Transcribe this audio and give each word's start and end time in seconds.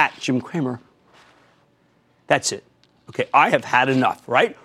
at 0.00 0.18
Jim 0.18 0.40
Cramer. 0.40 0.80
That's 2.26 2.52
it. 2.52 2.64
Okay, 3.10 3.26
I 3.34 3.50
have 3.50 3.64
had 3.64 3.90
enough, 3.90 4.26
right? 4.26 4.56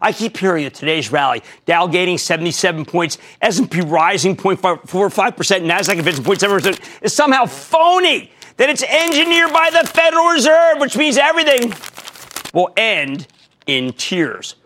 I 0.00 0.12
keep 0.12 0.36
hearing 0.36 0.64
that 0.64 0.74
today's 0.74 1.12
rally, 1.12 1.42
Dow 1.66 1.86
gaining 1.86 2.16
77 2.16 2.86
points, 2.86 3.18
S&P 3.40 3.82
rising 3.82 4.34
0.45%, 4.34 4.82
Nasdaq 5.62 5.98
advancing 5.98 6.24
0.7% 6.24 7.02
is 7.02 7.12
somehow 7.12 7.44
phony. 7.46 8.32
That 8.58 8.68
it's 8.68 8.82
engineered 8.82 9.52
by 9.52 9.70
the 9.70 9.86
Federal 9.88 10.26
Reserve, 10.26 10.78
which 10.78 10.96
means 10.96 11.16
everything 11.16 11.72
will 12.52 12.70
end 12.76 13.26
in 13.66 13.92
tears. 13.94 14.56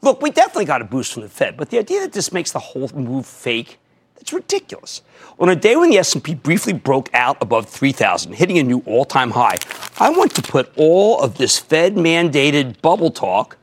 Look, 0.00 0.22
we 0.22 0.30
definitely 0.30 0.64
got 0.64 0.80
a 0.80 0.84
boost 0.84 1.12
from 1.12 1.22
the 1.22 1.28
Fed, 1.28 1.56
but 1.56 1.70
the 1.70 1.78
idea 1.78 2.00
that 2.02 2.12
this 2.12 2.32
makes 2.32 2.52
the 2.52 2.60
whole 2.60 2.88
move 2.94 3.26
fake, 3.26 3.77
that's 4.28 4.32
ridiculous. 4.32 5.02
On 5.38 5.48
a 5.48 5.56
day 5.56 5.76
when 5.76 5.90
the 5.90 5.98
S&P 5.98 6.34
briefly 6.34 6.72
broke 6.72 7.08
out 7.14 7.38
above 7.40 7.68
3,000, 7.68 8.32
hitting 8.32 8.58
a 8.58 8.62
new 8.62 8.82
all-time 8.84 9.30
high, 9.30 9.56
I 9.98 10.10
want 10.10 10.34
to 10.34 10.42
put 10.42 10.70
all 10.76 11.20
of 11.20 11.38
this 11.38 11.58
Fed-mandated 11.58 12.80
bubble 12.82 13.10
talk 13.10 13.56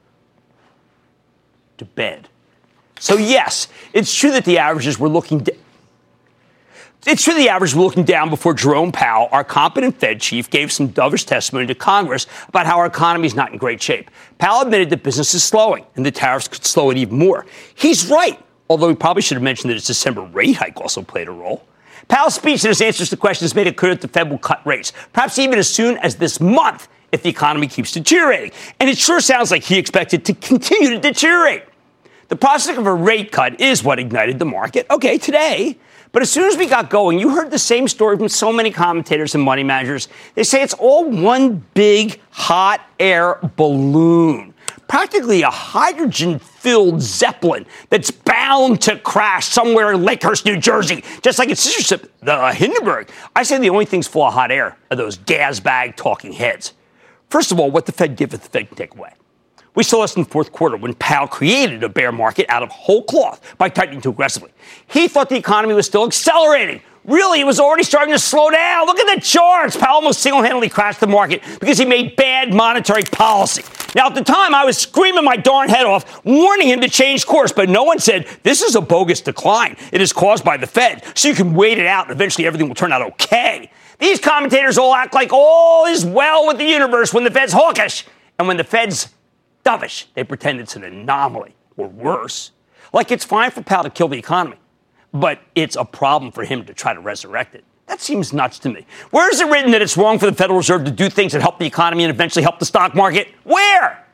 to 1.77 1.85
bed. 1.85 2.29
So 2.99 3.17
yes, 3.17 3.67
it's 3.93 4.15
true 4.15 4.31
that 4.31 4.45
the 4.45 4.57
averages 4.57 4.97
were 4.97 5.09
looking. 5.09 5.45
It's 7.05 7.23
true 7.23 7.35
the 7.35 7.49
average 7.49 7.75
were 7.75 7.83
looking 7.83 8.05
down 8.05 8.29
before 8.29 8.53
Jerome 8.53 8.91
Powell, 8.91 9.27
our 9.31 9.43
competent 9.43 9.99
Fed 9.99 10.21
chief, 10.21 10.49
gave 10.49 10.71
some 10.71 10.89
dovish 10.89 11.25
testimony 11.25 11.67
to 11.67 11.75
Congress 11.75 12.25
about 12.47 12.65
how 12.65 12.79
our 12.79 12.87
economy 12.87 13.27
is 13.27 13.35
not 13.35 13.51
in 13.51 13.59
great 13.59 13.81
shape. 13.81 14.09
Powell 14.39 14.61
admitted 14.61 14.89
that 14.89 15.03
business 15.03 15.33
is 15.35 15.43
slowing 15.43 15.85
and 15.95 16.05
the 16.05 16.11
tariffs 16.11 16.47
could 16.47 16.65
slow 16.65 16.89
it 16.89 16.97
even 16.97 17.19
more. 17.19 17.45
He's 17.75 18.09
right, 18.09 18.39
although 18.69 18.89
he 18.89 18.95
probably 18.95 19.21
should 19.21 19.35
have 19.35 19.43
mentioned 19.43 19.71
that 19.71 19.77
its 19.77 19.87
December 19.87 20.21
rate 20.21 20.55
hike 20.55 20.79
also 20.79 21.01
played 21.01 21.27
a 21.27 21.31
role. 21.31 21.65
Powell's 22.07 22.35
speech 22.35 22.63
and 22.63 22.69
his 22.69 22.81
answers 22.81 23.09
to 23.09 23.17
questions 23.17 23.55
made 23.55 23.67
it 23.67 23.77
clear 23.77 23.93
that 23.93 24.01
the 24.01 24.07
Fed 24.07 24.29
will 24.29 24.37
cut 24.37 24.65
rates, 24.65 24.93
perhaps 25.13 25.39
even 25.39 25.57
as 25.57 25.67
soon 25.67 25.97
as 25.97 26.15
this 26.15 26.39
month 26.39 26.87
if 27.11 27.23
the 27.23 27.29
economy 27.29 27.67
keeps 27.67 27.91
deteriorating. 27.91 28.51
And 28.79 28.89
it 28.89 28.97
sure 28.97 29.19
sounds 29.19 29.51
like 29.51 29.63
he 29.63 29.77
expected 29.77 30.25
to 30.25 30.33
continue 30.33 30.89
to 30.91 30.99
deteriorate. 30.99 31.63
The 32.27 32.35
prospect 32.35 32.79
of 32.79 32.87
a 32.87 32.93
rate 32.93 33.31
cut 33.31 33.61
is 33.61 33.83
what 33.83 33.99
ignited 33.99 34.39
the 34.39 34.45
market. 34.45 34.87
Okay, 34.89 35.17
today. 35.17 35.77
But 36.11 36.21
as 36.21 36.31
soon 36.31 36.45
as 36.45 36.57
we 36.57 36.67
got 36.67 36.89
going, 36.89 37.19
you 37.19 37.29
heard 37.29 37.51
the 37.51 37.59
same 37.59 37.87
story 37.87 38.17
from 38.17 38.29
so 38.29 38.51
many 38.51 38.71
commentators 38.71 39.35
and 39.35 39.43
money 39.43 39.63
managers. 39.63 40.07
They 40.33 40.43
say 40.43 40.63
it's 40.63 40.73
all 40.73 41.09
one 41.09 41.63
big 41.73 42.19
hot 42.31 42.81
air 42.99 43.37
balloon 43.55 44.54
practically 44.87 45.41
a 45.41 45.49
hydrogen 45.49 46.39
filled 46.39 47.01
Zeppelin 47.01 47.65
that's 47.89 48.11
bound 48.11 48.81
to 48.81 48.97
crash 48.99 49.47
somewhere 49.47 49.91
in 49.91 50.01
Lakehurst, 50.01 50.45
New 50.45 50.57
Jersey, 50.57 51.03
just 51.21 51.39
like 51.39 51.49
its 51.49 51.61
sister 51.61 51.81
ship, 51.81 52.11
the 52.21 52.53
Hindenburg. 52.53 53.09
I 53.35 53.43
say 53.43 53.57
the 53.57 53.69
only 53.69 53.85
things 53.85 54.07
full 54.07 54.23
of 54.23 54.33
hot 54.33 54.51
air 54.51 54.77
are 54.91 54.97
those 54.97 55.17
gas 55.17 55.59
bag 55.59 55.95
talking 55.95 56.33
heads. 56.33 56.73
First 57.29 57.51
of 57.51 57.59
all, 57.59 57.71
what 57.71 57.85
the 57.85 57.91
Fed 57.91 58.15
giveth, 58.15 58.43
the 58.43 58.49
Fed 58.49 58.67
can 58.67 58.77
take 58.77 58.95
away. 58.95 59.13
We 59.75 59.83
saw 59.83 60.01
this 60.01 60.15
in 60.15 60.23
the 60.23 60.29
fourth 60.29 60.53
quarter 60.53 60.77
when 60.77 60.93
Powell 60.93 61.27
created 61.27 61.83
a 61.83 61.89
bear 61.89 62.11
market 62.11 62.45
out 62.49 62.63
of 62.63 62.69
whole 62.69 63.03
cloth 63.03 63.41
by 63.57 63.67
tightening 63.67 63.99
too 63.99 64.11
aggressively. 64.11 64.51
He 64.87 65.07
thought 65.07 65.29
the 65.29 65.35
economy 65.35 65.73
was 65.73 65.85
still 65.85 66.05
accelerating. 66.05 66.81
Really, 67.07 67.39
it 67.39 67.45
was 67.45 67.59
already 67.59 67.83
starting 67.83 68.13
to 68.13 68.19
slow 68.19 68.49
down. 68.49 68.87
Look 68.87 68.99
at 68.99 69.15
the 69.15 69.21
charts. 69.21 69.77
Powell 69.77 69.95
almost 69.95 70.21
single 70.21 70.41
handedly 70.41 70.69
crashed 70.69 70.99
the 70.99 71.07
market 71.07 71.43
because 71.59 71.77
he 71.77 71.85
made 71.85 72.15
bad 72.15 72.51
monetary 72.51 73.03
policy. 73.03 73.63
Now, 73.95 74.07
at 74.07 74.15
the 74.15 74.23
time, 74.23 74.55
I 74.55 74.65
was 74.65 74.77
screaming 74.77 75.23
my 75.23 75.37
darn 75.37 75.69
head 75.69 75.85
off, 75.85 76.25
warning 76.25 76.67
him 76.67 76.81
to 76.81 76.89
change 76.89 77.25
course, 77.27 77.51
but 77.51 77.69
no 77.69 77.83
one 77.83 77.99
said 77.99 78.27
this 78.41 78.63
is 78.63 78.75
a 78.75 78.81
bogus 78.81 79.21
decline. 79.21 79.77
It 79.91 80.01
is 80.01 80.11
caused 80.11 80.43
by 80.43 80.57
the 80.57 80.65
Fed, 80.65 81.03
so 81.15 81.27
you 81.27 81.35
can 81.35 81.53
wait 81.53 81.77
it 81.77 81.85
out 81.85 82.05
and 82.05 82.11
eventually 82.11 82.47
everything 82.47 82.67
will 82.67 82.75
turn 82.75 82.91
out 82.91 83.03
okay. 83.03 83.71
These 83.99 84.19
commentators 84.19 84.77
all 84.77 84.93
act 84.93 85.13
like 85.13 85.31
all 85.31 85.85
is 85.85 86.03
well 86.03 86.47
with 86.47 86.57
the 86.57 86.65
universe 86.65 87.13
when 87.13 87.23
the 87.23 87.31
Fed's 87.31 87.53
hawkish, 87.53 88.05
and 88.39 88.47
when 88.47 88.57
the 88.57 88.63
Fed's 88.63 89.13
dovish, 89.63 90.05
they 90.15 90.23
pretend 90.23 90.59
it's 90.59 90.75
an 90.75 90.83
anomaly, 90.83 91.55
or 91.77 91.87
worse. 91.87 92.51
Like 92.91 93.11
it's 93.11 93.23
fine 93.23 93.51
for 93.51 93.61
Powell 93.61 93.83
to 93.83 93.89
kill 93.91 94.07
the 94.07 94.17
economy 94.17 94.57
but 95.15 95.39
it's 95.55 95.75
a 95.75 95.85
problem 95.85 96.31
for 96.31 96.43
him 96.43 96.65
to 96.65 96.73
try 96.73 96.93
to 96.93 96.99
resurrect 96.99 97.55
it. 97.55 97.63
That 97.87 98.01
seems 98.01 98.33
nuts 98.33 98.59
to 98.59 98.69
me. 98.69 98.85
Where 99.11 99.31
is 99.31 99.39
it 99.39 99.47
written 99.47 99.71
that 99.71 99.81
it's 99.81 99.95
wrong 99.95 100.19
for 100.19 100.25
the 100.25 100.33
Federal 100.33 100.57
Reserve 100.57 100.85
to 100.85 100.91
do 100.91 101.09
things 101.09 101.33
that 101.33 101.41
help 101.41 101.59
the 101.59 101.65
economy 101.65 102.03
and 102.03 102.11
eventually 102.11 102.43
help 102.43 102.59
the 102.59 102.65
stock 102.65 102.95
market? 102.95 103.27
Where? 103.43 104.05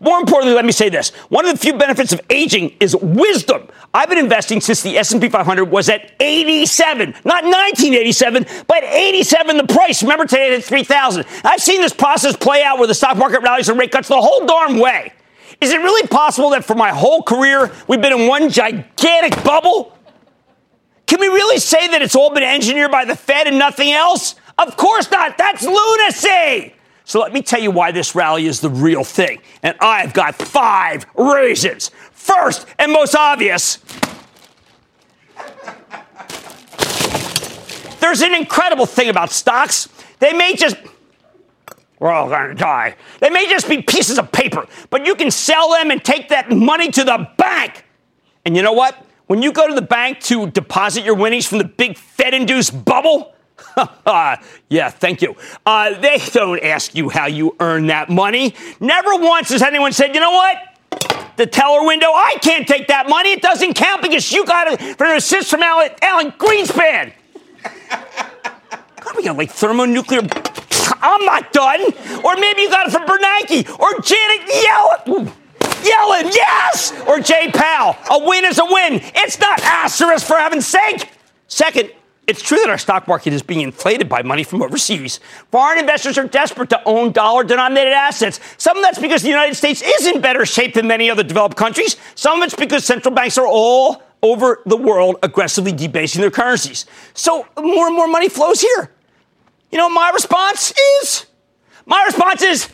More 0.00 0.20
importantly, 0.20 0.54
let 0.54 0.64
me 0.64 0.70
say 0.70 0.88
this. 0.88 1.10
One 1.28 1.44
of 1.44 1.52
the 1.52 1.58
few 1.58 1.76
benefits 1.76 2.12
of 2.12 2.20
aging 2.30 2.76
is 2.78 2.94
wisdom. 2.94 3.68
I've 3.92 4.08
been 4.08 4.18
investing 4.18 4.60
since 4.60 4.80
the 4.80 4.96
S&P 4.96 5.28
500 5.28 5.64
was 5.64 5.88
at 5.88 6.12
87, 6.20 7.10
not 7.24 7.42
1987, 7.42 8.46
but 8.68 8.84
87 8.84 9.56
the 9.56 9.66
price. 9.66 10.02
Remember 10.02 10.24
today 10.24 10.54
it's 10.54 10.68
3,000. 10.68 11.26
I've 11.44 11.60
seen 11.60 11.80
this 11.80 11.92
process 11.92 12.36
play 12.36 12.62
out 12.62 12.78
where 12.78 12.86
the 12.86 12.94
stock 12.94 13.16
market 13.16 13.42
rallies 13.42 13.68
and 13.68 13.78
rate 13.78 13.90
cuts 13.90 14.06
the 14.06 14.20
whole 14.20 14.46
darn 14.46 14.78
way. 14.78 15.12
Is 15.60 15.72
it 15.72 15.78
really 15.78 16.06
possible 16.06 16.50
that 16.50 16.64
for 16.64 16.76
my 16.76 16.90
whole 16.90 17.22
career 17.22 17.72
we've 17.88 18.00
been 18.00 18.12
in 18.12 18.28
one 18.28 18.48
gigantic 18.48 19.42
bubble? 19.42 19.97
Can 21.08 21.20
we 21.20 21.26
really 21.26 21.58
say 21.58 21.88
that 21.88 22.02
it's 22.02 22.14
all 22.14 22.32
been 22.32 22.42
engineered 22.42 22.90
by 22.90 23.06
the 23.06 23.16
Fed 23.16 23.46
and 23.46 23.58
nothing 23.58 23.90
else? 23.90 24.34
Of 24.58 24.76
course 24.76 25.10
not. 25.10 25.38
That's 25.38 25.64
lunacy. 25.64 26.74
So 27.04 27.18
let 27.18 27.32
me 27.32 27.40
tell 27.40 27.60
you 27.60 27.70
why 27.70 27.92
this 27.92 28.14
rally 28.14 28.44
is 28.44 28.60
the 28.60 28.68
real 28.68 29.04
thing. 29.04 29.40
And 29.62 29.74
I've 29.80 30.12
got 30.12 30.34
five 30.34 31.06
reasons. 31.16 31.90
First 32.12 32.66
and 32.78 32.92
most 32.92 33.16
obvious, 33.16 33.78
there's 38.00 38.20
an 38.20 38.34
incredible 38.34 38.84
thing 38.84 39.08
about 39.08 39.30
stocks. 39.30 39.88
They 40.18 40.34
may 40.34 40.56
just 40.56 40.76
we're 41.98 42.12
all 42.12 42.28
to 42.28 42.54
die. 42.54 42.96
They 43.20 43.30
may 43.30 43.48
just 43.48 43.66
be 43.66 43.80
pieces 43.80 44.18
of 44.18 44.30
paper, 44.30 44.66
but 44.90 45.06
you 45.06 45.14
can 45.14 45.30
sell 45.30 45.70
them 45.70 45.90
and 45.90 46.04
take 46.04 46.28
that 46.28 46.50
money 46.50 46.90
to 46.92 47.02
the 47.02 47.28
bank. 47.38 47.84
And 48.44 48.54
you 48.54 48.62
know 48.62 48.72
what? 48.72 49.07
When 49.28 49.42
you 49.42 49.52
go 49.52 49.68
to 49.68 49.74
the 49.74 49.82
bank 49.82 50.20
to 50.20 50.50
deposit 50.50 51.04
your 51.04 51.14
winnings 51.14 51.46
from 51.46 51.58
the 51.58 51.64
big 51.64 51.98
Fed 51.98 52.32
induced 52.32 52.84
bubble, 52.84 53.34
yeah, 54.06 54.88
thank 54.88 55.20
you. 55.20 55.36
Uh, 55.66 55.98
they 56.00 56.18
don't 56.32 56.62
ask 56.62 56.94
you 56.94 57.10
how 57.10 57.26
you 57.26 57.54
earn 57.60 57.88
that 57.88 58.08
money. 58.08 58.54
Never 58.80 59.16
once 59.16 59.50
has 59.50 59.60
anyone 59.60 59.92
said, 59.92 60.14
you 60.14 60.20
know 60.20 60.30
what? 60.30 60.56
The 61.36 61.46
teller 61.46 61.86
window, 61.86 62.06
I 62.06 62.38
can't 62.40 62.66
take 62.66 62.88
that 62.88 63.08
money. 63.08 63.32
It 63.32 63.42
doesn't 63.42 63.74
count 63.74 64.00
because 64.00 64.32
you 64.32 64.46
got 64.46 64.66
it 64.68 64.96
for 64.96 65.04
an 65.04 65.16
assist 65.16 65.50
from 65.50 65.62
Alan, 65.62 65.90
Alan 66.00 66.32
Greenspan. 66.32 67.12
thinking 69.14 69.36
like 69.36 69.50
thermonuclear. 69.50 70.22
I'm 71.00 71.24
not 71.26 71.52
done. 71.52 71.82
Or 72.24 72.34
maybe 72.36 72.62
you 72.62 72.70
got 72.70 72.88
it 72.88 72.92
from 72.92 73.06
Bernanke 73.06 73.78
or 73.78 74.00
Janet 74.00 74.48
Yellen. 74.48 75.32
Yellen, 75.82 76.34
yes! 76.34 76.92
Or 77.06 77.20
Jay 77.20 77.50
Powell. 77.52 77.96
A 78.10 78.26
win 78.26 78.44
is 78.44 78.58
a 78.58 78.64
win. 78.64 79.00
It's 79.14 79.38
not 79.38 79.60
asterisk 79.62 80.26
for 80.26 80.36
heaven's 80.36 80.66
sake. 80.66 81.10
Second, 81.46 81.90
it's 82.26 82.42
true 82.42 82.58
that 82.58 82.68
our 82.68 82.76
stock 82.76 83.08
market 83.08 83.32
is 83.32 83.42
being 83.42 83.62
inflated 83.62 84.06
by 84.06 84.22
money 84.22 84.44
from 84.44 84.60
overseas. 84.62 85.18
Foreign 85.50 85.78
investors 85.78 86.18
are 86.18 86.26
desperate 86.26 86.68
to 86.70 86.82
own 86.84 87.12
dollar 87.12 87.42
denominated 87.42 87.94
assets. 87.94 88.38
Some 88.58 88.76
of 88.76 88.82
that's 88.82 88.98
because 88.98 89.22
the 89.22 89.30
United 89.30 89.54
States 89.54 89.82
is 89.82 90.06
in 90.06 90.20
better 90.20 90.44
shape 90.44 90.74
than 90.74 90.86
many 90.86 91.08
other 91.08 91.22
developed 91.22 91.56
countries. 91.56 91.96
Some 92.14 92.42
of 92.42 92.44
it's 92.44 92.54
because 92.54 92.84
central 92.84 93.14
banks 93.14 93.38
are 93.38 93.46
all 93.46 94.02
over 94.22 94.60
the 94.66 94.76
world 94.76 95.16
aggressively 95.22 95.72
debasing 95.72 96.20
their 96.20 96.30
currencies. 96.30 96.84
So 97.14 97.46
more 97.58 97.86
and 97.86 97.96
more 97.96 98.08
money 98.08 98.28
flows 98.28 98.60
here. 98.60 98.90
You 99.70 99.78
know, 99.78 99.88
my 99.88 100.10
response 100.10 100.74
is 101.00 101.26
my 101.86 102.04
response 102.04 102.42
is 102.42 102.68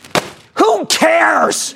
who 0.55 0.85
cares? 0.87 1.75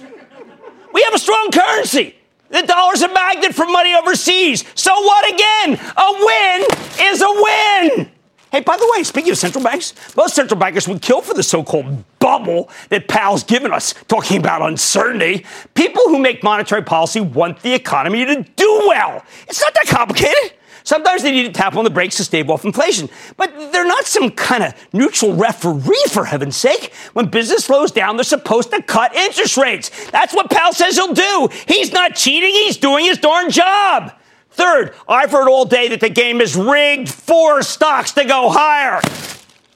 We 1.00 1.04
have 1.04 1.13
a 1.13 1.19
strong 1.19 1.50
currency. 1.50 2.13
The 2.50 2.62
dollar's 2.63 3.01
a 3.01 3.07
magnet 3.07 3.56
for 3.56 3.66
money 3.66 3.96
overseas. 3.96 4.66
So 4.75 4.92
what 4.92 5.34
again? 5.34 5.80
A 5.96 6.12
win 6.25 6.68
is 7.00 7.22
a 7.22 7.31
win. 7.31 8.12
Hey, 8.51 8.60
by 8.60 8.75
the 8.75 8.92
way, 8.94 9.04
speaking 9.04 9.31
of 9.31 9.38
central 9.38 9.63
banks, 9.63 9.94
most 10.18 10.36
central 10.36 10.60
bankers 10.60 10.90
would 10.90 11.01
kill 11.01 11.22
for 11.22 11.34
the 11.34 11.42
so 11.42 11.63
called 11.63 12.04
bubble 12.19 12.69
that 12.90 13.07
Powell's 13.07 13.46
given 13.46 13.72
us, 13.72 13.94
talking 14.10 14.40
about 14.40 14.62
uncertainty. 14.62 15.46
People 15.74 16.04
who 16.07 16.19
make 16.19 16.44
monetary 16.44 16.84
policy 16.84 17.22
want 17.22 17.62
the 17.62 17.74
economy 17.74 18.25
to 18.25 18.44
do 18.57 18.84
well. 18.86 19.24
It's 19.48 19.62
not 19.62 19.74
that 19.75 19.88
complicated. 19.88 20.51
Sometimes 20.89 21.21
they 21.21 21.30
need 21.30 21.44
to 21.45 21.51
tap 21.51 21.75
on 21.75 21.83
the 21.83 21.91
brakes 21.91 22.18
to 22.18 22.24
stave 22.24 22.50
off 22.50 22.65
inflation. 22.65 23.09
But 23.38 23.53
they're 23.71 23.86
not 23.86 24.06
some 24.06 24.31
kind 24.31 24.63
of 24.63 24.74
neutral 24.91 25.36
referee, 25.36 26.03
for 26.09 26.25
heaven's 26.25 26.57
sake. 26.57 26.91
When 27.13 27.27
business 27.27 27.65
slows 27.65 27.91
down, 27.91 28.18
they're 28.18 28.24
supposed 28.24 28.71
to 28.71 28.81
cut 28.81 29.15
interest 29.15 29.56
rates. 29.56 30.09
That's 30.09 30.33
what 30.33 30.50
Powell 30.50 30.74
says 30.74 30.95
he'll 30.95 31.13
do. 31.13 31.50
He's 31.68 31.94
not 31.94 32.15
cheating, 32.15 32.50
he's 32.50 32.77
doing 32.77 33.06
his 33.06 33.19
darn 33.19 33.51
job. 33.51 34.13
Third, 34.50 34.95
I've 35.07 35.30
heard 35.30 35.47
all 35.47 35.65
day 35.65 35.89
that 35.89 36.00
the 36.00 36.09
game 36.09 36.41
is 36.41 36.56
rigged 36.56 37.09
for 37.09 37.62
stocks 37.62 38.13
to 38.13 38.25
go 38.25 38.50
higher. 38.50 39.00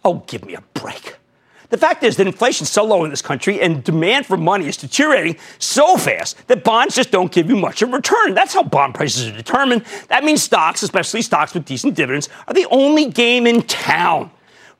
Oh, 0.04 0.24
give 0.26 0.44
me 0.44 0.56
a 0.56 0.62
break. 0.74 1.18
The 1.74 1.80
fact 1.80 2.04
is 2.04 2.18
that 2.18 2.28
inflation's 2.28 2.70
so 2.70 2.86
low 2.86 3.04
in 3.04 3.10
this 3.10 3.24
country 3.24 3.60
and 3.60 3.84
demand 3.84 4.28
for 4.28 4.38
money 4.38 4.68
is 4.68 4.78
deteriorating 4.78 5.38
so 5.58 5.98
fast 5.98 6.48
that 6.48 6.64
bonds 6.64 6.94
just 6.94 7.10
don't 7.10 7.32
give 7.32 7.50
you 7.50 7.56
much 7.56 7.82
in 7.82 7.92
return. 7.92 8.36
That's 8.36 8.54
how 8.54 8.62
bond 8.62 8.94
prices 8.94 9.28
are 9.28 9.36
determined. 9.36 9.84
That 10.10 10.24
means 10.24 10.44
stocks, 10.44 10.84
especially 10.84 11.24
stocks 11.24 11.56
with 11.56 11.66
decent 11.66 11.96
dividends, 11.96 12.30
are 12.48 12.54
the 12.54 12.68
only 12.70 13.10
game 13.10 13.48
in 13.48 13.64
town. 13.64 14.30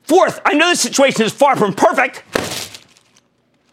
Fourth, 0.02 0.40
I 0.44 0.54
know 0.54 0.70
the 0.70 0.76
situation 0.76 1.24
is 1.24 1.32
far 1.32 1.56
from 1.56 1.74
perfect. 1.74 2.22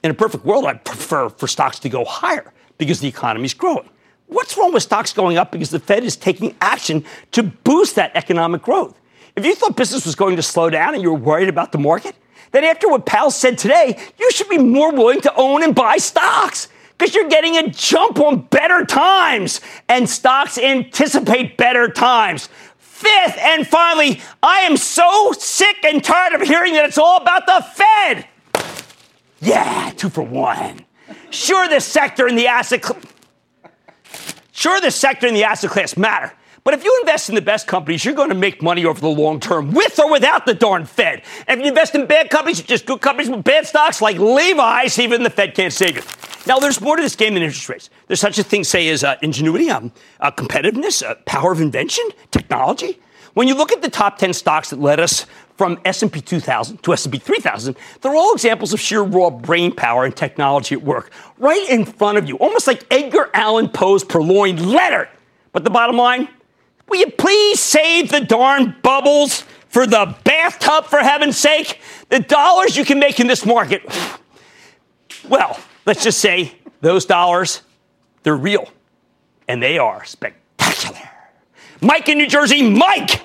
In 0.04 0.10
a 0.10 0.16
perfect 0.16 0.44
world, 0.44 0.66
I'd 0.66 0.84
prefer 0.84 1.30
for 1.30 1.48
stocks 1.48 1.78
to 1.78 1.90
go 1.90 2.04
higher 2.04 2.52
because 2.80 3.02
the 3.02 3.08
economy 3.08 3.46
is 3.46 3.54
growing. 3.54 3.88
What's 4.26 4.58
wrong 4.58 4.74
with 4.74 4.82
stocks 4.82 5.14
going 5.14 5.38
up 5.38 5.52
because 5.52 5.70
the 5.70 5.80
Fed 5.80 6.04
is 6.04 6.16
taking 6.16 6.56
action 6.60 7.06
to 7.34 7.44
boost 7.44 7.98
that 7.98 8.14
economic 8.16 8.64
growth? 8.64 9.00
If 9.36 9.46
you 9.46 9.54
thought 9.54 9.78
business 9.78 10.08
was 10.08 10.16
going 10.16 10.38
to 10.38 10.42
slow 10.42 10.72
down 10.72 10.96
and 10.96 11.04
you 11.04 11.12
were 11.12 11.20
worried 11.20 11.50
about 11.50 11.72
the 11.72 11.78
market, 11.78 12.16
then 12.52 12.64
after 12.64 12.90
what 12.90 13.06
Powell 13.06 13.32
said 13.32 13.58
today, 13.58 13.98
you 14.20 14.32
should 14.32 14.50
be 14.50 14.58
more 14.58 14.92
willing 14.92 15.22
to 15.22 15.34
own 15.36 15.64
and 15.64 15.74
buy 15.74 15.98
stocks 15.98 16.68
because 16.98 17.16
you're 17.16 17.30
getting 17.30 17.58
a 17.58 17.70
jump 17.70 18.20
on 18.20 18.42
better 18.42 18.86
times 18.86 19.62
and 19.90 20.10
stocks 20.10 20.58
anticipate 20.58 21.58
better 21.58 21.88
times. 21.88 22.50
Fifth, 22.78 23.38
and 23.40 23.66
finally, 23.66 24.22
I 24.44 24.60
am 24.60 24.78
so 24.78 25.32
sick 25.32 25.78
and 25.84 26.04
tired 26.04 26.34
of 26.34 26.48
hearing 26.48 26.74
that 26.74 26.86
it's 26.86 27.00
all 27.00 27.18
about 27.18 27.48
the 27.48 27.66
Fed. 27.74 28.28
Yeah, 29.40 29.92
two 29.98 30.10
for 30.10 30.22
one. 30.22 30.86
Sure, 31.32 31.68
this 31.68 31.86
sector 31.86 32.28
in 32.28 32.36
the 32.36 32.48
asset 32.48 32.86
cl- 32.86 33.00
sure 34.52 34.80
the 34.80 34.92
sector 34.92 35.26
in 35.26 35.34
the 35.34 35.44
asset 35.44 35.72
class 35.72 35.98
matter. 35.98 36.32
But 36.64 36.76
if 36.76 36.84
you 36.84 36.96
invest 37.02 37.30
in 37.30 37.36
the 37.36 37.42
best 37.42 37.66
companies, 37.66 38.06
you're 38.06 38.14
going 38.14 38.30
to 38.30 38.36
make 38.36 38.62
money 38.62 38.86
over 38.86 39.00
the 39.00 39.08
long 39.08 39.40
term, 39.40 39.72
with 39.72 39.98
or 40.00 40.12
without 40.12 40.46
the 40.46 40.54
darn 40.54 40.86
Fed. 40.86 41.24
And 41.48 41.60
if 41.60 41.66
you 41.66 41.70
invest 41.70 41.96
in 41.96 42.06
bad 42.06 42.30
companies, 42.30 42.62
just 42.62 42.86
good 42.86 43.02
companies 43.02 43.30
with 43.32 43.44
bad 43.44 43.66
stocks 43.66 44.02
like 44.02 44.18
Levi's, 44.18 45.00
even 45.00 45.24
the 45.24 45.30
Fed 45.30 45.56
can't 45.56 45.74
save 45.74 45.96
you. 45.96 46.04
Now, 46.46 46.60
there's 46.60 46.80
more 46.82 46.96
to 46.96 47.02
this 47.02 47.16
game 47.16 47.34
than 47.34 47.44
interest 47.44 47.68
rates. 47.70 47.90
There's 48.08 48.20
such 48.20 48.38
a 48.38 48.44
thing, 48.44 48.64
say, 48.64 48.90
as 48.90 49.04
uh, 49.04 49.16
ingenuity, 49.22 49.70
um, 49.70 49.92
uh, 50.20 50.32
competitiveness, 50.32 51.04
uh, 51.04 51.16
power 51.26 51.52
of 51.52 51.62
invention, 51.62 52.04
technology. 52.32 53.00
When 53.34 53.48
you 53.48 53.56
look 53.56 53.72
at 53.72 53.82
the 53.82 53.90
top 53.90 54.18
10 54.18 54.34
stocks 54.34 54.72
that 54.72 54.80
led 54.80 55.00
us 55.00 55.26
from 55.56 55.80
S&P 55.86 56.20
2000 56.22 56.84
to 56.84 56.94
S&P 56.94 57.18
3000, 57.18 57.76
they're 58.02 58.16
all 58.16 58.34
examples 58.34 58.74
of 58.74 58.80
sheer 58.80 59.02
raw 59.02 59.30
brain 59.30 59.74
power 59.74 60.04
and 60.04 60.16
technology 60.16 60.76
at 60.76 60.82
work, 60.82 61.12
right 61.38 61.66
in 61.70 61.86
front 61.86 62.18
of 62.18 62.28
you, 62.28 62.36
almost 62.38 62.68
like 62.68 62.86
Edgar 62.92 63.30
Allan 63.34 63.70
Poe's 63.70 64.04
purloined 64.04 64.66
letter. 64.66 65.08
But 65.54 65.64
the 65.64 65.70
bottom 65.70 65.96
line, 65.96 66.28
Will 66.88 67.00
you 67.00 67.12
please 67.12 67.60
save 67.60 68.12
the 68.12 68.22
darn 68.22 68.76
bubbles 68.84 69.42
for 69.70 69.88
the 69.88 70.16
bathtub, 70.24 70.86
for 70.86 71.00
heaven's 71.00 71.38
sake? 71.38 71.80
The 72.10 72.20
dollars 72.20 72.76
you 72.76 72.86
can 72.86 73.00
make 73.00 73.20
in 73.20 73.28
this 73.28 73.46
market. 73.46 73.84
Well, 75.30 75.60
let's 75.86 76.04
just 76.04 76.20
say 76.20 76.54
those 76.82 77.06
dollars, 77.06 77.62
they're 78.24 78.36
real. 78.36 78.68
And 79.48 79.62
they 79.62 79.78
are 79.78 80.04
spectacular. 80.06 81.10
Mike 81.82 82.08
in 82.10 82.18
New 82.18 82.28
Jersey, 82.28 82.70
Mike! 82.70 83.22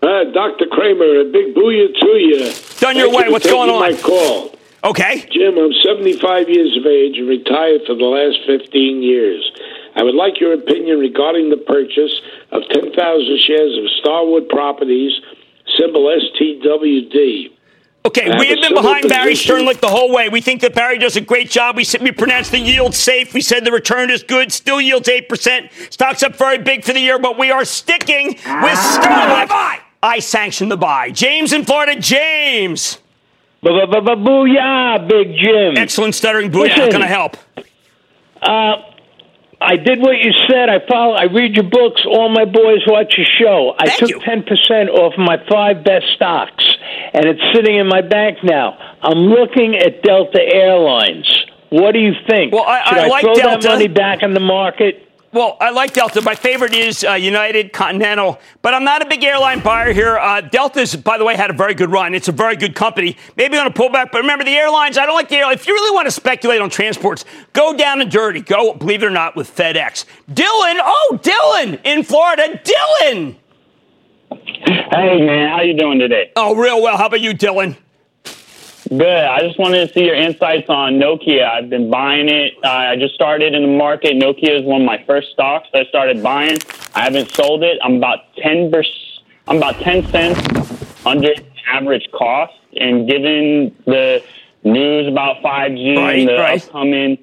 Uh, 0.00 0.24
Dr. 0.32 0.66
Cramer, 0.70 1.20
a 1.20 1.24
big 1.24 1.54
booyah 1.54 1.92
to 1.92 2.06
you. 2.06 2.52
Done 2.78 2.96
your 2.96 3.10
Thank 3.10 3.24
way. 3.24 3.32
What's 3.32 3.50
going 3.50 3.68
on? 3.68 3.80
My 3.80 4.00
call. 4.00 4.54
Okay. 4.84 5.26
Jim, 5.32 5.58
I'm 5.58 5.72
75 5.84 6.48
years 6.48 6.76
of 6.76 6.86
age 6.86 7.18
and 7.18 7.28
retired 7.28 7.82
for 7.84 7.96
the 7.96 8.04
last 8.04 8.38
15 8.46 9.02
years. 9.02 9.50
I 9.98 10.04
would 10.04 10.14
like 10.14 10.38
your 10.40 10.54
opinion 10.54 11.00
regarding 11.00 11.50
the 11.50 11.56
purchase 11.56 12.20
of 12.52 12.62
10,000 12.70 12.94
shares 13.46 13.76
of 13.76 13.84
Starwood 14.00 14.48
Properties, 14.48 15.10
symbol 15.76 16.06
STWD. 16.06 17.50
Okay, 18.06 18.38
we 18.38 18.46
have 18.46 18.60
been 18.60 18.74
behind 18.74 19.08
Barry 19.08 19.34
Sternlicht 19.34 19.80
the 19.80 19.88
whole 19.88 20.14
way. 20.14 20.28
We 20.28 20.40
think 20.40 20.60
that 20.60 20.72
Barry 20.72 20.98
does 20.98 21.16
a 21.16 21.20
great 21.20 21.50
job. 21.50 21.76
We 21.76 21.82
said 21.82 22.00
we 22.00 22.12
pronounced 22.12 22.52
the 22.52 22.60
yield 22.60 22.94
safe. 22.94 23.34
We 23.34 23.40
said 23.40 23.64
the 23.64 23.72
return 23.72 24.08
is 24.10 24.22
good. 24.22 24.52
Still 24.52 24.80
yields 24.80 25.08
eight 25.08 25.28
percent. 25.28 25.70
Stocks 25.90 26.22
up 26.22 26.36
very 26.36 26.58
big 26.58 26.84
for 26.84 26.92
the 26.92 27.00
year, 27.00 27.18
but 27.18 27.36
we 27.36 27.50
are 27.50 27.64
sticking 27.64 28.28
with 28.28 28.78
Sternlicht. 28.78 29.80
I 30.00 30.20
sanction 30.20 30.68
the 30.68 30.76
buy. 30.76 31.10
James 31.10 31.52
in 31.52 31.64
Florida. 31.64 32.00
James. 32.00 32.98
Booyah, 33.64 35.08
Big 35.08 35.36
Jim. 35.36 35.76
Excellent 35.76 36.14
stuttering 36.14 36.52
booyah. 36.52 36.70
How 36.70 36.90
can 36.90 37.02
I 37.02 37.06
help? 37.06 37.36
Uh, 38.40 38.87
I 39.60 39.76
did 39.76 39.98
what 40.00 40.16
you 40.18 40.32
said. 40.48 40.68
I 40.68 40.78
follow. 40.88 41.14
I 41.14 41.24
read 41.24 41.56
your 41.56 41.68
books. 41.68 42.02
All 42.06 42.28
my 42.28 42.44
boys 42.44 42.86
watch 42.86 43.14
your 43.18 43.26
show. 43.40 43.74
I 43.78 43.86
Thank 43.88 43.98
took 44.12 44.22
ten 44.22 44.42
percent 44.44 44.88
off 44.90 45.14
my 45.18 45.36
five 45.50 45.82
best 45.84 46.06
stocks, 46.14 46.64
and 47.12 47.24
it's 47.26 47.40
sitting 47.54 47.76
in 47.76 47.88
my 47.88 48.00
bank 48.02 48.38
now. 48.44 48.78
I'm 49.02 49.18
looking 49.18 49.74
at 49.76 50.02
Delta 50.02 50.40
Airlines. 50.40 51.26
What 51.70 51.92
do 51.92 51.98
you 51.98 52.12
think? 52.28 52.52
Well, 52.52 52.64
I- 52.66 52.84
Should 52.88 52.98
I 52.98 53.06
like 53.08 53.24
throw 53.24 53.34
Delta. 53.34 53.58
that 53.62 53.68
money 53.68 53.88
back 53.88 54.22
in 54.22 54.32
the 54.32 54.40
market? 54.40 55.07
Well, 55.38 55.56
I 55.60 55.70
like 55.70 55.92
Delta. 55.92 56.20
My 56.20 56.34
favorite 56.34 56.74
is 56.74 57.04
uh, 57.04 57.12
United 57.12 57.72
Continental, 57.72 58.40
but 58.60 58.74
I'm 58.74 58.82
not 58.82 59.02
a 59.02 59.06
big 59.06 59.22
airline 59.22 59.60
buyer 59.60 59.92
here. 59.92 60.18
Uh, 60.18 60.40
Delta's, 60.40 60.96
by 60.96 61.16
the 61.16 61.24
way, 61.24 61.36
had 61.36 61.48
a 61.48 61.52
very 61.52 61.74
good 61.74 61.92
run. 61.92 62.12
It's 62.12 62.26
a 62.26 62.32
very 62.32 62.56
good 62.56 62.74
company. 62.74 63.16
Maybe 63.36 63.56
on 63.56 63.64
a 63.64 63.70
pullback, 63.70 64.10
but 64.10 64.14
remember 64.22 64.44
the 64.44 64.56
airlines. 64.56 64.98
I 64.98 65.06
don't 65.06 65.14
like 65.14 65.28
the 65.28 65.36
airlines. 65.36 65.60
If 65.60 65.68
you 65.68 65.74
really 65.74 65.94
want 65.94 66.06
to 66.08 66.10
speculate 66.10 66.60
on 66.60 66.70
transports, 66.70 67.24
go 67.52 67.72
down 67.76 68.00
and 68.00 68.10
dirty. 68.10 68.40
Go, 68.40 68.74
believe 68.74 69.04
it 69.04 69.06
or 69.06 69.10
not, 69.10 69.36
with 69.36 69.54
FedEx. 69.54 70.06
Dylan, 70.28 70.80
oh, 70.82 71.20
Dylan 71.22 71.78
in 71.84 72.02
Florida. 72.02 72.60
Dylan. 72.64 73.36
Hey 74.32 75.24
man, 75.24 75.50
how 75.50 75.62
you 75.62 75.78
doing 75.78 76.00
today? 76.00 76.32
Oh, 76.34 76.56
real 76.56 76.82
well. 76.82 76.96
How 76.96 77.06
about 77.06 77.20
you, 77.20 77.30
Dylan? 77.30 77.76
Good. 78.88 79.02
I 79.06 79.40
just 79.40 79.58
wanted 79.58 79.86
to 79.86 79.92
see 79.92 80.04
your 80.04 80.14
insights 80.14 80.68
on 80.70 80.94
Nokia. 80.94 81.46
I've 81.46 81.68
been 81.68 81.90
buying 81.90 82.28
it. 82.28 82.54
Uh, 82.64 82.68
I 82.68 82.96
just 82.96 83.14
started 83.14 83.52
in 83.54 83.62
the 83.62 83.68
market. 83.76 84.14
Nokia 84.14 84.60
is 84.60 84.64
one 84.64 84.80
of 84.80 84.86
my 84.86 85.02
first 85.06 85.30
stocks 85.32 85.68
I 85.74 85.84
started 85.84 86.22
buying. 86.22 86.56
I 86.94 87.02
haven't 87.02 87.30
sold 87.32 87.62
it. 87.62 87.78
I'm 87.82 87.96
about 87.96 88.34
ten 88.36 88.70
percent. 88.70 88.94
I'm 89.46 89.58
about 89.58 89.76
ten 89.80 90.06
cents 90.08 90.40
under 91.04 91.30
average 91.70 92.08
cost. 92.12 92.54
And 92.76 93.08
given 93.08 93.74
the 93.84 94.22
news 94.64 95.06
about 95.08 95.42
5G 95.42 95.96
Right, 95.96 96.18
and 96.20 96.28
the 96.28 96.34
right. 96.34 96.62
upcoming, 96.62 97.18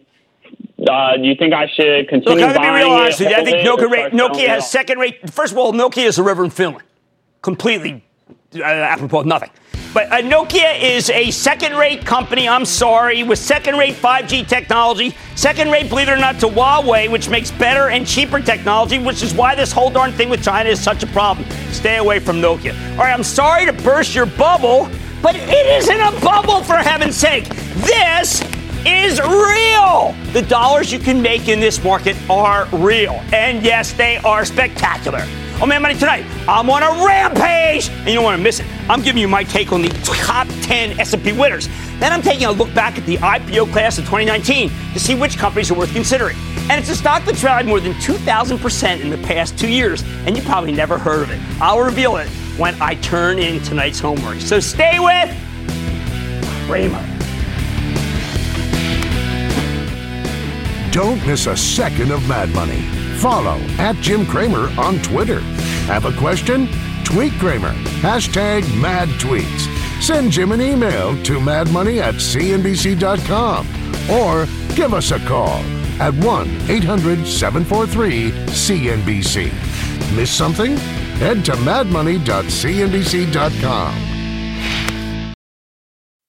uh, 0.87 1.17
do 1.17 1.23
you 1.23 1.35
think 1.35 1.53
I 1.53 1.67
should 1.67 1.99
Look, 2.01 2.07
continue 2.09 2.43
I'm 2.45 2.53
going 2.53 2.53
to 2.53 2.59
be 2.59 2.65
buying 2.67 2.75
real 2.85 2.93
it? 2.93 3.01
honest 3.01 3.19
with 3.19 3.29
you. 3.29 3.35
I 3.35 3.43
think 3.45 3.67
Nokia, 3.67 4.09
Nokia 4.11 4.47
has 4.47 4.69
second 4.69 4.99
rate. 4.99 5.29
First 5.31 5.53
of 5.53 5.57
all, 5.57 5.71
Nokia 5.73 6.05
is 6.05 6.17
a 6.19 6.23
river 6.23 6.43
in 6.43 6.49
Finland. 6.51 6.83
Completely 7.41 8.03
uh, 8.55 8.63
apropos 8.63 9.19
of 9.21 9.25
nothing. 9.27 9.49
But 9.95 10.11
uh, 10.11 10.17
Nokia 10.17 10.77
is 10.81 11.09
a 11.09 11.31
second 11.31 11.77
rate 11.77 12.05
company, 12.05 12.49
I'm 12.49 12.65
sorry, 12.65 13.23
with 13.23 13.39
second 13.39 13.77
rate 13.77 13.93
5G 13.95 14.45
technology. 14.45 15.15
Second 15.35 15.71
rate, 15.71 15.87
believe 15.87 16.09
it 16.09 16.11
or 16.11 16.17
not, 16.17 16.37
to 16.41 16.47
Huawei, 16.47 17.09
which 17.09 17.29
makes 17.29 17.49
better 17.49 17.87
and 17.87 18.05
cheaper 18.05 18.41
technology, 18.41 18.99
which 18.99 19.23
is 19.23 19.33
why 19.33 19.55
this 19.55 19.71
whole 19.71 19.89
darn 19.89 20.11
thing 20.11 20.27
with 20.27 20.43
China 20.43 20.69
is 20.69 20.81
such 20.81 21.01
a 21.03 21.07
problem. 21.07 21.49
Stay 21.71 21.95
away 21.95 22.19
from 22.19 22.41
Nokia. 22.41 22.73
All 22.91 23.05
right, 23.05 23.13
I'm 23.13 23.23
sorry 23.23 23.65
to 23.65 23.71
burst 23.71 24.13
your 24.13 24.25
bubble, 24.25 24.89
But 25.21 25.37
it 25.37 25.65
isn't 25.65 26.01
a 26.01 26.11
bubble, 26.19 26.61
for 26.61 26.75
heaven's 26.75 27.15
sake. 27.15 27.47
This 27.75 28.41
is 28.85 29.21
real. 29.21 30.13
The 30.33 30.45
dollars 30.49 30.91
you 30.91 30.99
can 30.99 31.21
make 31.21 31.47
in 31.47 31.61
this 31.61 31.81
market 31.81 32.17
are 32.29 32.65
real. 32.73 33.23
And 33.31 33.63
yes, 33.63 33.93
they 33.93 34.17
are 34.17 34.43
spectacular. 34.43 35.25
Oh 35.61 35.65
man, 35.65 35.81
money 35.81 35.95
tonight. 35.95 36.25
I'm 36.49 36.69
on 36.69 36.83
a 36.83 37.05
rampage, 37.05 37.87
and 37.89 38.07
you 38.09 38.15
don't 38.15 38.25
want 38.25 38.37
to 38.37 38.43
miss 38.43 38.59
it. 38.59 38.67
I'm 38.89 39.01
giving 39.01 39.21
you 39.21 39.27
my 39.29 39.45
take 39.45 39.71
on 39.71 39.81
the 39.81 39.87
top 40.03 40.47
10 40.63 40.99
S&P 40.99 41.31
winners. 41.31 41.69
Then 41.97 42.11
I'm 42.11 42.21
taking 42.21 42.45
a 42.45 42.51
look 42.51 42.73
back 42.73 42.97
at 42.97 43.05
the 43.05 43.15
IPO 43.17 43.71
class 43.71 43.97
of 43.97 44.03
2019 44.03 44.69
to 44.93 44.99
see 44.99 45.15
which 45.15 45.37
companies 45.37 45.71
are 45.71 45.75
worth 45.75 45.93
considering. 45.93 46.35
And 46.69 46.73
it's 46.73 46.89
a 46.89 46.95
stock 46.95 47.23
that's 47.23 47.41
rallied 47.41 47.67
more 47.67 47.79
than 47.79 47.93
2,000% 47.93 48.99
in 48.99 49.09
the 49.09 49.17
past 49.19 49.57
two 49.57 49.69
years, 49.69 50.03
and 50.25 50.35
you 50.35 50.43
probably 50.43 50.73
never 50.73 50.97
heard 50.97 51.23
of 51.23 51.31
it. 51.31 51.39
I'll 51.61 51.79
reveal 51.79 52.17
it 52.17 52.27
when 52.57 52.75
I 52.81 52.95
turn 52.95 53.39
in 53.39 53.63
tonight's 53.63 53.99
homework. 53.99 54.41
So 54.41 54.59
stay 54.59 54.99
with 54.99 55.29
Cramer. 56.67 56.99
Don't 60.91 61.25
miss 61.25 61.47
a 61.47 61.55
second 61.55 62.11
of 62.11 62.27
Mad 62.27 62.49
Money. 62.49 62.94
Follow 63.17 63.57
at 63.77 63.95
Jim 63.97 64.25
Cramer 64.25 64.69
on 64.79 64.99
Twitter. 65.01 65.41
Have 65.87 66.05
a 66.05 66.13
question? 66.17 66.67
Tweet 67.03 67.33
Cramer. 67.33 67.73
Hashtag 68.01 68.63
mad 68.81 69.09
tweets. 69.19 69.69
Send 70.01 70.31
Jim 70.31 70.51
an 70.51 70.61
email 70.61 71.15
to 71.23 71.39
madmoney 71.39 72.01
at 72.01 72.15
cnbc.com 72.15 73.67
or 74.11 74.45
give 74.75 74.93
us 74.93 75.11
a 75.11 75.19
call 75.19 75.61
at 75.99 76.13
1 76.13 76.47
800 76.69 77.25
743 77.25 78.31
CNBC. 78.31 79.51
Miss 80.15 80.31
something? 80.31 80.77
Head 81.17 81.43
to 81.45 81.53
madmoney.cnbc.com. 81.53 84.11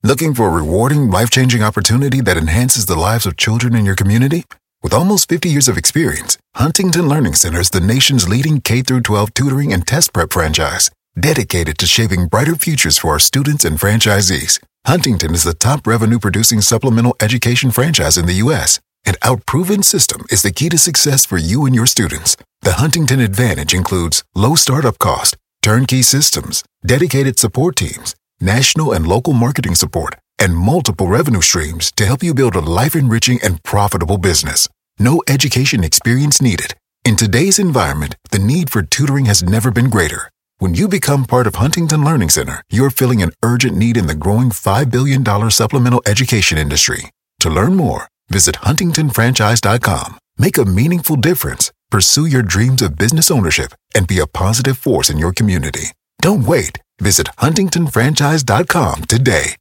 Looking 0.02 0.34
for 0.34 0.46
a 0.46 0.50
rewarding, 0.50 1.10
life 1.10 1.30
changing 1.30 1.64
opportunity 1.64 2.20
that 2.20 2.36
enhances 2.36 2.86
the 2.86 2.94
lives 2.94 3.26
of 3.26 3.36
children 3.36 3.74
in 3.74 3.84
your 3.84 3.96
community? 3.96 4.44
With 4.82 4.92
almost 4.92 5.28
50 5.28 5.48
years 5.48 5.68
of 5.68 5.76
experience, 5.76 6.38
Huntington 6.54 7.08
Learning 7.08 7.34
Center 7.34 7.60
is 7.60 7.70
the 7.70 7.80
nation's 7.80 8.28
leading 8.28 8.60
K 8.60 8.82
12 8.82 9.34
tutoring 9.34 9.72
and 9.72 9.86
test 9.86 10.12
prep 10.12 10.32
franchise, 10.32 10.90
dedicated 11.18 11.78
to 11.78 11.86
shaping 11.86 12.28
brighter 12.28 12.54
futures 12.54 12.98
for 12.98 13.10
our 13.10 13.18
students 13.18 13.64
and 13.64 13.78
franchisees. 13.78 14.60
Huntington 14.86 15.34
is 15.34 15.42
the 15.42 15.54
top 15.54 15.86
revenue 15.86 16.18
producing 16.18 16.60
supplemental 16.60 17.16
education 17.20 17.70
franchise 17.70 18.16
in 18.16 18.26
the 18.26 18.40
U.S. 18.44 18.78
An 19.04 19.14
our 19.22 19.38
proven 19.38 19.82
system 19.82 20.24
is 20.30 20.42
the 20.42 20.52
key 20.52 20.68
to 20.68 20.78
success 20.78 21.24
for 21.24 21.38
you 21.38 21.66
and 21.66 21.74
your 21.74 21.86
students. 21.86 22.36
The 22.62 22.74
Huntington 22.74 23.20
Advantage 23.20 23.74
includes 23.74 24.24
low 24.34 24.54
startup 24.54 24.98
cost, 24.98 25.36
turnkey 25.62 26.02
systems, 26.02 26.62
dedicated 26.84 27.38
support 27.38 27.76
teams, 27.76 28.14
national 28.40 28.92
and 28.92 29.06
local 29.06 29.32
marketing 29.32 29.74
support, 29.74 30.16
and 30.38 30.56
multiple 30.56 31.08
revenue 31.08 31.40
streams 31.40 31.92
to 31.92 32.06
help 32.06 32.22
you 32.22 32.34
build 32.34 32.54
a 32.56 32.60
life 32.60 32.94
enriching 32.94 33.38
and 33.42 33.62
profitable 33.62 34.18
business. 34.18 34.68
No 34.98 35.22
education 35.28 35.84
experience 35.84 36.40
needed. 36.40 36.74
In 37.04 37.16
today's 37.16 37.58
environment, 37.58 38.16
the 38.30 38.38
need 38.38 38.70
for 38.70 38.82
tutoring 38.82 39.26
has 39.26 39.42
never 39.42 39.70
been 39.70 39.90
greater. 39.90 40.30
When 40.58 40.74
you 40.74 40.88
become 40.88 41.24
part 41.26 41.46
of 41.46 41.56
Huntington 41.56 42.02
Learning 42.02 42.30
Center, 42.30 42.62
you're 42.70 42.90
filling 42.90 43.22
an 43.22 43.32
urgent 43.42 43.76
need 43.76 43.96
in 43.96 44.06
the 44.06 44.14
growing 44.14 44.50
$5 44.50 44.90
billion 44.90 45.50
supplemental 45.50 46.02
education 46.06 46.56
industry. 46.56 47.10
To 47.40 47.50
learn 47.50 47.74
more, 47.76 48.08
visit 48.30 48.56
huntingtonfranchise.com. 48.56 50.18
Make 50.38 50.56
a 50.58 50.64
meaningful 50.64 51.16
difference, 51.16 51.70
pursue 51.90 52.26
your 52.26 52.42
dreams 52.42 52.80
of 52.80 52.96
business 52.96 53.30
ownership, 53.30 53.72
and 53.94 54.06
be 54.06 54.18
a 54.18 54.26
positive 54.26 54.78
force 54.78 55.10
in 55.10 55.18
your 55.18 55.32
community. 55.32 55.92
Don't 56.22 56.44
wait. 56.46 56.80
Visit 57.00 57.26
huntingtonfranchise.com 57.38 59.04
today. 59.04 59.56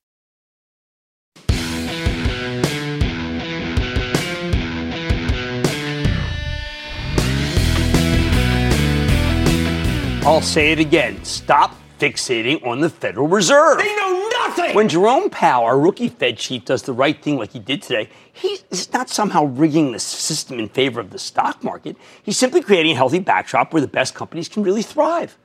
I'll 10.25 10.41
say 10.41 10.71
it 10.71 10.79
again. 10.79 11.23
Stop 11.23 11.75
fixating 11.99 12.65
on 12.65 12.79
the 12.79 12.89
Federal 12.89 13.27
Reserve. 13.27 13.77
They 13.77 13.95
know 13.95 14.27
nothing. 14.39 14.73
When 14.73 14.89
Jerome 14.89 15.29
Powell, 15.29 15.65
our 15.65 15.79
rookie 15.79 16.09
Fed 16.09 16.39
chief, 16.39 16.65
does 16.65 16.81
the 16.81 16.93
right 16.93 17.21
thing 17.21 17.37
like 17.37 17.51
he 17.51 17.59
did 17.59 17.83
today, 17.83 18.09
he's 18.33 18.91
not 18.91 19.07
somehow 19.07 19.45
rigging 19.45 19.91
the 19.91 19.99
system 19.99 20.57
in 20.57 20.67
favor 20.67 20.99
of 20.99 21.11
the 21.11 21.19
stock 21.19 21.63
market. 21.63 21.95
He's 22.23 22.37
simply 22.37 22.63
creating 22.63 22.93
a 22.93 22.95
healthy 22.95 23.19
backdrop 23.19 23.71
where 23.71 23.81
the 23.81 23.87
best 23.87 24.15
companies 24.15 24.49
can 24.49 24.63
really 24.63 24.81
thrive. 24.81 25.37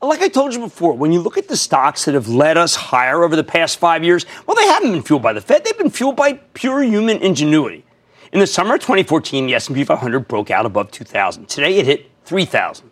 Like 0.00 0.20
I 0.20 0.28
told 0.28 0.54
you 0.54 0.60
before, 0.60 0.94
when 0.96 1.10
you 1.10 1.20
look 1.20 1.36
at 1.36 1.48
the 1.48 1.56
stocks 1.56 2.04
that 2.04 2.14
have 2.14 2.28
led 2.28 2.56
us 2.56 2.76
higher 2.76 3.24
over 3.24 3.34
the 3.34 3.42
past 3.42 3.80
five 3.80 4.04
years, 4.04 4.24
well, 4.46 4.54
they 4.54 4.66
haven't 4.68 4.92
been 4.92 5.02
fueled 5.02 5.22
by 5.22 5.32
the 5.32 5.40
Fed. 5.40 5.64
They've 5.64 5.76
been 5.76 5.90
fueled 5.90 6.14
by 6.14 6.34
pure 6.54 6.84
human 6.84 7.18
ingenuity. 7.18 7.84
In 8.32 8.38
the 8.38 8.46
summer 8.46 8.76
of 8.76 8.82
2014, 8.82 9.48
the 9.48 9.56
S&P 9.56 9.82
500 9.82 10.28
broke 10.28 10.52
out 10.52 10.64
above 10.64 10.92
2,000. 10.92 11.48
Today, 11.48 11.78
it 11.78 11.86
hit 11.86 12.08
3,000. 12.24 12.91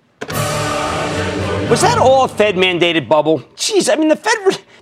Was 1.71 1.83
that 1.83 1.99
all 1.99 2.27
Fed 2.27 2.57
mandated 2.57 3.07
bubble? 3.07 3.39
Jeez, 3.55 3.89
I 3.89 3.95
mean, 3.95 4.09
the 4.09 4.17
Fed, 4.17 4.37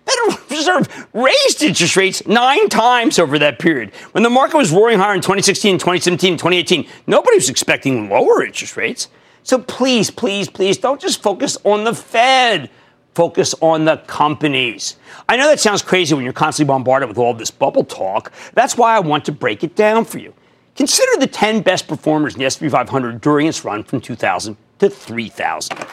Federal 0.07 0.43
Reserve 0.51 1.07
raised 1.13 1.63
interest 1.63 1.99
rates 1.99 2.27
nine 2.27 2.71
times 2.71 3.19
over 3.19 3.39
that 3.39 3.59
period. 3.59 3.95
When 4.13 4.23
the 4.23 4.31
market 4.31 4.57
was 4.57 4.73
roaring 4.73 4.99
higher 4.99 5.15
in 5.15 5.21
2016, 5.21 5.75
2017, 5.75 6.39
2018, 6.39 6.89
nobody 7.07 7.37
was 7.37 7.51
expecting 7.51 8.09
lower 8.09 8.43
interest 8.43 8.79
rates. 8.79 9.09
So 9.43 9.59
please, 9.59 10.11
please, 10.11 10.49
please 10.49 10.79
don't 10.79 10.99
just 10.99 11.23
focus 11.23 11.59
on 11.63 11.85
the 11.85 11.95
Fed. 11.95 12.71
Focus 13.15 13.55
on 13.61 13.85
the 13.85 13.99
companies. 14.07 14.97
I 15.29 15.37
know 15.37 15.47
that 15.47 15.61
sounds 15.61 15.83
crazy 15.83 16.15
when 16.15 16.25
you're 16.25 16.33
constantly 16.33 16.73
bombarded 16.73 17.11
with 17.11 17.19
all 17.19 17.35
this 17.35 17.51
bubble 17.51 17.85
talk. 17.85 18.33
That's 18.55 18.79
why 18.79 18.97
I 18.97 19.01
want 19.01 19.27
to 19.27 19.33
break 19.33 19.63
it 19.63 19.77
down 19.77 20.07
for 20.07 20.21
you. 20.21 20.33
Consider 20.75 21.21
the 21.21 21.27
10 21.27 21.61
best 21.61 21.87
performers 21.87 22.33
in 22.33 22.39
the 22.39 22.47
S&P 22.47 22.71
500 22.71 23.21
during 23.21 23.47
its 23.47 23.63
run 23.63 23.85
from 23.85 24.01
2000 24.01 24.57
to 24.79 24.89
3000. 24.89 25.87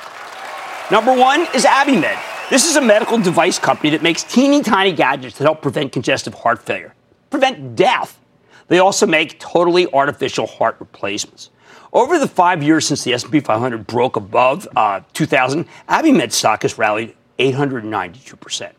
Number 0.91 1.17
one 1.17 1.47
is 1.55 1.65
Abiomed. 1.65 2.15
This 2.51 2.69
is 2.69 2.75
a 2.75 2.81
medical 2.81 3.17
device 3.17 3.57
company 3.57 3.89
that 3.89 4.03
makes 4.03 4.21
teeny 4.21 4.61
tiny 4.61 4.91
gadgets 4.91 5.35
that 5.39 5.45
help 5.45 5.63
prevent 5.63 5.91
congestive 5.91 6.35
heart 6.35 6.61
failure, 6.61 6.93
prevent 7.31 7.75
death. 7.75 8.19
They 8.67 8.77
also 8.77 9.07
make 9.07 9.39
totally 9.39 9.91
artificial 9.91 10.45
heart 10.45 10.75
replacements. 10.79 11.49
Over 11.91 12.19
the 12.19 12.27
five 12.27 12.61
years 12.61 12.85
since 12.85 13.03
the 13.03 13.13
S&P 13.13 13.39
500 13.39 13.87
broke 13.87 14.15
above 14.15 14.67
uh, 14.75 15.01
2,000, 15.13 15.65
Abiomed 15.89 16.31
stock 16.31 16.61
has 16.61 16.77
rallied 16.77 17.15
892 17.39 18.35
percent. 18.35 18.75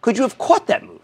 Could 0.00 0.16
you 0.16 0.24
have 0.24 0.38
caught 0.38 0.66
that 0.66 0.82
move? 0.82 1.00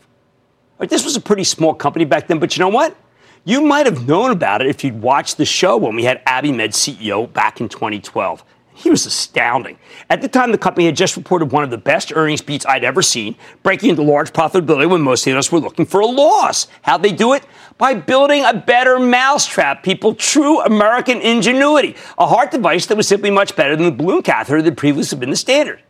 Right, 0.81 0.91
this 0.91 1.05
was 1.05 1.15
a 1.15 1.21
pretty 1.21 1.45
small 1.45 1.75
company 1.75 2.05
back 2.05 2.27
then, 2.27 2.41
but 2.41 2.57
you 2.57 2.61
know 2.61 2.71
what? 2.71 2.97
You 3.45 3.61
might 3.61 3.87
have 3.87 4.09
known 4.09 4.33
about 4.33 4.63
it 4.63 4.67
if 4.67 4.83
you'd 4.83 5.01
watched 5.01 5.37
the 5.37 5.45
show 5.45 5.77
when 5.77 5.95
we 5.95 6.03
had 6.03 6.25
Abiomed 6.25 6.71
CEO 6.71 7.33
back 7.33 7.61
in 7.61 7.69
2012. 7.69 8.45
He 8.79 8.91
was 8.91 9.07
astounding. 9.07 9.77
At 10.09 10.23
the 10.23 10.29
time, 10.29 10.53
the 10.53 10.59
company 10.59 10.87
had 10.87 10.95
just 10.95 11.17
reported 11.17 11.51
one 11.51 11.65
of 11.65 11.71
the 11.71 11.77
best 11.77 12.13
earnings 12.15 12.41
beats 12.41 12.65
I'd 12.65 12.85
ever 12.85 13.03
seen, 13.03 13.35
breaking 13.65 13.91
into 13.91 14.03
large 14.03 14.33
profitability 14.33 14.89
when 14.89 15.01
most 15.01 15.27
of 15.27 15.37
us 15.37 15.51
were 15.51 15.59
looking 15.59 15.85
for 15.85 15.99
a 16.01 16.07
loss. 16.07 16.69
How'd 16.83 17.03
they 17.03 17.11
do 17.11 17.33
it? 17.33 17.45
By 17.77 17.95
building 17.95 18.45
a 18.45 18.55
better 18.55 19.01
mousetrap, 19.01 19.83
people. 19.83 20.15
True 20.15 20.61
American 20.61 21.21
ingenuity. 21.21 21.97
A 22.19 22.27
heart 22.29 22.53
device 22.53 22.87
that 22.87 22.97
was 22.97 23.09
simply 23.09 23.33
much 23.33 23.57
better 23.57 23.75
than 23.75 23.87
the 23.87 23.91
balloon 23.91 24.23
catheter 24.23 24.63
that 24.63 24.77
previously 24.77 25.17
had 25.17 25.21
been 25.21 25.31
the 25.31 25.37
standard. 25.37 25.83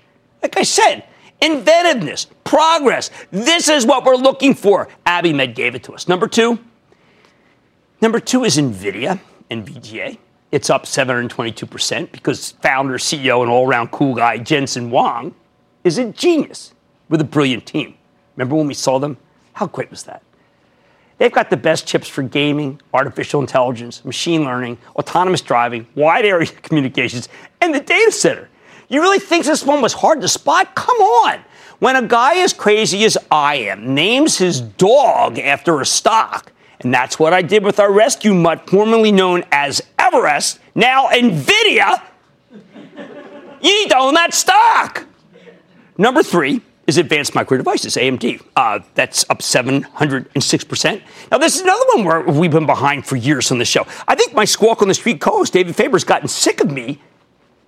Like 0.42 0.57
I 0.57 0.62
said, 0.62 1.04
inventiveness, 1.42 2.26
progress. 2.45 3.11
This 3.30 3.68
is 3.68 3.85
what 3.85 4.07
we're 4.07 4.16
looking 4.16 4.54
for. 4.54 4.88
Abiomed 5.04 5.54
gave 5.54 5.75
it 5.75 5.83
to 5.83 5.92
us. 5.92 6.09
Number 6.09 6.26
two. 6.26 6.59
Number 8.00 8.18
two 8.18 8.45
is 8.45 8.57
NVIDIA, 8.57 9.21
NVDA. 9.50 10.16
It's 10.50 10.70
up 10.70 10.84
722% 10.84 12.10
because 12.10 12.52
founder, 12.62 12.94
CEO, 12.94 13.42
and 13.42 13.50
all 13.50 13.66
around 13.66 13.90
cool 13.90 14.14
guy 14.14 14.38
Jensen 14.38 14.88
Huang 14.88 15.34
is 15.84 15.98
a 15.98 16.06
genius 16.06 16.72
with 17.08 17.20
a 17.20 17.24
brilliant 17.24 17.66
team. 17.66 17.94
Remember 18.36 18.56
when 18.56 18.66
we 18.66 18.74
saw 18.74 18.98
them? 18.98 19.18
How 19.52 19.66
great 19.66 19.90
was 19.90 20.04
that? 20.04 20.22
They've 21.18 21.32
got 21.32 21.50
the 21.50 21.56
best 21.56 21.86
chips 21.86 22.08
for 22.08 22.22
gaming, 22.22 22.80
artificial 22.94 23.40
intelligence, 23.40 24.04
machine 24.04 24.44
learning, 24.44 24.78
autonomous 24.94 25.40
driving, 25.40 25.86
wide 25.96 26.24
area 26.24 26.46
communications, 26.62 27.28
and 27.60 27.74
the 27.74 27.80
data 27.80 28.12
center. 28.12 28.48
You 28.88 29.02
really 29.02 29.18
think 29.18 29.44
this 29.44 29.64
one 29.64 29.82
was 29.82 29.92
hard 29.92 30.20
to 30.22 30.28
spot? 30.28 30.74
Come 30.74 30.96
on. 30.96 31.40
When 31.80 31.96
a 31.96 32.06
guy 32.06 32.38
as 32.38 32.52
crazy 32.52 33.04
as 33.04 33.18
I 33.30 33.56
am 33.56 33.94
names 33.94 34.38
his 34.38 34.60
dog 34.60 35.38
after 35.38 35.80
a 35.80 35.86
stock, 35.86 36.52
and 36.80 36.94
that's 36.94 37.18
what 37.18 37.32
I 37.32 37.42
did 37.42 37.64
with 37.64 37.80
our 37.80 37.92
rescue 37.92 38.35
mutt, 38.35 38.68
formerly 38.68 39.12
known 39.12 39.44
as 39.50 39.82
Everest, 39.99 40.61
now 40.75 41.08
NVIDIA. 41.08 42.02
you 43.61 43.82
need 43.82 43.90
to 43.90 43.99
own 43.99 44.14
that 44.14 44.32
stock. 44.32 45.06
Number 45.97 46.23
three 46.23 46.62
is 46.87 46.97
Advanced 46.97 47.35
Micro 47.35 47.58
Devices, 47.58 47.97
AMD. 47.97 48.42
Uh, 48.56 48.78
that's 48.94 49.28
up 49.28 49.40
706%. 49.40 51.02
Now, 51.30 51.38
this 51.38 51.56
is 51.56 51.62
another 51.62 51.85
one 51.94 52.04
where 52.04 52.23
we've 52.23 52.50
been 52.50 52.66
behind 52.66 53.04
for 53.04 53.16
years 53.16 53.50
on 53.50 53.58
the 53.58 53.64
show. 53.64 53.87
I 54.06 54.14
think 54.14 54.32
my 54.32 54.44
squawk 54.44 54.80
on 54.80 54.88
the 54.88 54.94
street 54.94 55.20
co 55.20 55.38
host, 55.38 55.52
David 55.52 55.76
Faber's 55.76 56.04
gotten 56.04 56.28
sick 56.28 56.61
of 56.61 56.70
me 56.70 57.00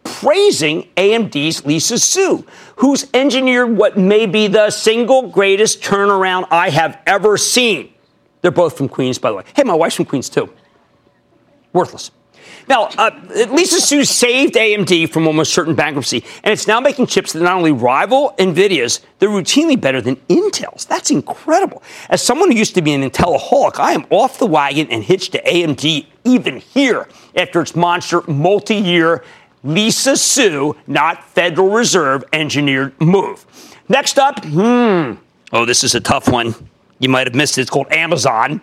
praising 0.05 0.89
AMD's 0.97 1.67
Lisa 1.67 1.99
Su, 1.99 2.47
who's 2.77 3.07
engineered 3.13 3.77
what 3.77 3.99
may 3.99 4.27
be 4.27 4.47
the 4.47 4.71
single 4.71 5.29
greatest 5.29 5.83
turnaround 5.83 6.47
I 6.51 6.71
have 6.71 6.99
ever 7.07 7.37
seen. 7.37 7.93
They're 8.43 8.51
both 8.51 8.77
from 8.77 8.89
Queens, 8.89 9.19
by 9.19 9.31
the 9.31 9.37
way. 9.37 9.45
Hey, 9.55 9.65
my 9.65 9.75
wife's 9.75 9.97
from 9.97 10.07
Queens, 10.07 10.29
too. 10.29 10.53
Worthless. 11.73 12.11
Now, 12.69 12.85
uh, 12.99 13.11
Lisa 13.51 13.81
Su 13.81 14.05
saved 14.05 14.55
AMD 14.55 15.11
from 15.11 15.27
almost 15.27 15.53
certain 15.53 15.75
bankruptcy, 15.75 16.25
and 16.45 16.53
it's 16.53 16.67
now 16.67 16.81
making 16.81 17.07
chips 17.07 17.33
that 17.33 17.43
not 17.43 17.57
only 17.57 17.73
rival 17.73 18.35
NVIDIA's, 18.39 19.01
they're 19.19 19.29
routinely 19.29 19.81
better 19.81 20.01
than 20.01 20.17
Intel's. 20.29 20.85
That's 20.85 21.11
incredible. 21.11 21.83
As 22.09 22.23
someone 22.23 22.51
who 22.51 22.57
used 22.57 22.75
to 22.77 22.83
be 22.83 22.93
an 22.93 23.09
Intelaholic, 23.09 23.79
I 23.79 23.93
am 23.93 24.07
off 24.11 24.39
the 24.39 24.47
wagon 24.47 24.89
and 24.91 25.03
hitched 25.03 25.33
to 25.33 25.43
AMD 25.43 26.07
even 26.25 26.59
here 26.59 27.09
after 27.35 27.61
its 27.61 27.75
monster 27.75 28.23
multi 28.29 28.77
year 28.77 29.25
Lisa 29.65 30.17
Su, 30.17 30.77
not 30.87 31.25
Federal 31.25 31.71
Reserve 31.71 32.25
engineered 32.33 32.99
move. 33.01 33.45
Next 33.89 34.19
up, 34.19 34.45
hmm. 34.45 35.15
Oh, 35.53 35.65
this 35.65 35.83
is 35.83 35.95
a 35.95 36.01
tough 36.01 36.29
one. 36.29 36.55
You 37.01 37.09
might 37.09 37.27
have 37.27 37.35
missed 37.35 37.59
it. 37.59 37.63
It's 37.63 37.71
called 37.71 37.91
Amazon. 37.91 38.61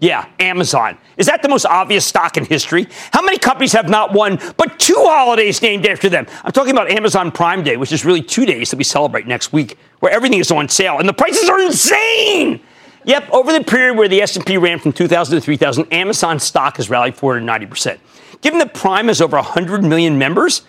Yeah, 0.00 0.28
Amazon. 0.40 0.98
Is 1.16 1.26
that 1.26 1.42
the 1.42 1.48
most 1.48 1.64
obvious 1.64 2.04
stock 2.04 2.36
in 2.36 2.44
history? 2.44 2.86
How 3.12 3.22
many 3.22 3.38
companies 3.38 3.72
have 3.72 3.88
not 3.88 4.12
one 4.12 4.38
but 4.56 4.78
two 4.78 4.96
holidays 4.98 5.62
named 5.62 5.86
after 5.86 6.08
them? 6.08 6.26
I'm 6.44 6.52
talking 6.52 6.72
about 6.72 6.90
Amazon 6.90 7.30
Prime 7.30 7.62
Day, 7.62 7.76
which 7.76 7.92
is 7.92 8.04
really 8.04 8.20
two 8.20 8.44
days 8.44 8.70
that 8.70 8.76
we 8.76 8.84
celebrate 8.84 9.26
next 9.26 9.52
week, 9.52 9.78
where 10.00 10.12
everything 10.12 10.38
is 10.38 10.50
on 10.50 10.68
sale 10.68 10.98
and 10.98 11.08
the 11.08 11.14
prices 11.14 11.48
are 11.48 11.60
insane. 11.60 12.60
Yep, 13.04 13.30
over 13.30 13.52
the 13.52 13.62
period 13.62 13.96
where 13.96 14.08
the 14.08 14.20
S&P 14.20 14.58
ran 14.58 14.80
from 14.80 14.92
2000 14.92 15.36
to 15.36 15.40
3000, 15.40 15.92
Amazon 15.92 16.40
stock 16.40 16.76
has 16.76 16.90
rallied 16.90 17.14
490%. 17.14 17.98
Given 18.42 18.58
that 18.58 18.74
Prime 18.74 19.06
has 19.06 19.20
over 19.20 19.36
100 19.36 19.84
million 19.84 20.18
members, 20.18 20.62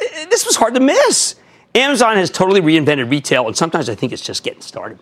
eh, 0.00 0.24
this 0.30 0.46
was 0.46 0.56
hard 0.56 0.74
to 0.74 0.80
miss. 0.80 1.36
Amazon 1.74 2.16
has 2.16 2.30
totally 2.30 2.62
reinvented 2.62 3.10
retail, 3.10 3.46
and 3.46 3.56
sometimes 3.56 3.88
I 3.88 3.94
think 3.94 4.12
it's 4.12 4.22
just 4.22 4.42
getting 4.42 4.62
started. 4.62 4.98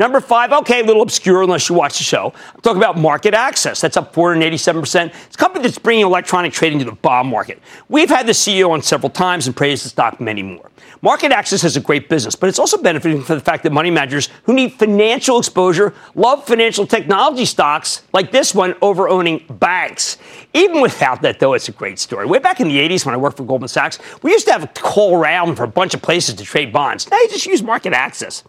Number 0.00 0.22
five, 0.22 0.50
okay, 0.50 0.80
a 0.80 0.82
little 0.82 1.02
obscure 1.02 1.42
unless 1.42 1.68
you 1.68 1.74
watch 1.74 1.98
the 1.98 2.04
show. 2.04 2.32
I'm 2.54 2.60
talking 2.62 2.82
about 2.82 2.96
MarketAxess. 2.96 3.82
That's 3.82 3.98
up 3.98 4.14
487%. 4.14 5.12
It's 5.26 5.34
a 5.34 5.38
company 5.38 5.62
that's 5.62 5.78
bringing 5.78 6.06
electronic 6.06 6.54
trading 6.54 6.78
to 6.78 6.86
the 6.86 6.92
bond 6.92 7.28
market. 7.28 7.60
We've 7.90 8.08
had 8.08 8.26
the 8.26 8.32
CEO 8.32 8.70
on 8.70 8.80
several 8.80 9.10
times 9.10 9.46
and 9.46 9.54
praised 9.54 9.84
the 9.84 9.90
stock 9.90 10.18
many 10.18 10.42
more. 10.42 10.70
MarketAxess 11.02 11.64
is 11.64 11.76
a 11.76 11.80
great 11.80 12.08
business, 12.08 12.34
but 12.34 12.48
it's 12.48 12.58
also 12.58 12.78
benefiting 12.78 13.22
from 13.22 13.34
the 13.34 13.44
fact 13.44 13.62
that 13.64 13.72
money 13.72 13.90
managers 13.90 14.30
who 14.44 14.54
need 14.54 14.72
financial 14.72 15.38
exposure 15.38 15.92
love 16.14 16.46
financial 16.46 16.86
technology 16.86 17.44
stocks 17.44 18.00
like 18.14 18.32
this 18.32 18.54
one 18.54 18.74
over 18.80 19.06
owning 19.06 19.44
banks. 19.50 20.16
Even 20.54 20.80
without 20.80 21.20
that, 21.20 21.40
though, 21.40 21.52
it's 21.52 21.68
a 21.68 21.72
great 21.72 21.98
story. 21.98 22.24
Way 22.24 22.38
back 22.38 22.58
in 22.58 22.68
the 22.68 22.78
80s 22.78 23.04
when 23.04 23.14
I 23.14 23.18
worked 23.18 23.36
for 23.36 23.44
Goldman 23.44 23.68
Sachs, 23.68 23.98
we 24.22 24.30
used 24.30 24.46
to 24.46 24.52
have 24.52 24.64
a 24.64 24.68
call 24.68 25.18
round 25.18 25.58
for 25.58 25.64
a 25.64 25.68
bunch 25.68 25.92
of 25.92 26.00
places 26.00 26.36
to 26.36 26.44
trade 26.44 26.72
bonds. 26.72 27.10
Now 27.10 27.18
you 27.18 27.28
just 27.28 27.44
use 27.44 27.60
MarketAxess 27.60 28.44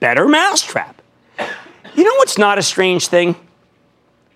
better 0.00 0.26
mousetrap. 0.26 1.00
You 1.94 2.04
know 2.04 2.14
what's 2.16 2.38
not 2.38 2.58
a 2.58 2.62
strange 2.62 3.08
thing? 3.08 3.36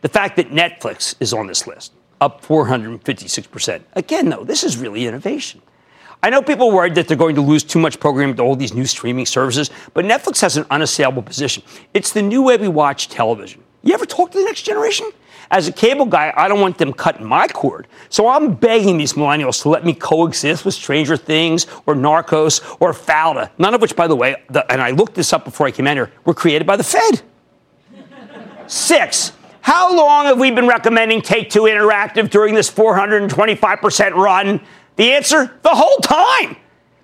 The 0.02 0.08
fact 0.08 0.36
that 0.36 0.50
Netflix 0.50 1.14
is 1.18 1.32
on 1.32 1.46
this 1.46 1.66
list, 1.66 1.92
up 2.20 2.44
456%. 2.44 3.82
Again, 3.94 4.28
though, 4.28 4.44
this 4.44 4.62
is 4.62 4.76
really 4.76 5.06
innovation. 5.06 5.62
I 6.22 6.30
know 6.30 6.40
people 6.42 6.70
worried 6.70 6.94
that 6.94 7.08
they're 7.08 7.16
going 7.16 7.34
to 7.34 7.42
lose 7.42 7.64
too 7.64 7.78
much 7.78 8.00
programming 8.00 8.36
to 8.36 8.42
all 8.42 8.56
these 8.56 8.72
new 8.72 8.86
streaming 8.86 9.26
services, 9.26 9.70
but 9.92 10.04
Netflix 10.04 10.40
has 10.40 10.56
an 10.56 10.64
unassailable 10.70 11.22
position. 11.22 11.62
It's 11.92 12.12
the 12.12 12.22
new 12.22 12.42
way 12.42 12.56
we 12.56 12.68
watch 12.68 13.08
television. 13.08 13.62
You 13.84 13.92
ever 13.94 14.06
talk 14.06 14.30
to 14.32 14.38
the 14.38 14.44
next 14.44 14.62
generation? 14.62 15.10
As 15.50 15.68
a 15.68 15.72
cable 15.72 16.06
guy, 16.06 16.32
I 16.34 16.48
don't 16.48 16.60
want 16.60 16.78
them 16.78 16.92
cutting 16.92 17.26
my 17.26 17.46
cord. 17.46 17.86
So 18.08 18.28
I'm 18.28 18.54
begging 18.54 18.96
these 18.96 19.12
millennials 19.12 19.60
to 19.62 19.68
let 19.68 19.84
me 19.84 19.92
coexist 19.92 20.64
with 20.64 20.74
Stranger 20.74 21.18
Things 21.18 21.66
or 21.84 21.94
Narcos 21.94 22.76
or 22.80 22.92
Fauda, 22.92 23.50
none 23.58 23.74
of 23.74 23.82
which, 23.82 23.94
by 23.94 24.08
the 24.08 24.16
way, 24.16 24.36
the, 24.48 24.70
and 24.72 24.80
I 24.80 24.90
looked 24.90 25.14
this 25.14 25.32
up 25.34 25.44
before 25.44 25.66
I 25.66 25.70
came 25.70 25.86
in 25.86 25.98
here, 25.98 26.10
were 26.24 26.34
created 26.34 26.66
by 26.66 26.76
the 26.76 26.82
Fed. 26.82 27.22
Six, 28.66 29.32
how 29.60 29.94
long 29.94 30.24
have 30.24 30.38
we 30.38 30.50
been 30.50 30.66
recommending 30.66 31.20
Take 31.20 31.50
Two 31.50 31.62
Interactive 31.62 32.30
during 32.30 32.54
this 32.54 32.70
425% 32.70 34.14
run? 34.14 34.60
The 34.96 35.12
answer, 35.12 35.52
the 35.62 35.70
whole 35.70 35.98
time. 35.98 36.56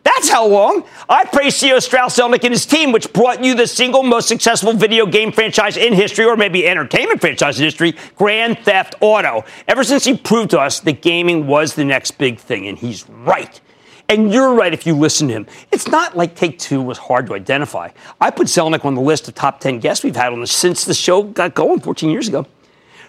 That's 0.03 0.29
how 0.29 0.47
long. 0.47 0.85
I 1.09 1.25
praise 1.25 1.61
CEO 1.61 1.81
Strauss 1.81 2.19
Zelnick 2.19 2.45
and 2.45 2.53
his 2.53 2.67
team, 2.67 2.93
which 2.93 3.13
brought 3.13 3.45
you 3.45 3.55
the 3.55 3.67
single 3.67 4.03
most 4.03 4.29
successful 4.29 4.73
video 4.73 5.07
game 5.07 5.33
franchise 5.33 5.77
in 5.77 5.93
history, 5.93 6.25
or 6.25 6.37
maybe 6.37 6.67
entertainment 6.67 7.21
franchise 7.21 7.59
in 7.59 7.65
history, 7.65 7.95
Grand 8.17 8.59
Theft 8.61 8.95
Auto. 9.01 9.45
Ever 9.69 9.85
since 9.85 10.05
he 10.05 10.17
proved 10.17 10.51
to 10.51 10.61
us 10.61 10.81
that 10.81 11.03
gaming 11.03 11.47
was 11.47 11.75
the 11.75 11.85
next 11.85 12.13
big 12.13 12.39
thing, 12.39 12.67
and 12.67 12.79
he's 12.79 13.09
right. 13.09 13.61
And 14.09 14.33
you're 14.33 14.55
right 14.55 14.73
if 14.73 14.87
you 14.87 14.97
listen 14.97 15.29
to 15.29 15.35
him. 15.35 15.47
It's 15.71 15.87
not 15.87 16.17
like 16.17 16.35
Take 16.35 16.59
Two 16.59 16.83
was 16.83 16.99
hard 16.99 17.27
to 17.29 17.35
identify. 17.35 17.91
I 18.21 18.31
put 18.31 18.49
Zelnick 18.49 18.85
on 18.85 18.95
the 18.95 19.01
list 19.01 19.29
of 19.29 19.35
top 19.35 19.61
10 19.61 19.79
guests 19.79 20.03
we've 20.03 20.17
had 20.17 20.33
on 20.33 20.41
this 20.41 20.51
since 20.51 20.85
the 20.85 20.95
show 20.95 21.23
got 21.23 21.55
going 21.55 21.81
14 21.81 22.11
years 22.11 22.27
ago. 22.27 22.47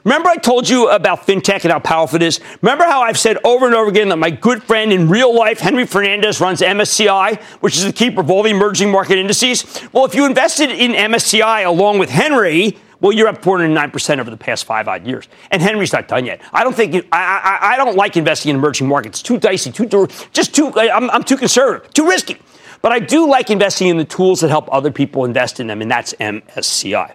Remember, 0.03 0.29
I 0.29 0.37
told 0.37 0.67
you 0.67 0.89
about 0.89 1.27
fintech 1.27 1.63
and 1.63 1.71
how 1.71 1.79
powerful 1.79 2.15
it 2.15 2.23
is? 2.23 2.39
Remember 2.61 2.85
how 2.85 3.01
I've 3.01 3.19
said 3.19 3.37
over 3.43 3.67
and 3.67 3.75
over 3.75 3.89
again 3.89 4.09
that 4.09 4.17
my 4.17 4.31
good 4.31 4.63
friend 4.63 4.91
in 4.91 5.09
real 5.09 5.35
life, 5.35 5.59
Henry 5.59 5.85
Fernandez, 5.85 6.41
runs 6.41 6.61
MSCI, 6.61 7.39
which 7.61 7.77
is 7.77 7.85
the 7.85 7.93
keeper 7.93 8.21
of 8.21 8.31
all 8.31 8.41
the 8.41 8.49
emerging 8.49 8.89
market 8.89 9.19
indices? 9.19 9.79
Well, 9.93 10.05
if 10.05 10.15
you 10.15 10.25
invested 10.25 10.71
in 10.71 10.93
MSCI 10.93 11.67
along 11.67 11.99
with 11.99 12.09
Henry, 12.09 12.77
well, 12.99 13.11
you're 13.11 13.27
up 13.27 13.43
409% 13.43 14.19
over 14.19 14.31
the 14.31 14.37
past 14.37 14.65
five 14.65 14.87
odd 14.87 15.05
years. 15.05 15.27
And 15.51 15.61
Henry's 15.61 15.93
not 15.93 16.07
done 16.07 16.25
yet. 16.25 16.41
I 16.51 16.63
don't 16.63 16.75
think, 16.75 16.95
I, 17.11 17.59
I, 17.61 17.73
I 17.73 17.77
don't 17.77 17.95
like 17.95 18.17
investing 18.17 18.49
in 18.49 18.55
emerging 18.55 18.87
markets. 18.87 19.21
Too 19.21 19.37
dicey, 19.37 19.71
too, 19.71 20.07
just 20.33 20.55
too, 20.55 20.71
I'm, 20.77 21.11
I'm 21.11 21.23
too 21.23 21.37
conservative, 21.37 21.93
too 21.93 22.07
risky. 22.07 22.37
But 22.81 22.91
I 22.91 22.99
do 22.99 23.29
like 23.29 23.51
investing 23.51 23.87
in 23.87 23.97
the 23.97 24.05
tools 24.05 24.41
that 24.41 24.49
help 24.49 24.67
other 24.71 24.89
people 24.89 25.25
invest 25.25 25.59
in 25.59 25.67
them, 25.67 25.81
and 25.81 25.91
that's 25.91 26.13
MSCI. 26.13 27.13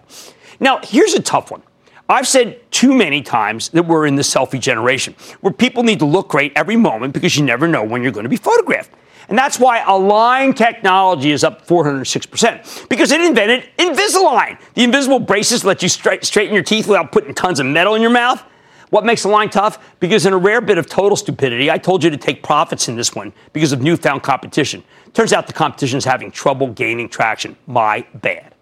Now, 0.61 0.79
here's 0.81 1.13
a 1.13 1.21
tough 1.21 1.51
one. 1.51 1.61
I've 2.09 2.27
said 2.27 2.71
too 2.71 2.93
many 2.93 3.21
times 3.21 3.69
that 3.69 3.83
we're 3.83 4.05
in 4.05 4.15
the 4.15 4.21
selfie 4.21 4.59
generation, 4.59 5.15
where 5.41 5.51
people 5.51 5.83
need 5.83 5.99
to 5.99 6.05
look 6.05 6.29
great 6.29 6.53
every 6.55 6.77
moment 6.77 7.13
because 7.13 7.35
you 7.35 7.43
never 7.43 7.67
know 7.67 7.83
when 7.83 8.01
you're 8.01 8.13
going 8.13 8.23
to 8.23 8.29
be 8.29 8.37
photographed. 8.37 8.91
And 9.29 9.37
that's 9.37 9.59
why 9.59 9.83
Align 9.85 10.53
Technology 10.53 11.31
is 11.31 11.43
up 11.43 11.67
406%, 11.67 12.87
because 12.87 13.11
it 13.11 13.19
invented 13.19 13.69
Invisalign. 13.77 14.57
The 14.73 14.83
invisible 14.83 15.19
braces 15.19 15.65
let 15.65 15.83
you 15.83 15.89
straight, 15.89 16.23
straighten 16.23 16.53
your 16.53 16.63
teeth 16.63 16.87
without 16.87 17.11
putting 17.11 17.33
tons 17.33 17.59
of 17.59 17.65
metal 17.65 17.95
in 17.95 18.01
your 18.01 18.11
mouth. 18.11 18.41
What 18.89 19.03
makes 19.03 19.25
Align 19.25 19.49
tough? 19.49 19.99
Because 19.99 20.25
in 20.25 20.31
a 20.31 20.37
rare 20.37 20.61
bit 20.61 20.77
of 20.77 20.87
total 20.87 21.17
stupidity, 21.17 21.69
I 21.69 21.77
told 21.77 22.05
you 22.05 22.09
to 22.09 22.15
take 22.15 22.41
profits 22.41 22.87
in 22.87 22.95
this 22.95 23.13
one 23.13 23.33
because 23.51 23.73
of 23.73 23.81
newfound 23.81 24.23
competition. 24.23 24.81
Turns 25.13 25.33
out 25.33 25.45
the 25.45 25.51
competition 25.51 25.97
is 25.97 26.05
having 26.05 26.31
trouble 26.31 26.67
gaining 26.67 27.09
traction. 27.09 27.57
My 27.67 28.07
bad. 28.15 28.53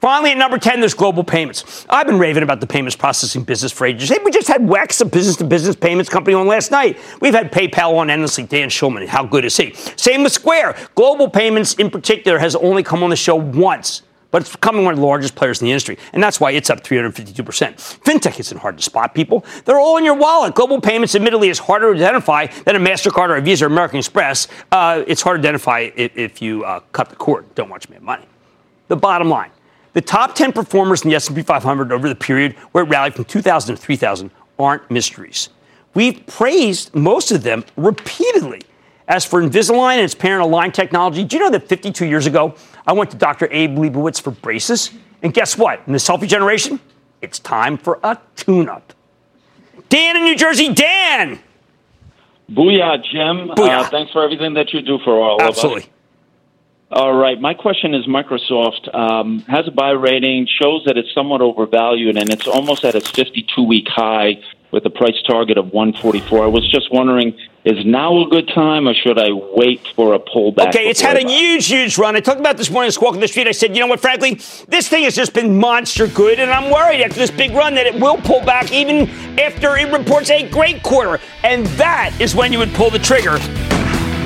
Finally, 0.00 0.30
at 0.30 0.38
number 0.38 0.58
10, 0.58 0.78
there's 0.78 0.94
global 0.94 1.24
payments. 1.24 1.84
I've 1.90 2.06
been 2.06 2.20
raving 2.20 2.44
about 2.44 2.60
the 2.60 2.68
payments 2.68 2.94
processing 2.94 3.42
business 3.42 3.72
for 3.72 3.84
ages. 3.84 4.08
Hey, 4.08 4.18
we 4.24 4.30
just 4.30 4.46
had 4.46 4.60
WEX, 4.60 5.00
a 5.00 5.04
business 5.04 5.36
to 5.36 5.44
business 5.44 5.74
payments 5.74 6.08
company, 6.08 6.34
on 6.34 6.46
last 6.46 6.70
night. 6.70 6.98
We've 7.20 7.34
had 7.34 7.50
PayPal 7.50 7.96
on 7.96 8.08
endlessly. 8.08 8.44
Dan 8.44 8.68
Schulman, 8.68 9.06
how 9.08 9.24
good 9.24 9.44
is 9.44 9.56
he? 9.56 9.74
Same 9.96 10.22
with 10.22 10.32
Square. 10.32 10.76
Global 10.94 11.28
payments, 11.28 11.74
in 11.74 11.90
particular, 11.90 12.38
has 12.38 12.54
only 12.54 12.84
come 12.84 13.02
on 13.02 13.10
the 13.10 13.16
show 13.16 13.36
once 13.36 14.02
but 14.30 14.42
it's 14.42 14.52
becoming 14.52 14.84
one 14.84 14.92
of 14.92 15.00
the 15.00 15.06
largest 15.06 15.34
players 15.34 15.62
in 15.62 15.64
the 15.64 15.70
industry, 15.70 15.96
and 16.12 16.22
that's 16.22 16.38
why 16.38 16.50
it's 16.50 16.68
up 16.68 16.84
352%. 16.84 17.34
Fintech 18.02 18.38
isn't 18.38 18.58
hard 18.58 18.76
to 18.76 18.82
spot, 18.82 19.14
people. 19.14 19.42
They're 19.64 19.78
all 19.78 19.96
in 19.96 20.04
your 20.04 20.16
wallet. 20.16 20.54
Global 20.54 20.82
payments, 20.82 21.14
admittedly, 21.14 21.48
is 21.48 21.58
harder 21.58 21.94
to 21.94 21.98
identify 21.98 22.46
than 22.66 22.76
a 22.76 22.78
MasterCard 22.78 23.30
or 23.30 23.36
a 23.36 23.40
Visa 23.40 23.64
or 23.64 23.68
American 23.68 23.98
Express. 23.98 24.46
Uh, 24.70 25.02
it's 25.06 25.22
hard 25.22 25.40
to 25.40 25.48
identify 25.48 25.88
if, 25.96 26.14
if 26.14 26.42
you 26.42 26.62
uh, 26.64 26.80
cut 26.92 27.08
the 27.08 27.16
cord. 27.16 27.46
Don't 27.54 27.70
watch 27.70 27.88
me 27.88 27.94
have 27.94 28.02
money. 28.02 28.26
The 28.88 28.96
bottom 28.96 29.30
line 29.30 29.50
the 29.98 30.02
top 30.02 30.36
10 30.36 30.52
performers 30.52 31.02
in 31.02 31.10
the 31.10 31.16
S&P 31.16 31.42
500 31.42 31.90
over 31.90 32.08
the 32.08 32.14
period 32.14 32.52
where 32.70 32.84
it 32.84 32.86
rallied 32.86 33.16
from 33.16 33.24
2000 33.24 33.74
to 33.74 33.82
3000 33.82 34.30
aren't 34.56 34.88
mysteries. 34.92 35.48
We've 35.92 36.24
praised 36.28 36.94
most 36.94 37.32
of 37.32 37.42
them 37.42 37.64
repeatedly. 37.76 38.62
As 39.08 39.24
for 39.24 39.42
Invisalign 39.42 39.94
and 39.94 40.02
its 40.02 40.14
parent 40.14 40.44
Align 40.44 40.70
Technology, 40.70 41.24
do 41.24 41.36
you 41.36 41.42
know 41.42 41.50
that 41.50 41.66
52 41.66 42.06
years 42.06 42.26
ago, 42.26 42.54
I 42.86 42.92
went 42.92 43.10
to 43.10 43.16
Dr. 43.16 43.48
Abe 43.50 43.76
Leibowitz 43.76 44.20
for 44.20 44.30
braces? 44.30 44.92
And 45.22 45.34
guess 45.34 45.58
what? 45.58 45.82
In 45.88 45.92
the 45.92 45.98
selfie 45.98 46.28
generation, 46.28 46.78
it's 47.20 47.40
time 47.40 47.76
for 47.76 47.98
a 48.04 48.20
tune-up. 48.36 48.92
Dan 49.88 50.16
in 50.16 50.22
New 50.22 50.36
Jersey, 50.36 50.72
Dan! 50.72 51.40
Booyah, 52.52 53.02
Jim. 53.02 53.48
Booyah. 53.56 53.80
Uh, 53.80 53.90
thanks 53.90 54.12
for 54.12 54.22
everything 54.22 54.54
that 54.54 54.72
you 54.72 54.80
do 54.80 55.00
for 55.04 55.20
all 55.20 55.42
Absolutely. 55.42 55.82
of 55.82 55.88
us. 55.88 55.92
All 56.90 57.14
right. 57.14 57.38
My 57.38 57.52
question 57.52 57.92
is 57.92 58.06
Microsoft 58.06 58.94
um, 58.94 59.40
has 59.40 59.68
a 59.68 59.70
buy 59.70 59.90
rating, 59.90 60.46
shows 60.46 60.84
that 60.86 60.96
it's 60.96 61.12
somewhat 61.12 61.42
overvalued, 61.42 62.16
and 62.16 62.30
it's 62.30 62.46
almost 62.46 62.82
at 62.84 62.94
its 62.94 63.10
52 63.10 63.62
week 63.62 63.88
high 63.88 64.42
with 64.70 64.86
a 64.86 64.90
price 64.90 65.20
target 65.26 65.58
of 65.58 65.72
144. 65.72 66.44
I 66.44 66.46
was 66.46 66.70
just 66.70 66.90
wondering, 66.92 67.36
is 67.64 67.84
now 67.84 68.18
a 68.22 68.28
good 68.28 68.48
time, 68.48 68.88
or 68.88 68.94
should 68.94 69.18
I 69.18 69.32
wait 69.32 69.86
for 69.96 70.14
a 70.14 70.18
pullback? 70.18 70.68
Okay, 70.68 70.88
it's 70.88 71.00
had 71.00 71.16
a 71.16 71.28
huge, 71.28 71.66
huge 71.66 71.98
run. 71.98 72.16
I 72.16 72.20
talked 72.20 72.40
about 72.40 72.56
this 72.56 72.70
morning, 72.70 72.90
Squawk 72.90 73.14
in 73.14 73.20
the 73.20 73.28
Street. 73.28 73.46
I 73.46 73.52
said, 73.52 73.74
you 73.74 73.80
know 73.80 73.86
what, 73.86 74.00
frankly, 74.00 74.34
this 74.68 74.88
thing 74.88 75.04
has 75.04 75.14
just 75.14 75.34
been 75.34 75.58
monster 75.58 76.06
good, 76.06 76.38
and 76.40 76.50
I'm 76.50 76.70
worried 76.70 77.02
after 77.02 77.18
this 77.18 77.30
big 77.30 77.52
run 77.52 77.74
that 77.74 77.86
it 77.86 78.00
will 78.00 78.16
pull 78.16 78.42
back 78.44 78.72
even 78.72 79.08
after 79.38 79.76
it 79.76 79.92
reports 79.92 80.30
a 80.30 80.48
great 80.48 80.82
quarter. 80.82 81.22
And 81.44 81.66
that 81.78 82.18
is 82.18 82.34
when 82.34 82.52
you 82.52 82.58
would 82.58 82.72
pull 82.74 82.90
the 82.90 82.98
trigger 82.98 83.38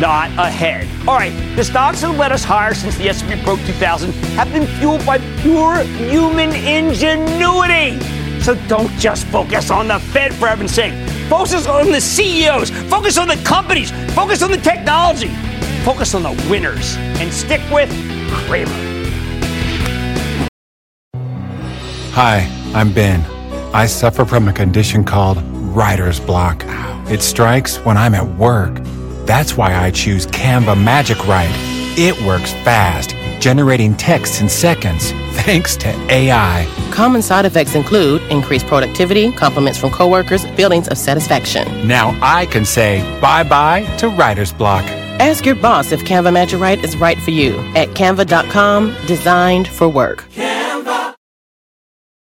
not 0.03 0.31
ahead. 0.33 0.88
All 1.07 1.15
right, 1.15 1.33
the 1.55 1.62
stocks 1.62 2.01
that 2.01 2.11
led 2.19 2.33
us 2.33 2.43
higher 2.43 2.75
since 2.75 2.99
the 2.99 3.09
S&P 3.09 3.41
broke 3.45 3.61
2000 3.61 4.12
have 4.35 4.53
been 4.53 4.67
fueled 4.79 5.07
by 5.07 5.19
pure 5.41 5.79
human 5.85 6.51
ingenuity. 6.51 8.01
So 8.41 8.57
don't 8.67 8.91
just 8.99 9.25
focus 9.29 9.71
on 9.71 9.87
the 9.87 10.01
Fed 10.01 10.35
for 10.35 10.49
heaven's 10.49 10.75
sake. 10.75 10.93
Focus 11.29 11.69
on 11.69 11.93
the 11.93 12.01
CEOs. 12.01 12.71
Focus 12.91 13.17
on 13.17 13.29
the 13.29 13.37
companies. 13.45 13.93
Focus 14.12 14.43
on 14.43 14.51
the 14.51 14.57
technology. 14.57 15.31
Focus 15.85 16.17
on 16.17 16.25
the 16.25 16.47
winners. 16.51 16.97
And 17.21 17.33
stick 17.33 17.61
with 17.71 17.88
Cramer. 18.33 18.73
Hi, 22.11 22.51
I'm 22.75 22.93
Ben. 22.93 23.21
I 23.73 23.87
suffer 23.87 24.25
from 24.25 24.49
a 24.49 24.53
condition 24.53 25.05
called 25.05 25.41
writer's 25.77 26.19
block. 26.19 26.65
It 27.09 27.23
strikes 27.23 27.77
when 27.85 27.97
I'm 27.97 28.17
at 28.17 28.27
work. 28.37 28.81
That's 29.33 29.57
why 29.57 29.75
I 29.75 29.90
choose 29.90 30.27
Canva 30.27 30.79
Magic 30.79 31.27
Write. 31.27 31.49
It 31.97 32.21
works 32.21 32.53
fast, 32.53 33.16
generating 33.40 33.97
texts 33.97 34.42
in 34.42 34.49
seconds, 34.51 35.11
thanks 35.33 35.75
to 35.77 35.88
AI. 36.12 36.66
Common 36.92 37.23
side 37.23 37.47
effects 37.47 37.75
include 37.75 38.21
increased 38.31 38.66
productivity, 38.66 39.33
compliments 39.33 39.79
from 39.79 39.88
coworkers, 39.90 40.45
feelings 40.49 40.87
of 40.87 40.99
satisfaction. 40.99 41.88
Now 41.88 42.14
I 42.21 42.45
can 42.45 42.66
say 42.66 43.01
bye 43.23 43.42
bye 43.42 43.85
to 44.01 44.11
writer's 44.11 44.53
block. 44.53 44.85
Ask 45.18 45.47
your 45.47 45.55
boss 45.55 45.92
if 45.92 46.03
Canva 46.03 46.31
Magic 46.31 46.61
Write 46.61 46.85
is 46.85 46.95
right 46.99 47.18
for 47.18 47.31
you 47.31 47.55
at 47.75 47.88
canva.com, 47.97 48.95
designed 49.07 49.66
for 49.66 49.88
work. 49.88 50.25
Canva. 50.35 51.14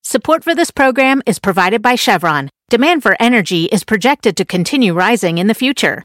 Support 0.05 0.45
for 0.45 0.55
this 0.55 0.71
program 0.71 1.21
is 1.27 1.41
provided 1.41 1.83
by 1.83 1.97
Chevron. 1.97 2.49
Demand 2.71 3.03
for 3.03 3.17
energy 3.19 3.65
is 3.65 3.83
projected 3.83 4.37
to 4.37 4.45
continue 4.45 4.95
rising 4.95 5.39
in 5.39 5.49
the 5.49 5.55
future. 5.55 6.05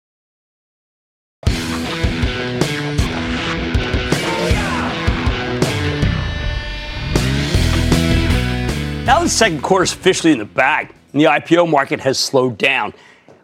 Now 9.11 9.19
the 9.21 9.27
second 9.27 9.61
quarter 9.61 9.83
is 9.83 9.91
officially 9.91 10.31
in 10.31 10.39
the 10.39 10.45
bag, 10.45 10.95
and 11.11 11.19
the 11.19 11.25
IPO 11.25 11.69
market 11.69 11.99
has 11.99 12.17
slowed 12.17 12.57
down. 12.57 12.93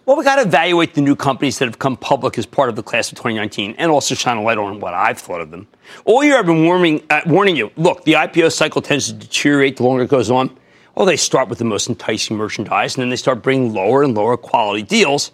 Well, 0.06 0.16
we 0.16 0.24
got 0.24 0.38
to 0.38 0.44
evaluate 0.44 0.94
the 0.94 1.02
new 1.02 1.14
companies 1.14 1.60
that 1.60 1.66
have 1.66 1.78
come 1.78 1.98
public 1.98 2.38
as 2.38 2.46
part 2.46 2.70
of 2.70 2.78
the 2.78 2.84
class 2.84 3.12
of 3.12 3.18
2019 3.18 3.76
and 3.78 3.92
also 3.92 4.16
shine 4.16 4.38
a 4.38 4.42
light 4.42 4.58
on 4.58 4.80
what 4.80 4.94
I've 4.94 5.20
thought 5.20 5.42
of 5.42 5.52
them. 5.52 5.68
All 6.06 6.24
year 6.24 6.40
I've 6.40 6.46
been 6.46 6.64
warning, 6.64 7.04
uh, 7.10 7.20
warning 7.26 7.58
you 7.58 7.70
look, 7.76 8.06
the 8.06 8.14
IPO 8.14 8.54
cycle 8.54 8.82
tends 8.82 9.08
to 9.08 9.14
deteriorate 9.14 9.76
the 9.76 9.84
longer 9.84 10.04
it 10.04 10.10
goes 10.10 10.32
on. 10.32 10.58
Well, 10.96 11.06
they 11.06 11.18
start 11.18 11.50
with 11.50 11.58
the 11.58 11.66
most 11.66 11.90
enticing 11.90 12.38
merchandise, 12.38 12.96
and 12.96 13.02
then 13.02 13.10
they 13.10 13.18
start 13.18 13.44
bringing 13.44 13.74
lower 13.74 14.04
and 14.04 14.16
lower 14.16 14.38
quality 14.38 14.84
deals 14.84 15.34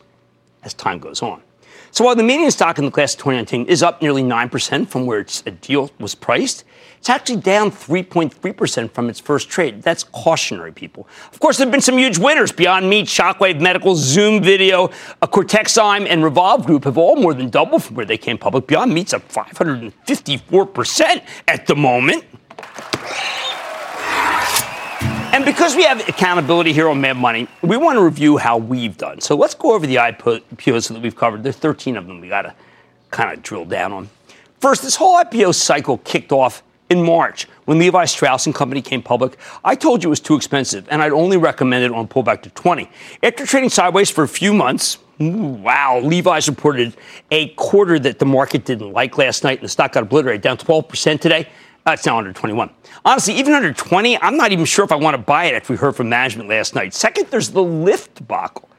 as 0.63 0.73
time 0.73 0.97
goes 0.97 1.21
on. 1.21 1.43
So 1.91 2.05
while 2.05 2.15
the 2.15 2.23
median 2.23 2.49
stock 2.49 2.79
in 2.79 2.85
the 2.85 2.91
class 2.91 3.13
of 3.13 3.19
2019 3.19 3.67
is 3.67 3.83
up 3.83 4.01
nearly 4.01 4.23
9% 4.23 4.87
from 4.87 5.05
where 5.05 5.19
its 5.19 5.43
a 5.45 5.51
deal 5.51 5.91
was 5.99 6.15
priced, 6.15 6.63
it's 7.03 7.09
actually 7.09 7.41
down 7.41 7.69
3.3% 7.69 8.89
from 8.91 9.09
its 9.09 9.19
first 9.19 9.49
trade. 9.49 9.81
That's 9.81 10.05
cautionary, 10.05 10.71
people. 10.71 11.05
Of 11.33 11.41
course, 11.41 11.57
there 11.57 11.65
have 11.65 11.71
been 11.73 11.81
some 11.81 11.97
huge 11.97 12.17
winners. 12.17 12.53
Beyond 12.53 12.89
Meat, 12.89 13.07
Shockwave 13.07 13.59
Medical, 13.59 13.97
Zoom 13.97 14.41
Video, 14.41 14.85
uh, 14.85 14.91
a 15.23 15.27
Cortexyme, 15.27 16.07
and 16.07 16.23
Revolve 16.23 16.65
Group 16.65 16.85
have 16.85 16.97
all 16.97 17.17
more 17.17 17.33
than 17.33 17.49
doubled 17.49 17.83
from 17.83 17.97
where 17.97 18.05
they 18.05 18.17
came 18.17 18.37
public. 18.37 18.67
Beyond 18.67 18.93
Meat's 18.93 19.13
up 19.13 19.27
554% 19.27 21.25
at 21.49 21.67
the 21.67 21.75
moment. 21.75 22.23
And 25.33 25.43
because 25.43 25.75
we 25.75 25.83
have 25.83 26.07
accountability 26.07 26.71
here 26.71 26.87
on 26.87 27.01
Mad 27.01 27.17
Money, 27.17 27.49
we 27.61 27.75
want 27.75 27.97
to 27.97 28.01
review 28.01 28.37
how 28.37 28.57
we've 28.57 28.95
done. 28.95 29.19
So 29.19 29.35
let's 29.35 29.55
go 29.55 29.73
over 29.73 29.85
the 29.85 29.97
IPOs 29.97 30.87
that 30.87 31.01
we've 31.01 31.17
covered. 31.17 31.43
There's 31.43 31.57
13 31.57 31.97
of 31.97 32.07
them 32.07 32.21
we 32.21 32.29
got 32.29 32.43
to 32.43 32.55
kind 33.11 33.33
of 33.33 33.43
drill 33.43 33.65
down 33.65 33.91
on. 33.91 34.09
First, 34.61 34.83
this 34.83 34.95
whole 34.95 35.17
IPO 35.21 35.53
cycle 35.53 35.97
kicked 35.97 36.31
off 36.31 36.63
in 36.93 37.03
March 37.03 37.47
when 37.65 37.77
Levi 37.77 38.05
Strauss 38.05 38.45
and 38.45 38.55
Company 38.55 38.81
came 38.81 39.01
public. 39.01 39.37
I 39.65 39.75
told 39.75 40.01
you 40.01 40.09
it 40.09 40.11
was 40.11 40.21
too 40.21 40.35
expensive, 40.35 40.87
and 40.89 41.01
I'd 41.01 41.11
only 41.11 41.35
recommend 41.35 41.83
it 41.83 41.91
on 41.91 42.07
pullback 42.07 42.41
to 42.43 42.49
20. 42.51 42.89
After 43.21 43.45
trading 43.45 43.69
sideways 43.69 44.09
for 44.09 44.23
a 44.23 44.27
few 44.27 44.53
months, 44.53 44.99
wow, 45.19 45.99
Levi's 45.99 46.47
reported 46.47 46.95
a 47.31 47.49
quarter 47.49 47.99
that 47.99 48.19
the 48.19 48.25
market 48.25 48.63
didn't 48.63 48.93
like 48.93 49.17
last 49.17 49.43
night, 49.43 49.57
and 49.59 49.65
the 49.65 49.69
stock 49.69 49.91
got 49.91 50.03
obliterated, 50.03 50.41
down 50.41 50.57
12% 50.57 51.19
today. 51.19 51.49
It's 51.85 52.05
now 52.05 52.17
under 52.17 52.31
21. 52.31 52.69
Honestly, 53.03 53.33
even 53.33 53.53
under 53.53 53.73
20, 53.73 54.17
I'm 54.21 54.37
not 54.37 54.53
even 54.53 54.63
sure 54.63 54.85
if 54.85 54.93
I 54.93 54.95
want 54.95 55.15
to 55.15 55.21
buy 55.21 55.45
it 55.45 55.53
after 55.53 55.73
we 55.73 55.77
heard 55.77 55.97
from 55.97 56.07
management 56.07 56.47
last 56.47 56.75
night. 56.75 56.93
Second, 56.93 57.27
there's 57.27 57.49
the 57.49 57.59
Lyft 57.59 58.13
debacle. 58.13 58.69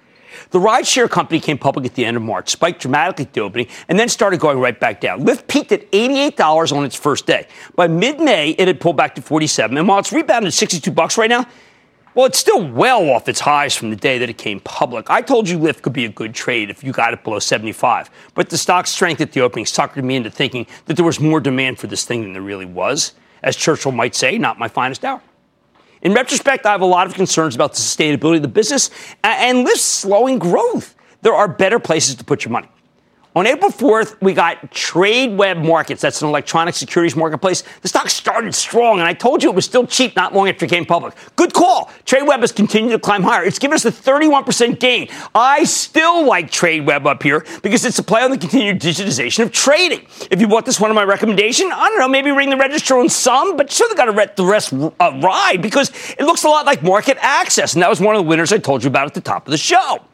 The 0.51 0.59
rideshare 0.59 1.11
company 1.11 1.41
came 1.41 1.59
public 1.59 1.87
at 1.87 1.95
the 1.95 2.05
end 2.05 2.17
of 2.17 2.23
March, 2.23 2.51
spiked 2.51 2.83
dramatically 2.83 3.27
at 3.27 3.33
the 3.33 3.41
opening, 3.41 3.67
and 3.89 3.99
then 3.99 4.09
started 4.09 4.41
going 4.41 4.59
right 4.59 4.79
back 4.79 5.01
down. 5.01 5.25
Lyft 5.25 5.47
peaked 5.47 5.73
at 5.73 5.91
$88 5.93 6.77
on 6.77 6.85
its 6.85 6.97
first 6.97 7.27
day. 7.27 7.47
By 7.75 7.87
mid-May, 7.87 8.51
it 8.51 8.69
had 8.69 8.81
pulled 8.81 8.97
back 8.97 9.15
to 9.17 9.23
47, 9.23 9.77
and 9.77 9.89
while 9.89 9.99
it's 9.99 10.13
rebounded 10.13 10.53
to 10.53 10.57
62 10.57 10.91
bucks 10.91 11.19
right 11.19 11.31
now, 11.31 11.47
well, 12.15 12.27
it's 12.27 12.39
still 12.39 12.65
well 12.71 13.11
off 13.11 13.29
its 13.29 13.41
highs 13.41 13.75
from 13.75 13.91
the 13.91 13.97
day 13.97 14.19
that 14.19 14.31
it 14.31 14.39
came 14.39 14.61
public. 14.61 15.11
I 15.11 15.21
told 15.21 15.49
you 15.49 15.59
Lyft 15.59 15.83
could 15.83 15.93
be 15.93 16.05
a 16.05 16.09
good 16.09 16.33
trade 16.33 16.71
if 16.71 16.85
you 16.85 16.93
got 16.93 17.13
it 17.13 17.25
below 17.25 17.41
75, 17.41 18.09
but 18.35 18.51
the 18.51 18.57
stock 18.57 18.87
strength 18.87 19.21
at 19.21 19.33
the 19.33 19.41
opening 19.41 19.65
suckered 19.65 20.05
me 20.05 20.15
into 20.15 20.31
thinking 20.31 20.67
that 20.87 20.95
there 20.95 21.05
was 21.05 21.19
more 21.19 21.41
demand 21.41 21.81
for 21.81 21.89
this 21.89 22.05
thing 22.05 22.23
than 22.23 22.33
there 22.33 22.43
really 22.43 22.67
was. 22.67 23.15
As 23.43 23.57
Churchill 23.57 23.91
might 23.91 24.15
say, 24.15 24.39
not 24.39 24.61
my 24.61 24.69
finest 24.69 25.05
hour. 25.05 25.21
In 26.05 26.13
retrospect, 26.13 26.67
I 26.67 26.73
have 26.73 26.83
a 26.83 26.87
lot 26.87 27.07
of 27.07 27.15
concerns 27.15 27.55
about 27.55 27.73
the 27.73 27.79
sustainability 27.81 28.37
of 28.37 28.43
the 28.43 28.49
business 28.49 28.91
and 29.25 29.67
Lyft's 29.67 29.81
slowing 29.81 30.39
growth. 30.39 30.95
There 31.23 31.33
are 31.33 31.49
better 31.49 31.79
places 31.79 32.15
to 32.17 32.25
put 32.25 32.45
your 32.45 32.53
money. 32.53 32.69
On 33.37 33.49
April 33.49 33.69
4th, 33.69 34.17
we 34.21 34.33
got 34.33 34.71
Tradeweb 34.71 35.67
Markets. 35.67 36.01
That's 36.01 36.23
an 36.23 36.29
electronic 36.29 36.73
securities 36.73 37.17
marketplace. 37.17 37.65
The 37.83 37.89
stock 37.89 38.09
started 38.09 38.55
strong, 38.55 39.01
and 39.01 39.09
I 39.09 39.13
told 39.13 39.43
you 39.43 39.51
it 39.51 39.57
was 39.57 39.65
still 39.65 39.89
cheap 39.89 40.15
not 40.15 40.33
long 40.33 40.49
after 40.49 40.67
it 40.67 40.69
came 40.69 40.87
public. 40.87 41.15
Good 41.35 41.53
call. 41.53 41.91
Tradeweb 42.07 42.39
has 42.43 42.53
continued 42.53 42.93
to 42.93 43.01
climb 43.01 43.25
higher. 43.25 43.43
It's 43.43 43.59
given 43.59 43.75
us 43.75 43.85
a 43.87 43.91
31% 43.91 44.79
gain. 44.79 45.09
I 45.35 45.65
still 45.65 46.25
like 46.25 46.49
Tradeweb 46.49 47.07
up 47.07 47.25
here 47.25 47.45
because 47.63 47.85
it's 47.85 47.99
a 47.99 48.05
play 48.05 48.23
on 48.23 48.31
the 48.31 48.39
continued 48.39 48.81
digitization 48.81 49.43
of 49.43 49.51
trading. 49.51 50.07
If 50.31 50.41
you 50.41 50.47
bought 50.47 50.65
this 50.65 50.79
one 50.79 50.93
of 50.93 50.95
my 50.95 51.03
recommendation, 51.03 51.73
I 51.73 51.89
don't 51.89 51.99
know, 51.99 52.09
maybe 52.09 52.31
ring 52.31 52.51
the 52.51 52.57
register 52.57 52.97
on 52.99 53.09
some, 53.09 53.57
but 53.57 53.69
sure 53.69 53.89
they 53.89 53.97
got 53.97 54.05
to 54.05 54.13
let 54.13 54.37
the 54.37 54.47
rest 54.47 54.73
uh, 54.73 54.89
ride 55.21 55.61
because 55.61 55.91
it 56.17 56.23
looks 56.23 56.45
a 56.45 56.49
lot 56.49 56.67
like 56.67 56.83
MarketAxess, 56.83 57.75
and 57.75 57.83
that 57.83 57.91
was 57.91 58.01
one 58.01 58.15
of 58.15 58.23
the 58.23 58.29
winners 58.29 58.53
I 58.53 58.59
told 58.59 58.85
you 58.85 58.89
about 58.91 59.07
at 59.07 59.15
the 59.15 59.21
top 59.21 59.49
of 59.49 59.51
the 59.51 59.59
show. 59.59 60.05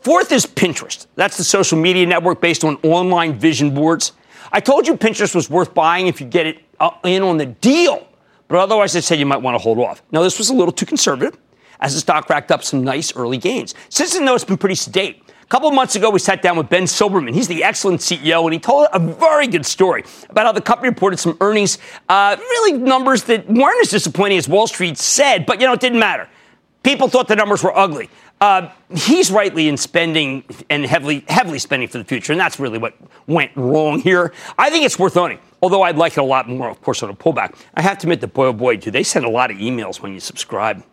Fourth 0.00 0.30
is 0.30 0.46
Pinterest. 0.46 1.06
That's 1.16 1.36
the 1.36 1.44
social 1.44 1.76
media 1.76 2.06
network 2.06 2.40
based 2.40 2.64
on 2.64 2.76
online 2.82 3.34
vision 3.34 3.74
boards. 3.74 4.12
I 4.52 4.60
told 4.60 4.86
you 4.86 4.96
Pinterest 4.96 5.34
was 5.34 5.50
worth 5.50 5.74
buying 5.74 6.06
if 6.06 6.20
you 6.20 6.26
get 6.26 6.46
it 6.46 6.58
uh, 6.78 6.90
in 7.04 7.22
on 7.22 7.36
the 7.36 7.46
deal, 7.46 8.06
but 8.46 8.58
otherwise 8.58 8.94
I 8.94 9.00
said 9.00 9.18
you 9.18 9.26
might 9.26 9.42
want 9.42 9.56
to 9.56 9.58
hold 9.58 9.78
off. 9.78 10.02
Now, 10.12 10.22
this 10.22 10.38
was 10.38 10.50
a 10.50 10.54
little 10.54 10.72
too 10.72 10.86
conservative 10.86 11.36
as 11.80 11.94
the 11.94 12.00
stock 12.00 12.28
racked 12.30 12.50
up 12.50 12.62
some 12.62 12.84
nice 12.84 13.14
early 13.16 13.38
gains. 13.38 13.74
Since 13.88 14.14
then, 14.14 14.24
though, 14.24 14.34
it's 14.34 14.44
been 14.44 14.56
pretty 14.56 14.76
sedate. 14.76 15.22
A 15.42 15.46
couple 15.46 15.68
of 15.68 15.74
months 15.74 15.96
ago, 15.96 16.10
we 16.10 16.18
sat 16.18 16.42
down 16.42 16.56
with 16.56 16.68
Ben 16.68 16.84
Silbermann. 16.84 17.34
He's 17.34 17.48
the 17.48 17.64
excellent 17.64 18.00
CEO, 18.00 18.44
and 18.44 18.52
he 18.52 18.58
told 18.58 18.86
a 18.92 18.98
very 18.98 19.46
good 19.46 19.66
story 19.66 20.04
about 20.28 20.46
how 20.46 20.52
the 20.52 20.60
company 20.60 20.90
reported 20.90 21.18
some 21.18 21.36
earnings, 21.40 21.78
uh, 22.08 22.36
really 22.38 22.78
numbers 22.78 23.24
that 23.24 23.48
weren't 23.48 23.80
as 23.80 23.90
disappointing 23.90 24.38
as 24.38 24.48
Wall 24.48 24.66
Street 24.66 24.98
said, 24.98 25.46
but 25.46 25.60
you 25.60 25.66
know, 25.66 25.72
it 25.72 25.80
didn't 25.80 25.98
matter. 25.98 26.28
People 26.82 27.08
thought 27.08 27.28
the 27.28 27.36
numbers 27.36 27.62
were 27.62 27.76
ugly. 27.76 28.08
Uh, 28.40 28.70
he's 28.94 29.30
rightly 29.30 29.68
in 29.68 29.76
spending 29.76 30.44
and 30.70 30.86
heavily, 30.86 31.24
heavily 31.28 31.58
spending 31.58 31.88
for 31.88 31.98
the 31.98 32.04
future, 32.04 32.32
and 32.32 32.40
that's 32.40 32.60
really 32.60 32.78
what 32.78 32.94
went 33.26 33.50
wrong 33.56 33.98
here. 34.00 34.32
I 34.56 34.70
think 34.70 34.84
it's 34.84 34.98
worth 34.98 35.16
owning, 35.16 35.40
although 35.60 35.82
I'd 35.82 35.96
like 35.96 36.12
it 36.12 36.20
a 36.20 36.24
lot 36.24 36.48
more, 36.48 36.70
of 36.70 36.80
course, 36.80 37.02
on 37.02 37.10
a 37.10 37.14
pullback. 37.14 37.56
I 37.74 37.82
have 37.82 37.98
to 37.98 38.06
admit 38.06 38.20
that, 38.20 38.32
boy, 38.32 38.46
oh 38.46 38.52
boy, 38.52 38.76
do 38.76 38.90
they 38.90 39.02
send 39.02 39.24
a 39.24 39.28
lot 39.28 39.50
of 39.50 39.56
emails 39.56 40.00
when 40.00 40.14
you 40.14 40.20
subscribe. 40.20 40.84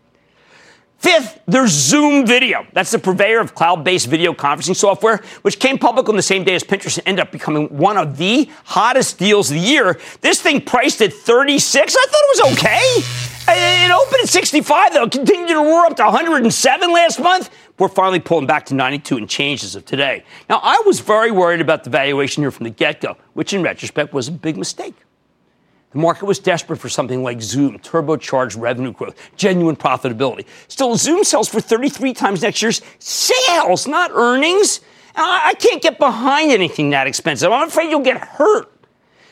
Fifth, 1.06 1.40
there's 1.46 1.70
Zoom 1.70 2.26
Video. 2.26 2.66
That's 2.74 2.90
the 2.90 2.98
purveyor 2.98 3.40
of 3.40 3.54
cloud 3.54 3.84
based 3.84 4.08
video 4.08 4.34
conferencing 4.34 4.76
software, 4.76 5.22
which 5.44 5.60
came 5.60 5.78
public 5.78 6.10
on 6.10 6.16
the 6.16 6.24
same 6.24 6.44
day 6.44 6.56
as 6.56 6.64
Pinterest 6.64 6.98
and 6.98 7.08
ended 7.08 7.28
up 7.28 7.32
becoming 7.32 7.68
one 7.68 7.96
of 7.96 8.18
the 8.18 8.50
hottest 8.64 9.20
deals 9.20 9.52
of 9.52 9.58
the 9.58 9.62
year. 9.62 10.00
This 10.22 10.42
thing 10.42 10.62
priced 10.62 11.04
at 11.04 11.14
36. 11.14 11.96
I 11.96 12.06
thought 12.08 12.22
it 12.24 12.44
was 12.44 12.54
okay. 12.54 13.86
It 13.86 13.92
opened 13.92 14.24
at 14.24 14.30
65, 14.30 14.94
though. 14.94 15.08
Continued 15.08 15.50
to 15.50 15.58
roar 15.58 15.86
up 15.86 15.96
to 15.98 16.06
107 16.06 16.92
last 16.92 17.20
month. 17.20 17.52
We're 17.78 17.88
finally 17.88 18.20
pulling 18.20 18.48
back 18.48 18.66
to 18.66 18.74
92 18.74 19.18
and 19.18 19.30
changes 19.30 19.76
of 19.76 19.86
today. 19.86 20.24
Now, 20.50 20.60
I 20.64 20.82
was 20.88 21.02
very 21.02 21.30
worried 21.30 21.62
about 21.62 21.84
the 21.84 21.92
valuation 21.92 22.42
here 22.42 22.50
from 22.50 22.64
the 22.64 22.72
get 22.72 23.02
go, 23.02 23.16
which 23.36 23.54
in 23.54 23.62
retrospect 23.62 24.12
was 24.12 24.28
a 24.28 24.32
big 24.32 24.58
mistake. 24.58 24.96
The 25.96 26.02
market 26.02 26.26
was 26.26 26.40
desperate 26.40 26.76
for 26.76 26.90
something 26.90 27.24
like 27.24 27.42
Zoom, 27.42 27.80
turbocharged 27.80 28.60
revenue 28.60 28.92
growth, 28.92 29.16
genuine 29.38 29.78
profitability. 29.78 30.46
Still, 30.68 30.98
Zoom 30.98 31.24
sells 31.24 31.48
for 31.48 31.62
33 31.62 32.14
times 32.14 32.42
next 32.42 32.62
year's 32.62 32.82
sales, 33.00 33.88
not 33.88 34.12
earnings. 34.14 34.82
I 35.16 35.54
can't 35.58 35.82
get 35.82 35.98
behind 35.98 36.52
anything 36.52 36.90
that 36.90 37.08
expensive. 37.08 37.50
I'm 37.50 37.70
afraid 37.70 37.92
you'll 37.92 38.02
get 38.02 38.18
hurt. 38.18 38.70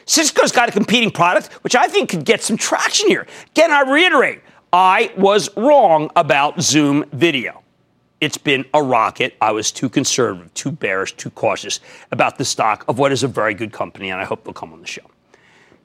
Cisco's 0.05 0.53
got 0.53 0.69
a 0.69 0.71
competing 0.71 1.11
product, 1.11 1.51
which 1.65 1.75
I 1.75 1.87
think 1.87 2.09
could 2.09 2.23
get 2.23 2.41
some 2.41 2.55
traction 2.55 3.09
here. 3.09 3.27
Again, 3.47 3.69
I 3.69 3.81
reiterate, 3.81 4.39
I 4.71 5.11
was 5.17 5.49
wrong 5.57 6.11
about 6.15 6.61
Zoom 6.61 7.03
video. 7.11 7.61
It's 8.21 8.37
been 8.37 8.63
a 8.73 8.81
rocket. 8.81 9.35
I 9.41 9.51
was 9.51 9.69
too 9.69 9.89
conservative, 9.89 10.53
too 10.53 10.71
bearish, 10.71 11.11
too 11.17 11.31
cautious 11.31 11.81
about 12.13 12.37
the 12.37 12.45
stock 12.45 12.85
of 12.87 12.99
what 12.99 13.11
is 13.11 13.23
a 13.23 13.27
very 13.27 13.53
good 13.53 13.73
company, 13.73 14.11
and 14.11 14.21
I 14.21 14.23
hope 14.23 14.45
they'll 14.45 14.53
come 14.53 14.71
on 14.71 14.79
the 14.79 14.87
show. 14.87 15.03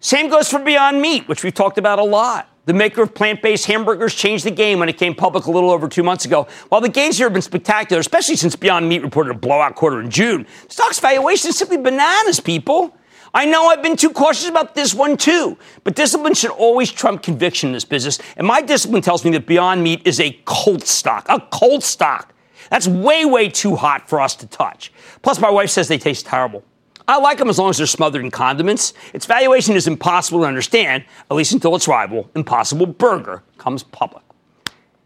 Same 0.01 0.29
goes 0.29 0.49
for 0.49 0.61
Beyond 0.61 1.03
Meat, 1.03 1.27
which 1.29 1.43
we've 1.43 1.55
talked 1.55 1.77
about 1.77 1.99
a 1.99 2.05
lot. 2.05 2.49
The 2.67 2.75
maker 2.75 3.03
of 3.03 3.15
plant 3.15 3.43
based 3.43 3.67
hamburgers 3.67 4.15
changed 4.15 4.45
the 4.45 4.51
game 4.51 4.79
when 4.79 4.89
it 4.89 4.97
came 4.99 5.15
public 5.15 5.47
a 5.47 5.51
little 5.51 5.71
over 5.71 5.89
two 5.89 6.03
months 6.03 6.25
ago. 6.25 6.47
While 6.69 6.83
the 6.83 6.89
gains 6.89 7.17
here 7.17 7.27
have 7.27 7.33
been 7.33 7.43
spectacular, 7.43 7.99
especially 7.99 8.37
since 8.37 8.55
Beyond 8.55 8.89
Meat 8.89 9.03
reported 9.03 9.31
a 9.31 9.39
blowout 9.39 9.75
quarter 9.75 10.01
in 10.01 10.11
June, 10.11 10.47
stock's 10.69 11.01
valuation 11.01 11.49
is 11.49 11.59
simply 11.59 11.79
bananas, 11.79 12.39
people. 12.41 12.95
I 13.35 13.45
know 13.45 13.67
I've 13.67 13.83
been 13.83 13.97
too 13.97 14.11
cautious 14.11 14.49
about 14.49 14.75
this 14.75 14.95
one 14.95 15.17
too, 15.17 15.59
but 15.83 15.97
discipline 15.97 16.35
should 16.35 16.51
always 16.51 16.93
trump 16.93 17.23
conviction 17.23 17.71
in 17.71 17.73
this 17.73 17.85
business. 17.85 18.19
And 18.37 18.47
my 18.47 18.61
discipline 18.61 19.03
tells 19.03 19.25
me 19.25 19.31
that 19.33 19.47
Beyond 19.47 19.83
Meat 19.83 20.03
is 20.05 20.21
a 20.21 20.39
cold 20.45 20.87
stock, 20.87 21.27
a 21.29 21.41
cold 21.51 21.83
stock. 21.83 22.35
That's 22.71 22.87
way, 22.87 23.25
way 23.25 23.49
too 23.49 23.77
hot 23.77 24.09
for 24.09 24.21
us 24.21 24.37
to 24.37 24.47
touch. 24.47 24.93
Plus, 25.23 25.41
my 25.41 25.51
wife 25.51 25.71
says 25.71 25.89
they 25.89 25.99
taste 25.99 26.27
terrible. 26.27 26.63
I 27.09 27.19
like 27.19 27.39
them 27.39 27.49
as 27.49 27.59
long 27.59 27.71
as 27.71 27.79
they're 27.79 27.87
smothered 27.87 28.23
in 28.23 28.31
condiments. 28.31 28.93
Its 29.15 29.25
valuation 29.25 29.75
is 29.75 29.87
impossible 29.87 30.41
to 30.41 30.47
understand, 30.47 31.05
at 31.31 31.35
least 31.35 31.53
until 31.53 31.75
its 31.75 31.89
rival, 31.89 32.31
Impossible 32.37 32.85
Burger, 32.85 33.43
comes 33.57 33.83
public. 33.83 34.23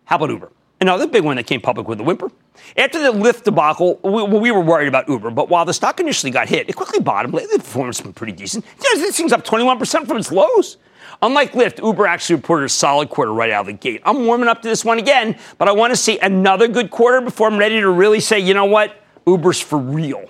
How 0.05 0.17
about 0.17 0.31
Uber? 0.31 0.51
Another 0.81 1.07
big 1.07 1.23
one 1.23 1.37
that 1.37 1.47
came 1.47 1.61
public 1.61 1.87
with 1.87 2.01
a 2.01 2.03
whimper. 2.03 2.33
After 2.77 2.99
the 2.99 3.13
Lyft 3.13 3.45
debacle, 3.45 4.01
we, 4.03 4.25
we, 4.25 4.51
were 4.51 4.61
worried 4.61 4.89
about 4.89 5.09
Uber, 5.09 5.31
but 5.31 5.49
while 5.49 5.65
the 5.65 5.73
stock 5.73 6.01
initially 6.01 6.33
got 6.33 6.49
hit, 6.49 6.69
it 6.69 6.75
quickly 6.75 6.99
bottomed. 6.99 7.35
Lately, 7.35 7.57
the 7.57 7.63
performance 7.63 7.99
has 7.99 8.05
been 8.05 8.13
pretty 8.13 8.33
decent. 8.33 8.65
This 8.79 9.17
thing's 9.17 9.33
up 9.33 9.45
21% 9.45 10.09
from 10.09 10.17
its 10.17 10.33
lows. 10.33 10.79
Unlike 11.23 11.53
Lyft, 11.53 11.85
Uber 11.85 12.05
actually 12.05 12.37
reported 12.37 12.65
a 12.65 12.69
solid 12.69 13.11
quarter 13.11 13.33
right 13.33 13.51
out 13.53 13.61
of 13.61 13.67
the 13.67 13.73
gate. 13.75 14.03
I'm 14.05 14.27
warming 14.27 14.49
up 14.49 14.61
to 14.63 14.69
this 14.69 14.85
one 14.85 14.99
again, 14.99 15.39
but 15.57 15.69
I 15.69 15.73
want 15.73 15.93
to 15.93 15.97
see 15.97 16.19
another 16.19 16.67
good 16.67 16.91
quarter 16.91 17.21
before 17.21 17.47
I'm 17.47 17.59
ready 17.59 17.81
to 17.81 17.89
really 17.89 18.19
say, 18.19 18.41
you 18.41 18.55
know 18.55 18.65
what? 18.65 18.97
Uber's 19.25 19.61
for 19.61 19.79
real. 19.79 20.29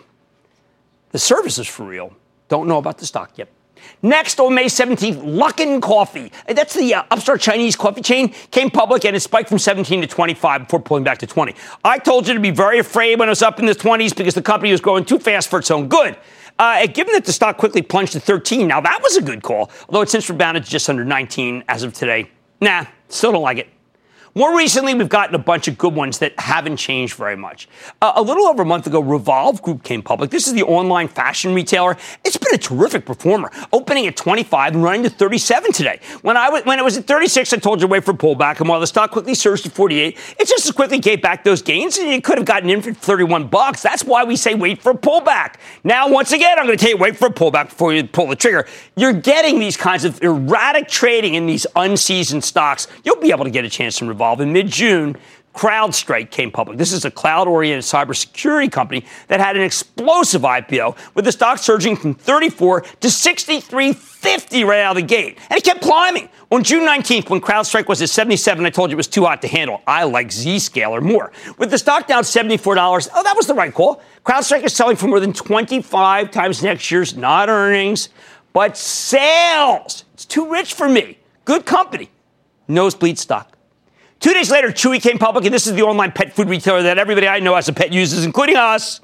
The 1.13 1.19
service 1.19 1.59
is 1.59 1.69
for 1.69 1.85
real. 1.85 2.15
Don't 2.49 2.67
know 2.67 2.79
about 2.79 2.99
the 2.99 3.07
stock 3.07 3.37
yet. 3.37 3.49
Next, 4.01 4.39
on 4.41 4.55
May 4.55 4.67
17th, 4.67 5.23
Luckin 5.23 5.81
Coffee. 5.81 6.33
That's 6.47 6.75
the 6.75 6.95
uh, 6.95 7.05
upstart 7.11 7.41
Chinese 7.41 7.77
coffee 7.77 8.01
chain. 8.01 8.35
Came 8.51 8.71
public 8.71 9.05
and 9.05 9.15
it 9.15 9.21
spiked 9.21 9.49
from 9.49 9.59
17 9.59 10.01
to 10.03 10.07
25 10.07 10.63
before 10.63 10.81
pulling 10.81 11.05
back 11.05 11.19
to 11.19 11.27
20. 11.27 11.55
I 11.85 11.99
told 11.99 12.29
you 12.29 12.35
to 12.35 12.41
be 12.41 12.51
very 12.51 12.79
afraid 12.79 13.19
when 13.19 13.29
it 13.29 13.31
was 13.31 13.43
up 13.43 13.59
in 13.59 13.67
the 13.67 13.75
20s 13.75 14.17
because 14.17 14.35
the 14.35 14.43
company 14.43 14.71
was 14.71 14.81
growing 14.81 15.05
too 15.05 15.19
fast 15.19 15.49
for 15.49 15.59
its 15.59 15.71
own 15.71 15.89
good. 15.89 16.17
Uh, 16.59 16.87
given 16.87 17.13
that 17.15 17.25
the 17.25 17.33
stock 17.33 17.57
quickly 17.57 17.83
plunged 17.83 18.13
to 18.13 18.21
13, 18.21 18.67
now 18.67 18.81
that 18.81 19.01
was 19.03 19.17
a 19.17 19.23
good 19.23 19.43
call, 19.43 19.71
although 19.89 20.03
it's 20.03 20.13
since 20.13 20.29
rebounded 20.29 20.65
to 20.65 20.71
just 20.71 20.89
under 20.89 21.05
19 21.05 21.65
as 21.69 21.83
of 21.83 21.93
today. 21.93 22.31
Nah, 22.61 22.87
still 23.09 23.33
don't 23.33 23.43
like 23.43 23.59
it. 23.59 23.69
More 24.35 24.57
recently, 24.57 24.95
we've 24.95 25.11
gotten 25.11 25.35
a 25.35 25.39
bunch 25.39 25.69
of 25.69 25.77
good 25.77 25.95
ones 25.95 26.21
that 26.21 26.33
haven't 26.41 26.79
changed 26.79 27.17
very 27.17 27.37
much. 27.37 27.69
Uh, 28.01 28.15
a 28.17 28.23
little 28.23 28.47
over 28.47 28.63
a 28.63 28.65
month 28.65 28.87
ago, 28.87 28.99
Revolve 28.99 29.61
Group 29.61 29.83
came 29.83 30.01
public. 30.01 30.31
This 30.31 30.47
is 30.47 30.55
the 30.55 30.63
online 30.63 31.09
fashion 31.09 31.55
retailer. 31.55 31.99
It's 32.25 32.39
been 32.39 32.55
a 32.55 32.59
terrific 32.59 33.05
performer, 33.05 33.51
opening 33.75 34.07
at 34.07 34.17
25 34.17 34.75
and 34.75 34.83
running 34.83 35.03
to 35.03 35.11
37 35.11 35.73
today. 35.73 36.01
When 36.23 36.39
I 36.39 36.47
w- 36.47 36.65
when 36.65 36.79
it 36.79 36.83
was 36.83 36.97
at 36.97 37.05
36, 37.05 37.53
I 37.53 37.59
told 37.59 37.83
you 37.83 37.87
to 37.87 37.91
wait 37.93 38.05
for 38.05 38.13
a 38.13 38.15
pullback, 38.15 38.59
and 38.61 38.71
while 38.71 38.81
the 38.81 38.87
stock 38.87 39.11
quickly 39.11 39.35
surged 39.35 39.65
to 39.65 39.71
48, 39.71 40.17
it 40.39 40.49
just 40.49 40.65
as 40.65 40.73
quickly 40.73 40.99
gave 40.99 41.21
back 41.21 41.45
those 41.45 41.61
gains, 41.61 41.99
and 41.99 42.09
it 42.09 42.25
could 42.25 42.39
have 42.39 42.47
gotten 42.47 42.71
in 42.71 42.81
for 42.81 42.95
31 42.95 43.49
bucks. 43.49 43.83
That's 43.83 44.03
why 44.03 44.25
we 44.25 44.37
say 44.37 44.55
wait 44.55 44.81
for 44.81 44.93
a 44.93 44.97
pullback. 44.97 45.57
Now, 45.85 46.09
once 46.09 46.33
again, 46.33 46.59
I'm 46.59 46.65
going 46.65 46.79
to 46.79 46.83
tell 46.83 46.93
you 46.93 46.97
wait 46.97 47.19
for 47.19 47.27
a 47.27 47.31
pullback 47.31 47.69
before 47.69 47.93
you 47.93 48.05
pull 48.05 48.29
the 48.29 48.37
trigger. 48.37 48.67
You're 48.97 49.13
getting 49.13 49.59
these 49.59 49.77
kinds 49.77 50.07
of 50.07 50.23
erratic 50.23 50.89
trading 50.89 51.35
in 51.35 51.45
these 51.45 51.67
unseasoned 51.77 52.45
stocks. 52.45 52.87
You'll 53.05 53.21
be 53.21 53.31
able 53.31 53.45
to 53.45 53.51
get 53.51 53.67
a 53.67 53.69
chance 53.69 53.99
to 53.99 54.07
Revolve 54.07 54.22
in 54.41 54.53
mid 54.53 54.69
June. 54.69 55.17
CrowdStrike 55.55 56.31
came 56.31 56.51
public. 56.51 56.79
This 56.79 56.93
is 56.93 57.05
a 57.05 57.11
cloud 57.11 57.47
oriented 57.47 57.85
cybersecurity 57.85 58.73
company 58.73 59.05
that 59.29 59.39
had 59.39 59.57
an 59.57 59.63
explosive 59.63 60.43
IPO 60.43 60.97
with 61.15 61.25
the 61.25 61.33
stock 61.33 61.59
surging 61.59 61.95
from 61.95 62.15
34 62.15 62.81
to 62.81 63.09
63.50 63.09 64.67
right 64.67 64.81
out 64.81 64.97
of 64.97 65.03
the 65.03 65.07
gate. 65.07 65.39
And 65.51 65.59
it 65.59 65.65
kept 65.65 65.83
climbing. 65.83 66.29
On 66.51 66.63
June 66.63 66.87
19th, 66.87 67.31
when 67.31 67.41
CrowdStrike 67.41 67.87
was 67.87 68.01
at 68.03 68.09
77, 68.09 68.65
I 68.65 68.71
told 68.71 68.91
you 68.91 68.95
it 68.95 68.97
was 68.97 69.09
too 69.09 69.25
hot 69.25 69.43
to 69.43 69.49
handle. 69.49 69.83
I 69.87 70.05
like 70.05 70.29
Zscaler 70.29 71.03
more. 71.03 71.33
With 71.59 71.71
the 71.71 71.79
stock 71.79 72.07
down 72.07 72.23
$74, 72.23 73.09
oh, 73.15 73.23
that 73.23 73.37
was 73.37 73.47
the 73.47 73.55
right 73.55 73.73
call. 73.73 74.03
CrowdStrike 74.25 74.65
is 74.65 74.75
selling 74.75 74.97
for 74.97 75.07
more 75.07 75.21
than 75.21 75.33
25 75.33 76.31
times 76.31 76.63
next 76.63 76.91
year's 76.91 77.17
not 77.17 77.49
earnings, 77.49 78.09
but 78.53 78.77
sales. 78.77 80.05
It's 80.15 80.25
too 80.25 80.51
rich 80.51 80.75
for 80.75 80.89
me. 80.89 81.19
Good 81.45 81.67
company. 81.67 82.11
Nosebleed 82.69 83.19
stock. 83.19 83.53
Two 84.23 84.33
days 84.33 84.53
later, 84.53 84.69
Chewy 84.69 85.03
came 85.03 85.19
public, 85.19 85.45
and 85.47 85.53
this 85.53 85.67
is 85.67 85.75
the 85.75 85.83
online 85.83 86.13
pet 86.13 86.33
food 86.33 86.49
retailer 86.49 86.81
that 86.85 86.97
everybody 86.97 87.27
I 87.27 87.41
know 87.41 87.57
as 87.57 87.69
a 87.69 87.73
pet 87.73 87.93
uses, 87.93 88.25
including 88.25 88.55
us. 88.55 89.01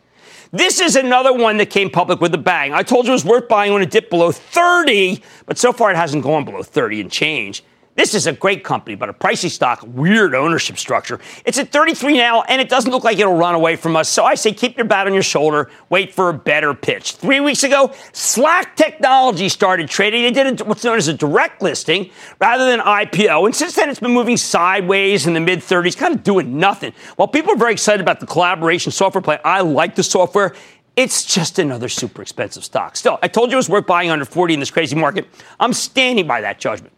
This 0.53 0.81
is 0.81 0.95
another 0.95 1.33
one 1.33 1.57
that 1.57 1.71
came 1.71 1.91
public 1.91 2.21
with 2.21 2.33
a 2.35 2.39
bang. 2.39 2.73
I 2.73 2.85
told 2.85 3.07
you 3.07 3.11
it 3.11 3.15
was 3.15 3.25
worth 3.25 3.49
buying 3.49 3.73
when 3.73 3.83
it 3.83 3.91
dipped 3.91 4.11
below 4.11 4.31
30, 4.31 5.21
but 5.47 5.59
so 5.59 5.73
far 5.73 5.91
it 5.91 5.97
hasn't 5.97 6.23
gone 6.23 6.45
below 6.45 6.63
30 6.63 7.01
and 7.01 7.11
change. 7.11 7.65
This 7.99 8.15
is 8.15 8.29
a 8.29 8.33
great 8.33 8.63
company, 8.63 8.95
but 8.95 9.09
a 9.09 9.13
pricey 9.13 9.51
stock, 9.51 9.83
weird 9.85 10.33
ownership 10.33 10.79
structure. 10.79 11.19
It's 11.45 11.59
at 11.59 11.73
33 11.73 12.17
now, 12.17 12.43
and 12.43 12.61
it 12.61 12.69
doesn't 12.69 12.93
look 12.93 13.03
like 13.03 13.19
it'll 13.19 13.35
run 13.35 13.57
away 13.57 13.75
from 13.75 13.97
us. 13.97 14.09
So 14.09 14.25
I 14.25 14.37
say 14.37 14.53
keep 14.53 14.77
your 14.77 14.87
bat 14.87 15.09
on 15.09 15.15
your 15.15 15.25
shoulder, 15.25 15.69
wait 15.91 16.15
for 16.15 16.29
a 16.29 16.33
better 16.33 16.75
pitch. 16.75 17.15
Three 17.15 17.41
weeks 17.41 17.65
ago, 17.65 17.93
Slack 18.13 18.77
Technology 18.77 19.49
started 19.49 19.89
trading. 19.89 20.23
They 20.23 20.31
did 20.31 20.61
what's 20.61 20.85
known 20.85 20.97
as 20.97 21.09
a 21.09 21.13
direct 21.13 21.61
listing 21.61 22.13
rather 22.41 22.67
than 22.71 22.79
IPO. 22.79 23.47
And 23.47 23.57
since 23.57 23.75
then, 23.75 23.91
it's 23.91 23.99
been 23.99 24.13
moving 24.13 24.37
sideways 24.37 25.27
in 25.27 25.35
the 25.35 25.41
mid 25.41 25.59
30s, 25.59 25.97
kind 25.97 26.15
of 26.15 26.23
doing 26.23 26.57
nothing. 26.57 26.93
While 27.17 27.27
people 27.27 27.53
are 27.53 27.59
very 27.59 27.73
excited 27.73 28.01
about 28.01 28.21
the 28.21 28.27
collaboration 28.27 28.93
software 28.93 29.23
play, 29.23 29.41
I 29.45 29.63
like 29.63 29.97
the 29.97 30.05
software. 30.05 30.55
It's 30.95 31.25
just 31.25 31.59
another 31.59 31.89
super 31.89 32.23
expensive 32.23 32.63
stock. 32.63 32.95
Still, 32.95 33.19
I 33.25 33.27
told 33.27 33.51
you 33.51 33.57
it 33.57 33.59
was 33.59 33.69
worth 33.69 33.89
buying 33.89 34.11
under 34.11 34.25
40 34.25 34.55
in 34.55 34.61
this 34.61 34.71
crazy 34.71 34.95
market. 34.95 35.27
I'm 35.59 35.73
standing 35.73 36.29
by 36.29 36.43
that 36.43 36.61
judgment. 36.61 36.93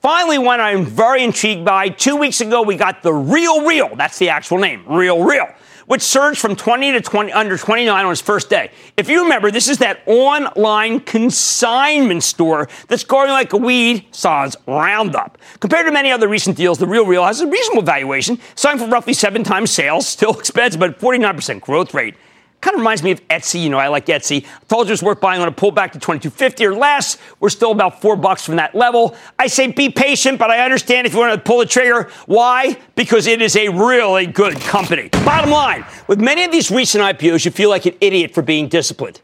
Finally, 0.00 0.38
one 0.38 0.60
I'm 0.60 0.86
very 0.86 1.22
intrigued 1.22 1.62
by. 1.62 1.90
Two 1.90 2.16
weeks 2.16 2.40
ago, 2.40 2.62
we 2.62 2.74
got 2.76 3.02
the 3.02 3.12
Real 3.12 3.66
Real. 3.66 3.94
That's 3.96 4.18
the 4.18 4.30
actual 4.30 4.56
name, 4.56 4.82
Real 4.88 5.22
Real, 5.22 5.46
which 5.88 6.00
surged 6.00 6.40
from 6.40 6.56
20 6.56 6.92
to 6.92 7.02
20 7.02 7.30
under 7.32 7.58
29 7.58 8.06
on 8.06 8.10
its 8.10 8.22
first 8.22 8.48
day. 8.48 8.70
If 8.96 9.10
you 9.10 9.22
remember, 9.22 9.50
this 9.50 9.68
is 9.68 9.76
that 9.78 10.00
online 10.06 11.00
consignment 11.00 12.22
store 12.22 12.66
that's 12.88 13.04
growing 13.04 13.28
like 13.28 13.52
a 13.52 13.58
weed, 13.58 14.06
sans 14.10 14.56
Roundup. 14.66 15.36
Compared 15.60 15.84
to 15.84 15.92
many 15.92 16.10
other 16.10 16.28
recent 16.28 16.56
deals, 16.56 16.78
the 16.78 16.86
Real 16.86 17.04
Real 17.04 17.26
has 17.26 17.42
a 17.42 17.46
reasonable 17.46 17.82
valuation, 17.82 18.38
selling 18.54 18.78
for 18.78 18.86
roughly 18.86 19.12
seven 19.12 19.44
times 19.44 19.70
sales, 19.70 20.08
still 20.08 20.30
expensive, 20.38 20.80
but 20.80 20.98
49% 20.98 21.60
growth 21.60 21.92
rate. 21.92 22.14
Kind 22.60 22.74
of 22.74 22.80
reminds 22.80 23.02
me 23.02 23.10
of 23.10 23.26
Etsy. 23.28 23.62
You 23.62 23.70
know, 23.70 23.78
I 23.78 23.88
like 23.88 24.06
Etsy. 24.06 24.44
I 24.44 24.64
told 24.68 24.86
you 24.86 24.92
it's 24.92 25.02
worth 25.02 25.20
buying 25.20 25.40
on 25.40 25.48
a 25.48 25.52
pullback 25.52 25.92
to 25.92 25.98
2250 25.98 26.66
or 26.66 26.74
less. 26.74 27.16
We're 27.40 27.48
still 27.48 27.70
about 27.70 28.02
four 28.02 28.16
bucks 28.16 28.44
from 28.44 28.56
that 28.56 28.74
level. 28.74 29.16
I 29.38 29.46
say 29.46 29.72
be 29.72 29.88
patient, 29.88 30.38
but 30.38 30.50
I 30.50 30.62
understand 30.62 31.06
if 31.06 31.14
you 31.14 31.20
want 31.20 31.32
to 31.32 31.40
pull 31.40 31.58
the 31.58 31.66
trigger. 31.66 32.10
Why? 32.26 32.76
Because 32.96 33.26
it 33.26 33.40
is 33.40 33.56
a 33.56 33.68
really 33.68 34.26
good 34.26 34.60
company. 34.60 35.08
Bottom 35.24 35.50
line, 35.50 35.86
with 36.06 36.20
many 36.20 36.44
of 36.44 36.52
these 36.52 36.70
recent 36.70 37.02
IPOs, 37.02 37.46
you 37.46 37.50
feel 37.50 37.70
like 37.70 37.86
an 37.86 37.94
idiot 38.00 38.34
for 38.34 38.42
being 38.42 38.68
disciplined. 38.68 39.22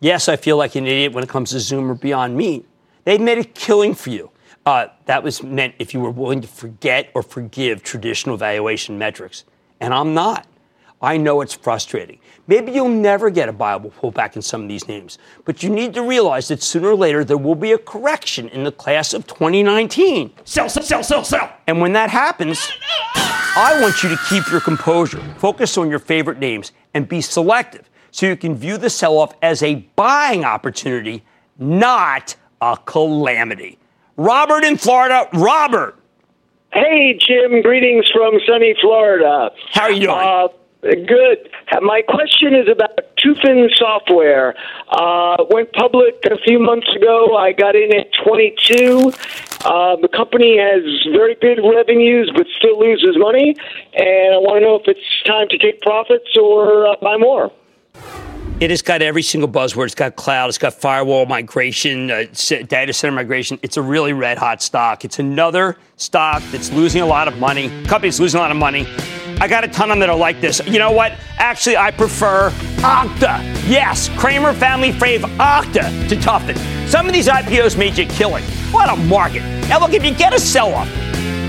Yes, 0.00 0.28
I 0.28 0.36
feel 0.36 0.56
like 0.56 0.74
an 0.74 0.86
idiot 0.86 1.12
when 1.12 1.22
it 1.22 1.30
comes 1.30 1.50
to 1.50 1.60
Zoom 1.60 1.90
or 1.90 1.94
Beyond 1.94 2.36
Meat. 2.36 2.66
They've 3.04 3.20
made 3.20 3.38
a 3.38 3.44
killing 3.44 3.94
for 3.94 4.10
you. 4.10 4.30
Uh, 4.66 4.88
that 5.06 5.22
was 5.22 5.42
meant 5.42 5.74
if 5.78 5.94
you 5.94 6.00
were 6.00 6.10
willing 6.10 6.40
to 6.40 6.48
forget 6.48 7.10
or 7.14 7.22
forgive 7.22 7.82
traditional 7.82 8.36
valuation 8.36 8.98
metrics. 8.98 9.44
And 9.80 9.94
I'm 9.94 10.14
not. 10.14 10.46
I 11.00 11.16
know 11.16 11.40
it's 11.42 11.54
frustrating. 11.54 12.18
Maybe 12.48 12.72
you'll 12.72 12.88
never 12.88 13.30
get 13.30 13.48
a 13.48 13.52
viable 13.52 13.90
pullback 13.90 14.34
in 14.34 14.42
some 14.42 14.62
of 14.62 14.68
these 14.68 14.88
names, 14.88 15.18
but 15.44 15.62
you 15.62 15.70
need 15.70 15.94
to 15.94 16.02
realize 16.02 16.48
that 16.48 16.62
sooner 16.62 16.88
or 16.88 16.96
later 16.96 17.24
there 17.24 17.36
will 17.36 17.54
be 17.54 17.72
a 17.72 17.78
correction 17.78 18.48
in 18.48 18.64
the 18.64 18.72
class 18.72 19.14
of 19.14 19.26
2019. 19.26 20.32
Sell, 20.44 20.68
sell, 20.68 20.82
sell, 20.82 21.02
sell, 21.04 21.24
sell. 21.24 21.52
And 21.68 21.80
when 21.80 21.92
that 21.92 22.10
happens, 22.10 22.68
I 23.14 23.78
want 23.80 24.02
you 24.02 24.08
to 24.08 24.18
keep 24.28 24.50
your 24.50 24.60
composure, 24.60 25.22
focus 25.38 25.78
on 25.78 25.88
your 25.88 26.00
favorite 26.00 26.38
names, 26.38 26.72
and 26.94 27.08
be 27.08 27.20
selective 27.20 27.88
so 28.10 28.26
you 28.26 28.36
can 28.36 28.56
view 28.56 28.76
the 28.76 28.90
sell 28.90 29.18
off 29.18 29.34
as 29.42 29.62
a 29.62 29.76
buying 29.94 30.44
opportunity, 30.44 31.22
not 31.58 32.34
a 32.60 32.76
calamity. 32.86 33.78
Robert 34.16 34.64
in 34.64 34.76
Florida. 34.76 35.28
Robert. 35.32 35.96
Hey, 36.72 37.16
Jim. 37.20 37.62
Greetings 37.62 38.10
from 38.10 38.34
sunny 38.46 38.74
Florida. 38.80 39.52
How 39.72 39.82
are 39.82 39.92
you 39.92 40.00
doing? 40.00 40.18
Uh, 40.18 40.48
Good. 40.80 41.50
My 41.82 42.02
question 42.02 42.54
is 42.54 42.68
about 42.68 43.00
Tufin 43.16 43.68
Software. 43.74 44.54
Uh, 44.88 45.44
went 45.50 45.72
public 45.72 46.22
a 46.30 46.38
few 46.38 46.60
months 46.60 46.86
ago. 46.94 47.36
I 47.36 47.52
got 47.52 47.74
in 47.74 47.96
at 47.96 48.06
22. 48.24 49.12
Uh, 49.64 49.96
the 49.96 50.08
company 50.08 50.56
has 50.56 50.82
very 51.10 51.34
good 51.34 51.58
revenues, 51.58 52.30
but 52.32 52.46
still 52.58 52.78
loses 52.78 53.16
money. 53.18 53.56
And 53.94 54.34
I 54.34 54.38
want 54.38 54.62
to 54.62 54.66
know 54.66 54.76
if 54.76 54.86
it's 54.86 55.22
time 55.24 55.48
to 55.48 55.58
take 55.58 55.80
profits 55.80 56.36
or 56.40 56.86
uh, 56.86 56.94
buy 57.02 57.16
more. 57.16 57.50
It 58.60 58.70
has 58.70 58.82
got 58.82 59.02
every 59.02 59.22
single 59.22 59.48
buzzword. 59.48 59.86
It's 59.86 59.94
got 59.96 60.14
cloud. 60.14 60.48
It's 60.48 60.58
got 60.58 60.74
firewall 60.74 61.26
migration, 61.26 62.10
uh, 62.10 62.24
data 62.68 62.92
center 62.92 63.14
migration. 63.14 63.58
It's 63.62 63.76
a 63.76 63.82
really 63.82 64.12
red 64.12 64.38
hot 64.38 64.62
stock. 64.62 65.04
It's 65.04 65.18
another 65.18 65.76
stock 65.96 66.42
that's 66.52 66.70
losing 66.70 67.02
a 67.02 67.06
lot 67.06 67.26
of 67.26 67.38
money. 67.38 67.68
Company's 67.86 68.20
losing 68.20 68.38
a 68.38 68.42
lot 68.42 68.50
of 68.52 68.56
money. 68.56 68.86
I 69.40 69.46
got 69.46 69.62
a 69.62 69.68
ton 69.68 69.90
of 69.90 69.94
them 69.94 70.00
that 70.00 70.10
are 70.10 70.16
like 70.16 70.40
this. 70.40 70.60
You 70.66 70.80
know 70.80 70.90
what? 70.90 71.12
Actually, 71.38 71.76
I 71.76 71.92
prefer 71.92 72.50
Okta. 72.78 73.40
Yes, 73.68 74.08
Cramer 74.18 74.52
family 74.52 74.90
fave 74.90 75.20
Okta 75.38 76.08
to 76.08 76.16
Tufin. 76.16 76.56
Some 76.88 77.06
of 77.06 77.12
these 77.12 77.28
IPOs 77.28 77.78
made 77.78 77.96
you 77.96 78.06
killing. 78.06 78.42
What 78.72 78.88
a 78.90 78.96
market. 78.96 79.42
Now, 79.68 79.78
look, 79.78 79.92
if 79.92 80.04
you 80.04 80.12
get 80.12 80.34
a 80.34 80.40
sell 80.40 80.74
off, 80.74 80.88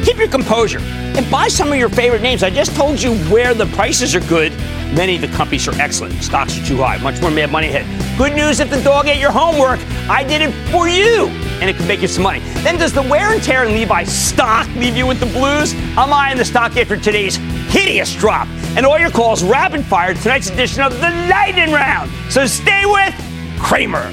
keep 0.06 0.18
your 0.18 0.28
composure 0.28 0.80
and 0.80 1.30
buy 1.32 1.48
some 1.48 1.72
of 1.72 1.80
your 1.80 1.90
favorite 1.90 2.22
names. 2.22 2.44
I 2.44 2.52
just 2.52 2.76
told 2.76 3.02
you 3.02 3.16
where 3.32 3.56
the 3.56 3.66
prices 3.68 4.14
are 4.14 4.22
good. 4.22 4.52
Many 4.94 5.16
of 5.16 5.22
the 5.22 5.28
companies 5.30 5.68
are 5.68 5.80
excellent. 5.82 6.14
Stocks 6.24 6.60
are 6.60 6.66
too 6.66 6.78
high. 6.78 6.98
Much 6.98 7.20
more 7.22 7.32
mad 7.32 7.52
money 7.52 7.70
ahead. 7.70 7.86
Good 8.18 8.34
news 8.34 8.60
if 8.60 8.70
the 8.70 8.82
dog 8.84 9.08
ate 9.08 9.20
your 9.20 9.32
homework, 9.32 9.80
I 10.10 10.24
did 10.24 10.42
it 10.42 10.54
for 10.72 10.88
you. 10.88 11.28
And 11.60 11.70
it 11.70 11.76
could 11.76 11.88
make 11.88 12.02
you 12.02 12.08
some 12.08 12.24
money. 12.24 12.40
Then 12.64 12.78
does 12.78 12.94
the 12.94 13.02
wear 13.02 13.34
and 13.34 13.42
tear 13.42 13.64
in 13.66 13.74
Levi 13.74 14.04
stock 14.04 14.68
leave 14.76 14.96
you 14.96 15.08
with 15.08 15.20
the 15.20 15.26
blues? 15.28 15.74
I'm 15.98 16.14
eyeing 16.14 16.38
the 16.38 16.46
stock 16.46 16.78
after 16.78 16.96
today's 16.98 17.38
hideous 17.70 18.16
drop. 18.16 18.48
And 18.76 18.86
all 18.86 19.00
your 19.00 19.12
calls 19.12 19.44
rapid 19.44 19.86
fire 19.86 20.14
tonight's 20.14 20.50
edition 20.50 20.82
of 20.84 20.94
the 20.94 21.10
Lightning 21.30 21.72
Round. 21.72 22.12
So 22.30 22.46
stay 22.46 22.84
with 22.86 23.60
Cramer. 23.60 24.10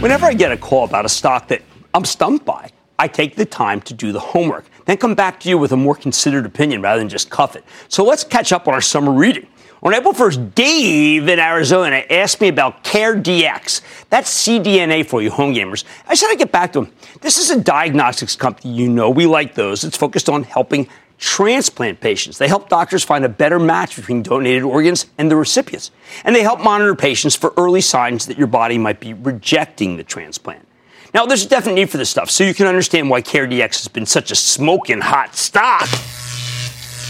Whenever 0.00 0.24
I 0.24 0.32
get 0.32 0.50
a 0.50 0.56
call 0.56 0.84
about 0.84 1.04
a 1.04 1.10
stock 1.10 1.48
that 1.48 1.60
I'm 1.92 2.06
stumped 2.06 2.46
by, 2.46 2.70
I 2.98 3.06
take 3.06 3.36
the 3.36 3.44
time 3.44 3.82
to 3.82 3.92
do 3.92 4.12
the 4.12 4.20
homework, 4.20 4.64
then 4.86 4.96
come 4.96 5.14
back 5.14 5.40
to 5.40 5.50
you 5.50 5.58
with 5.58 5.72
a 5.72 5.76
more 5.76 5.94
considered 5.94 6.46
opinion 6.46 6.80
rather 6.80 6.98
than 6.98 7.10
just 7.10 7.28
cuff 7.28 7.54
it. 7.54 7.64
So 7.88 8.02
let's 8.02 8.24
catch 8.24 8.50
up 8.50 8.66
on 8.66 8.72
our 8.72 8.80
summer 8.80 9.12
reading. 9.12 9.46
On 9.82 9.94
April 9.94 10.12
1st, 10.12 10.54
Dave 10.54 11.26
in 11.26 11.38
Arizona 11.38 12.04
asked 12.10 12.38
me 12.42 12.48
about 12.48 12.84
CareDx. 12.84 13.80
That's 14.10 14.46
CDNA 14.46 15.06
for 15.06 15.22
you 15.22 15.30
home 15.30 15.54
gamers. 15.54 15.84
I 16.06 16.14
said 16.14 16.28
I'd 16.28 16.38
get 16.38 16.52
back 16.52 16.74
to 16.74 16.80
him. 16.80 16.92
This 17.22 17.38
is 17.38 17.48
a 17.48 17.58
diagnostics 17.58 18.36
company. 18.36 18.74
You 18.74 18.90
know 18.90 19.08
we 19.08 19.24
like 19.24 19.54
those. 19.54 19.82
It's 19.82 19.96
focused 19.96 20.28
on 20.28 20.42
helping 20.42 20.86
transplant 21.16 21.98
patients. 21.98 22.36
They 22.36 22.46
help 22.46 22.68
doctors 22.68 23.04
find 23.04 23.24
a 23.24 23.28
better 23.30 23.58
match 23.58 23.96
between 23.96 24.22
donated 24.22 24.64
organs 24.64 25.06
and 25.16 25.30
the 25.30 25.36
recipients. 25.36 25.90
And 26.24 26.36
they 26.36 26.42
help 26.42 26.60
monitor 26.60 26.94
patients 26.94 27.34
for 27.34 27.54
early 27.56 27.80
signs 27.80 28.26
that 28.26 28.36
your 28.36 28.48
body 28.48 28.76
might 28.76 29.00
be 29.00 29.14
rejecting 29.14 29.96
the 29.96 30.04
transplant. 30.04 30.66
Now, 31.14 31.24
there's 31.24 31.44
a 31.44 31.48
definite 31.48 31.74
need 31.74 31.90
for 31.90 31.96
this 31.96 32.10
stuff, 32.10 32.30
so 32.30 32.44
you 32.44 32.54
can 32.54 32.66
understand 32.66 33.08
why 33.08 33.22
CareDx 33.22 33.78
has 33.78 33.88
been 33.88 34.06
such 34.06 34.30
a 34.30 34.34
smoking 34.34 35.00
hot 35.00 35.34
stock. 35.34 35.88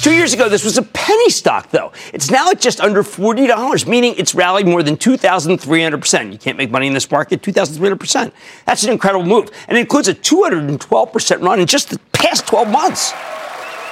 Two 0.02 0.14
years 0.14 0.32
ago, 0.32 0.48
this 0.48 0.64
was 0.64 0.78
a 0.78 0.82
penny 0.82 1.28
stock, 1.28 1.70
though. 1.70 1.92
It's 2.14 2.30
now 2.30 2.50
at 2.50 2.58
just 2.58 2.80
under 2.80 3.02
$40, 3.02 3.86
meaning 3.86 4.14
it's 4.16 4.34
rallied 4.34 4.66
more 4.66 4.82
than 4.82 4.96
2,300%. 4.96 6.32
You 6.32 6.38
can't 6.38 6.56
make 6.56 6.70
money 6.70 6.86
in 6.86 6.94
this 6.94 7.10
market, 7.10 7.42
2,300%. 7.42 8.32
That's 8.64 8.82
an 8.82 8.92
incredible 8.92 9.26
move. 9.26 9.50
And 9.68 9.76
it 9.76 9.82
includes 9.82 10.08
a 10.08 10.14
212% 10.14 11.42
run 11.42 11.60
in 11.60 11.66
just 11.66 11.90
the 11.90 11.98
past 12.12 12.46
12 12.46 12.70
months. 12.70 13.12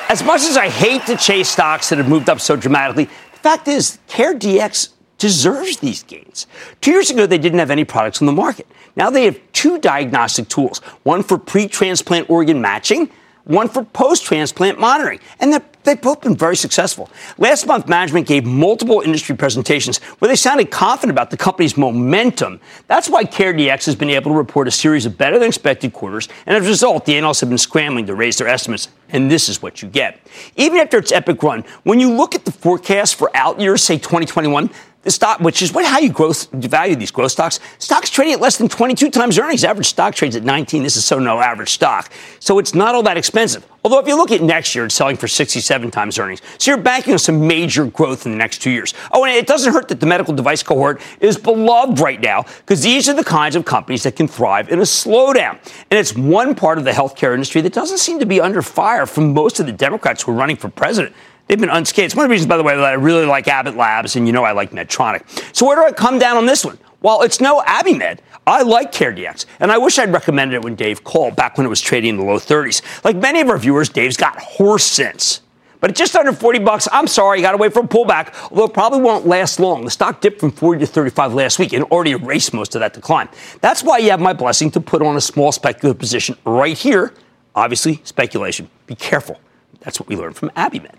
As 0.09 0.25
much 0.25 0.41
as 0.43 0.57
I 0.57 0.71
hate 0.71 1.05
to 1.07 1.17
chase 1.17 1.51
stocks 1.51 1.91
that 1.91 1.99
have 1.99 2.09
moved 2.09 2.31
up 2.31 2.41
so 2.41 2.57
dramatically, 2.57 3.05
the 3.05 3.39
fact 3.41 3.69
is, 3.69 3.99
CareDx 4.09 4.89
deserves 5.19 5.77
these 5.77 6.05
gains. 6.05 6.47
Two 6.81 6.93
years 6.93 7.11
ago, 7.11 7.27
they 7.27 7.37
didn't 7.37 7.59
have 7.59 7.71
any 7.71 7.85
products 7.85 8.23
on 8.23 8.27
the 8.27 8.33
market. 8.33 8.67
Now 8.97 9.11
they 9.11 9.27
have 9.27 9.39
two 9.53 9.79
diagnostic 9.79 10.49
tools 10.49 10.79
one 11.03 11.23
for 11.23 11.37
pre 11.37 11.69
transplant 11.69 12.31
organ 12.31 12.63
matching, 12.63 13.11
one 13.45 13.69
for 13.69 13.85
post 13.85 14.25
transplant 14.25 14.81
monitoring. 14.81 15.21
And 15.41 15.53
they've 15.89 16.01
both 16.01 16.21
been 16.21 16.37
very 16.37 16.57
successful. 16.57 17.11
Last 17.39 17.67
month, 17.67 17.89
management 17.89 18.27
gave 18.27 18.45
multiple 18.45 19.01
industry 19.01 19.37
presentations 19.37 19.99
where 20.19 20.29
they 20.29 20.37
sounded 20.37 20.71
confident 20.71 21.11
about 21.11 21.31
the 21.31 21.37
company's 21.37 21.77
momentum. 21.77 22.61
That's 22.87 23.09
why 23.09 23.25
CareDx 23.25 23.87
has 23.87 23.97
been 23.97 24.11
able 24.11 24.31
to 24.33 24.37
report 24.37 24.69
a 24.69 24.71
series 24.71 25.07
of 25.07 25.17
better 25.17 25.39
than 25.39 25.49
expected 25.49 25.93
quarters. 25.93 26.29
And 26.47 26.57
as 26.57 26.65
a 26.65 26.69
result, 26.69 27.07
the 27.07 27.17
analysts 27.17 27.41
have 27.41 27.49
been 27.49 27.59
scrambling 27.59 28.07
to 28.07 28.15
raise 28.15 28.37
their 28.37 28.49
estimates. 28.49 28.89
And 29.11 29.31
this 29.31 29.49
is 29.49 29.63
what 29.63 29.81
you 29.81 29.89
get. 29.89 30.21
Even 30.57 30.79
after 30.79 30.99
its 30.99 31.13
epic 31.13 31.43
run, 31.43 31.65
when 31.85 31.99
you 31.99 32.13
look 32.13 32.35
at 32.35 32.45
the 32.45 32.53
forecast 32.53 33.15
for 33.17 33.35
out 33.35 33.59
years, 33.59 33.83
say 33.83 33.97
2021, 33.97 34.71
the 35.03 35.13
stock, 35.13 35.41
which 35.41 35.63
is 35.63 35.73
what 35.73 35.85
how 35.85 36.01
you 36.01 36.11
growth 36.11 36.51
value 36.53 36.95
these 36.97 37.11
growth 37.11 37.33
stocks. 37.33 37.61
Stocks 37.79 38.11
trading 38.11 38.35
at 38.35 38.41
less 38.41 38.59
than 38.59 38.69
22 38.69 39.11
times 39.11 39.39
earnings. 39.39 39.65
Average 39.65 39.87
stock 39.87 40.15
trades 40.15 40.37
at 40.37 40.45
19. 40.45 40.83
This 40.83 40.97
is 40.97 41.05
so 41.05 41.19
no 41.19 41.39
average 41.39 41.71
stock. 41.71 42.13
So 42.41 42.59
it's 42.59 42.75
not 42.75 42.95
all 42.95 43.03
that 43.05 43.17
expensive. 43.17 43.67
Although 43.89 44.01
if 44.01 44.07
you 44.07 44.19
look 44.19 44.31
at 44.33 44.43
next 44.43 44.75
year, 44.75 44.85
it's 44.85 44.95
selling 44.95 45.17
for 45.17 45.27
67 45.27 45.91
times 45.91 46.19
earnings. 46.19 46.43
So 46.59 46.71
you're 46.71 46.79
banking 46.79 47.15
on 47.15 47.19
some 47.19 47.47
major 47.47 47.87
growth 47.87 48.27
in 48.27 48.33
the 48.33 48.37
next 48.37 48.59
two 48.59 48.71
years. 48.71 48.93
Oh, 49.13 49.25
and 49.25 49.35
it 49.35 49.47
doesn't 49.47 49.73
hurt 49.73 49.89
that 49.89 49.99
the 49.99 50.05
medical 50.05 50.35
device 50.35 50.63
cohort 50.63 51.01
is 51.21 51.39
beloved 51.39 51.99
right 51.99 52.21
now 52.21 52.43
because 52.43 52.83
these 52.83 53.09
are 53.09 53.15
the 53.15 53.25
kinds 53.25 53.57
of 53.57 53.65
companies 53.65 54.03
that 54.03 54.15
can 54.15 54.29
thrive 54.29 54.69
in 54.69 54.81
a 54.81 54.83
slowdown. 54.83 55.53
And 55.91 55.99
it's 55.99 56.15
one 56.15 56.55
part 56.55 56.77
of 56.77 56.85
the 56.85 56.91
healthcare 56.91 57.33
industry 57.33 57.63
that 57.63 57.73
doesn't 57.73 57.97
seem 57.97 58.19
to 58.19 58.27
be 58.27 58.43
under 58.43 58.61
fire 58.61 59.07
from 59.07 59.33
most 59.33 59.59
of 59.59 59.65
the 59.65 59.73
Democrats 59.73 60.23
who 60.23 60.33
are 60.33 60.35
running 60.35 60.57
for 60.57 60.69
president. 60.69 61.17
They've 61.47 61.59
been 61.59 61.71
unscathed. 61.71 62.05
It's 62.05 62.15
one 62.15 62.27
of 62.27 62.29
the 62.29 62.33
reasons, 62.33 62.51
by 62.51 62.59
the 62.59 62.63
way, 62.63 62.77
that 62.77 62.85
I 62.85 62.93
really 62.93 63.25
like 63.25 63.49
Abbott 63.49 63.75
Labs, 63.75 64.17
and 64.17 64.27
you 64.27 64.35
know 64.35 64.45
I 64.45 64.53
like 64.53 64.71
Medtronic. 64.71 65.57
So 65.57 65.65
where 65.65 65.77
do 65.77 65.87
I 65.87 65.93
come 65.93 66.19
down 66.19 66.37
on 66.37 66.45
this 66.45 66.63
one? 66.63 66.77
Well, 67.01 67.23
it's 67.23 67.41
no 67.41 67.61
Abiomed. 67.61 68.19
I 68.47 68.63
like 68.63 68.93
CareDx, 68.93 69.47
and 69.61 69.71
I 69.71 69.79
wish 69.79 69.99
I'd 69.99 70.13
recommended 70.13 70.57
it 70.57 70.63
when 70.63 70.75
Dave 70.75 71.05
called 71.05 71.37
back 71.37 71.57
when 71.57 71.67
it 71.67 71.69
was 71.69 71.81
trading 71.81 72.11
in 72.11 72.17
the 72.17 72.25
low 72.25 72.39
30s. 72.39 72.83
Like 73.05 73.17
many 73.17 73.41
of 73.41 73.49
our 73.49 73.59
viewers, 73.59 73.89
Dave's 73.89 74.17
got 74.17 74.41
horse 74.41 74.85
sense. 74.85 75.43
But 75.81 75.91
at 75.91 75.97
just 75.97 76.17
under 76.17 76.33
40 76.33 76.59
bucks, 76.61 76.89
I'm 76.91 77.07
sorry, 77.07 77.39
you 77.39 77.43
got 77.43 77.53
to 77.53 77.57
wait 77.57 77.73
for 77.73 77.81
a 77.81 77.87
pullback, 77.87 78.35
although 78.51 78.65
it 78.65 78.73
probably 78.73 79.01
won't 79.01 79.27
last 79.27 79.61
long. 79.61 79.85
The 79.85 79.93
stock 79.93 80.21
dipped 80.21 80.41
from 80.41 80.51
40 80.51 80.81
to 80.81 80.87
35 80.87 81.35
last 81.35 81.61
week 81.61 81.73
and 81.73 81.85
already 81.85 82.13
erased 82.13 82.53
most 82.53 82.75
of 82.75 82.81
that 82.81 82.95
decline. 82.95 83.29
That's 83.61 83.85
why 83.85 83.99
you 83.99 84.11
have 84.11 84.21
my 84.21 84.33
blessing 84.33 84.73
to 84.73 84.81
put 84.81 85.03
on 85.03 85.17
a 85.17 85.21
small 85.21 85.53
speculative 85.53 86.01
position 86.01 86.37
right 86.45 86.77
here. 86.77 87.15
Obviously, 87.55 88.01
speculation. 88.03 88.69
Be 88.87 88.97
careful. 88.97 89.39
That's 89.81 90.01
what 90.01 90.09
we 90.09 90.17
learned 90.17 90.35
from 90.35 90.51
Abiomed. 90.51 90.97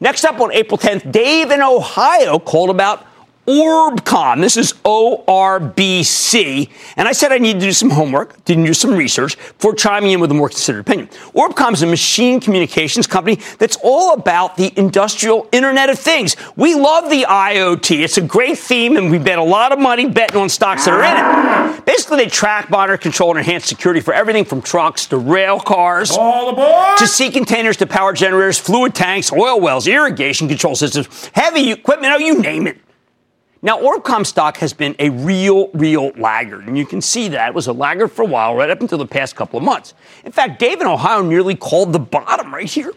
Next 0.00 0.24
up 0.24 0.40
on 0.40 0.52
April 0.52 0.76
10th, 0.76 1.12
Dave 1.12 1.52
in 1.52 1.62
Ohio 1.62 2.40
called 2.40 2.70
about 2.70 3.06
ORBCOMM. 3.46 4.40
This 4.40 4.56
is 4.56 4.74
O 4.84 5.24
R 5.28 5.60
B 5.60 6.02
C. 6.02 6.68
And 6.96 7.06
I 7.06 7.12
said 7.12 7.30
I 7.30 7.38
needed 7.38 7.60
to 7.60 7.66
do 7.66 7.72
some 7.72 7.90
homework, 7.90 8.44
didn't 8.44 8.64
do 8.64 8.74
some 8.74 8.94
research 8.94 9.36
before 9.36 9.74
chiming 9.74 10.10
in 10.10 10.20
with 10.20 10.32
a 10.32 10.34
more 10.34 10.48
considered 10.48 10.80
opinion. 10.80 11.08
ORBCOMM 11.34 11.74
is 11.74 11.82
a 11.82 11.86
machine 11.86 12.40
communications 12.40 13.06
company 13.06 13.38
that's 13.58 13.78
all 13.84 14.14
about 14.14 14.56
the 14.56 14.72
industrial 14.76 15.48
Internet 15.52 15.90
of 15.90 15.98
Things. 15.98 16.36
We 16.56 16.74
love 16.74 17.08
the 17.08 17.22
IoT. 17.22 18.02
It's 18.02 18.18
a 18.18 18.22
great 18.22 18.58
theme, 18.58 18.96
and 18.96 19.10
we 19.12 19.18
bet 19.18 19.38
a 19.38 19.44
lot 19.44 19.70
of 19.70 19.78
money 19.78 20.08
betting 20.08 20.36
on 20.36 20.48
stocks 20.48 20.86
that 20.86 20.94
are 20.94 21.04
in 21.04 21.76
it. 21.76 21.86
Basically, 21.86 22.16
they 22.16 22.26
track, 22.26 22.68
monitor, 22.68 22.98
control, 22.98 23.30
and 23.30 23.38
enhance 23.38 23.66
security 23.66 24.00
for 24.00 24.12
everything 24.12 24.44
from 24.44 24.60
trucks 24.60 25.06
to 25.06 25.18
rail 25.18 25.60
cars 25.60 26.10
to 26.10 27.06
sea 27.06 27.30
containers 27.30 27.76
to 27.76 27.86
power 27.86 28.12
generators, 28.12 28.58
fluid 28.58 28.94
tanks, 28.94 29.32
oil 29.32 29.60
wells, 29.60 29.86
irrigation 29.86 30.48
control 30.48 30.74
systems, 30.74 31.30
heavy 31.34 31.70
equipment, 31.70 32.12
oh, 32.12 32.18
you 32.18 32.40
name 32.40 32.66
it. 32.66 32.78
Now, 33.62 33.80
ORBCOMM 33.80 34.26
stock 34.26 34.58
has 34.58 34.72
been 34.72 34.94
a 34.98 35.08
real, 35.10 35.68
real 35.68 36.10
laggard, 36.10 36.66
and 36.66 36.76
you 36.76 36.84
can 36.84 37.00
see 37.00 37.28
that. 37.28 37.48
It 37.48 37.54
was 37.54 37.66
a 37.66 37.72
laggard 37.72 38.12
for 38.12 38.22
a 38.22 38.26
while, 38.26 38.54
right 38.54 38.68
up 38.68 38.80
until 38.80 38.98
the 38.98 39.06
past 39.06 39.34
couple 39.34 39.58
of 39.58 39.64
months. 39.64 39.94
In 40.24 40.32
fact, 40.32 40.58
Dave 40.58 40.80
in 40.80 40.86
Ohio 40.86 41.22
nearly 41.22 41.56
called 41.56 41.92
the 41.92 41.98
bottom 41.98 42.52
right 42.52 42.70
here. 42.70 42.92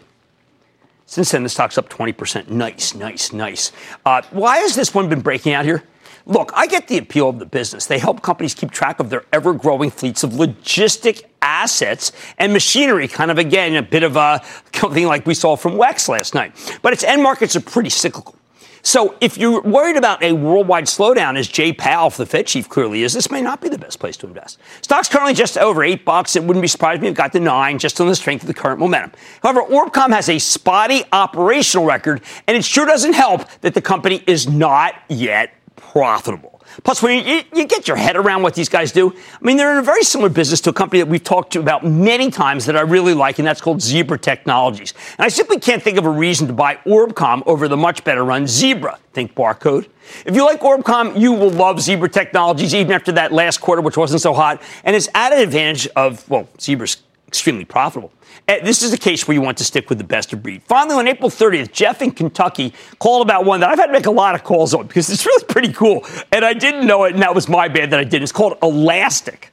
Since 1.06 1.32
then, 1.32 1.42
the 1.42 1.48
stock's 1.48 1.76
up 1.78 1.88
20%. 1.88 2.50
Nice, 2.50 2.94
nice, 2.94 3.32
nice. 3.32 3.72
Uh, 4.04 4.22
why 4.30 4.58
has 4.58 4.76
this 4.76 4.94
one 4.94 5.08
been 5.08 5.22
breaking 5.22 5.54
out 5.54 5.64
here? 5.64 5.82
Look, 6.26 6.52
I 6.54 6.66
get 6.66 6.86
the 6.86 6.98
appeal 6.98 7.28
of 7.28 7.38
the 7.38 7.46
business. 7.46 7.86
They 7.86 7.98
help 7.98 8.22
companies 8.22 8.54
keep 8.54 8.70
track 8.70 9.00
of 9.00 9.10
their 9.10 9.24
ever 9.32 9.52
growing 9.54 9.90
fleets 9.90 10.22
of 10.22 10.32
logistic 10.32 11.24
assets 11.42 12.12
and 12.38 12.52
machinery, 12.52 13.08
kind 13.08 13.30
of 13.30 13.38
again, 13.38 13.74
a 13.74 13.82
bit 13.82 14.02
of 14.02 14.16
a 14.16 14.38
thing 14.72 15.06
like 15.06 15.26
we 15.26 15.34
saw 15.34 15.56
from 15.56 15.72
Wex 15.72 16.08
last 16.08 16.34
night. 16.34 16.78
But 16.82 16.92
its 16.92 17.02
end 17.02 17.22
markets 17.22 17.56
are 17.56 17.60
pretty 17.60 17.90
cyclical. 17.90 18.36
So 18.82 19.14
if 19.20 19.36
you're 19.36 19.60
worried 19.62 19.96
about 19.96 20.22
a 20.22 20.32
worldwide 20.32 20.84
slowdown, 20.84 21.38
as 21.38 21.48
Jay 21.48 21.72
Powell, 21.72 22.10
the 22.10 22.26
Fed 22.26 22.46
chief, 22.46 22.68
clearly 22.68 23.02
is, 23.02 23.12
this 23.12 23.30
may 23.30 23.42
not 23.42 23.60
be 23.60 23.68
the 23.68 23.78
best 23.78 24.00
place 24.00 24.16
to 24.18 24.26
invest. 24.26 24.58
Stock's 24.82 25.08
currently 25.08 25.34
just 25.34 25.58
over 25.58 25.84
eight 25.84 26.04
bucks. 26.04 26.34
It 26.34 26.42
wouldn't 26.42 26.62
be 26.62 26.68
surprised 26.68 27.02
if 27.02 27.10
it 27.10 27.14
got 27.14 27.32
to 27.32 27.40
nine 27.40 27.78
just 27.78 28.00
on 28.00 28.08
the 28.08 28.14
strength 28.14 28.42
of 28.42 28.48
the 28.48 28.54
current 28.54 28.80
momentum. 28.80 29.12
However, 29.42 29.62
ORBCOMM 29.62 30.10
has 30.14 30.28
a 30.28 30.38
spotty 30.38 31.04
operational 31.12 31.84
record, 31.84 32.22
and 32.46 32.56
it 32.56 32.64
sure 32.64 32.86
doesn't 32.86 33.12
help 33.12 33.48
that 33.60 33.74
the 33.74 33.82
company 33.82 34.24
is 34.26 34.48
not 34.48 34.94
yet 35.08 35.52
profitable. 35.76 36.49
Plus, 36.84 37.02
when 37.02 37.26
you, 37.26 37.42
you, 37.54 37.66
get 37.66 37.88
your 37.88 37.96
head 37.96 38.16
around 38.16 38.42
what 38.42 38.54
these 38.54 38.68
guys 38.68 38.92
do, 38.92 39.12
I 39.12 39.44
mean, 39.44 39.56
they're 39.56 39.72
in 39.72 39.78
a 39.78 39.82
very 39.82 40.02
similar 40.02 40.30
business 40.30 40.60
to 40.62 40.70
a 40.70 40.72
company 40.72 41.00
that 41.00 41.08
we've 41.08 41.22
talked 41.22 41.52
to 41.52 41.60
about 41.60 41.84
many 41.84 42.30
times 42.30 42.66
that 42.66 42.76
I 42.76 42.80
really 42.80 43.14
like, 43.14 43.38
and 43.38 43.46
that's 43.46 43.60
called 43.60 43.82
Zebra 43.82 44.18
Technologies. 44.18 44.94
And 45.18 45.24
I 45.24 45.28
simply 45.28 45.58
can't 45.58 45.82
think 45.82 45.98
of 45.98 46.06
a 46.06 46.10
reason 46.10 46.46
to 46.46 46.52
buy 46.52 46.76
ORBCOMM 46.86 47.42
over 47.46 47.68
the 47.68 47.76
much 47.76 48.04
better 48.04 48.24
run 48.24 48.46
Zebra. 48.46 48.98
Think 49.12 49.34
barcode. 49.34 49.88
If 50.24 50.34
you 50.34 50.44
like 50.44 50.60
ORBCOMM, 50.60 51.18
you 51.18 51.32
will 51.32 51.50
love 51.50 51.80
Zebra 51.80 52.08
Technologies 52.08 52.74
even 52.74 52.92
after 52.92 53.12
that 53.12 53.32
last 53.32 53.60
quarter, 53.60 53.82
which 53.82 53.96
wasn't 53.96 54.22
so 54.22 54.32
hot. 54.32 54.62
And 54.84 54.96
it's 54.96 55.08
added 55.14 55.40
advantage 55.40 55.86
of, 55.96 56.28
well, 56.30 56.48
Zebra's 56.60 57.02
extremely 57.30 57.64
profitable. 57.64 58.12
Uh, 58.48 58.56
this 58.64 58.82
is 58.82 58.92
a 58.92 58.98
case 58.98 59.28
where 59.28 59.36
you 59.36 59.40
want 59.40 59.56
to 59.56 59.62
stick 59.62 59.88
with 59.88 59.98
the 59.98 60.04
best 60.04 60.32
of 60.32 60.42
breed. 60.42 60.60
Finally, 60.64 60.96
on 60.96 61.06
April 61.06 61.30
30th, 61.30 61.70
Jeff 61.70 62.02
in 62.02 62.10
Kentucky 62.10 62.74
called 62.98 63.24
about 63.24 63.44
one 63.44 63.60
that 63.60 63.68
I've 63.68 63.78
had 63.78 63.86
to 63.86 63.92
make 63.92 64.06
a 64.06 64.10
lot 64.10 64.34
of 64.34 64.42
calls 64.42 64.74
on 64.74 64.88
because 64.88 65.08
it's 65.10 65.24
really 65.24 65.44
pretty 65.44 65.72
cool. 65.72 66.04
And 66.32 66.44
I 66.44 66.54
didn't 66.54 66.88
know 66.88 67.04
it, 67.04 67.12
and 67.12 67.22
that 67.22 67.32
was 67.32 67.48
my 67.48 67.68
bad 67.68 67.90
that 67.90 68.00
I 68.00 68.04
did. 68.04 68.20
It's 68.24 68.32
called 68.32 68.58
Elastic. 68.64 69.52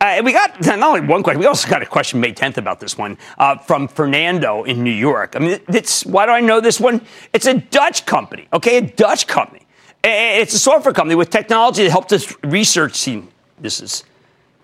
Uh, 0.00 0.04
and 0.04 0.24
we 0.24 0.32
got 0.32 0.60
not 0.64 0.80
only 0.80 1.00
one 1.00 1.24
question, 1.24 1.40
we 1.40 1.46
also 1.46 1.68
got 1.68 1.82
a 1.82 1.86
question 1.86 2.20
May 2.20 2.32
10th 2.32 2.56
about 2.56 2.78
this 2.78 2.96
one 2.96 3.18
uh, 3.36 3.58
from 3.58 3.88
Fernando 3.88 4.62
in 4.62 4.84
New 4.84 4.92
York. 4.92 5.34
I 5.34 5.40
mean, 5.40 5.58
it's 5.66 6.06
why 6.06 6.24
do 6.24 6.30
I 6.30 6.40
know 6.40 6.60
this 6.60 6.78
one? 6.78 7.00
It's 7.32 7.46
a 7.46 7.54
Dutch 7.54 8.06
company, 8.06 8.46
okay, 8.52 8.76
a 8.76 8.82
Dutch 8.82 9.26
company. 9.26 9.66
It's 10.04 10.54
a 10.54 10.58
software 10.58 10.94
company 10.94 11.16
with 11.16 11.30
technology 11.30 11.82
that 11.82 11.90
helped 11.90 12.12
us 12.12 12.32
research. 12.44 12.94
See, 12.94 13.24
this 13.60 13.80
is 13.80 14.04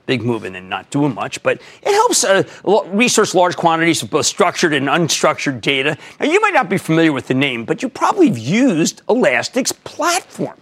big 0.08 0.22
movement 0.22 0.56
and 0.56 0.64
then 0.64 0.70
not 0.70 0.90
doing 0.90 1.14
much, 1.14 1.40
but 1.42 1.60
it 1.82 1.92
helps 1.92 2.24
uh, 2.24 2.42
research 2.86 3.34
large 3.34 3.56
quantities 3.56 4.02
of 4.02 4.08
both 4.08 4.24
structured 4.24 4.72
and 4.72 4.88
unstructured 4.88 5.60
data. 5.60 5.98
Now, 6.18 6.26
you 6.26 6.40
might 6.40 6.54
not 6.54 6.70
be 6.70 6.78
familiar 6.78 7.12
with 7.12 7.28
the 7.28 7.34
name, 7.34 7.66
but 7.66 7.82
you 7.82 7.90
probably 7.90 8.28
have 8.28 8.38
used 8.38 9.02
Elastic's 9.08 9.70
platform. 9.70 10.56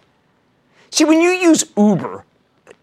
See, 0.91 1.05
when 1.05 1.21
you 1.21 1.31
use 1.31 1.65
Uber, 1.77 2.25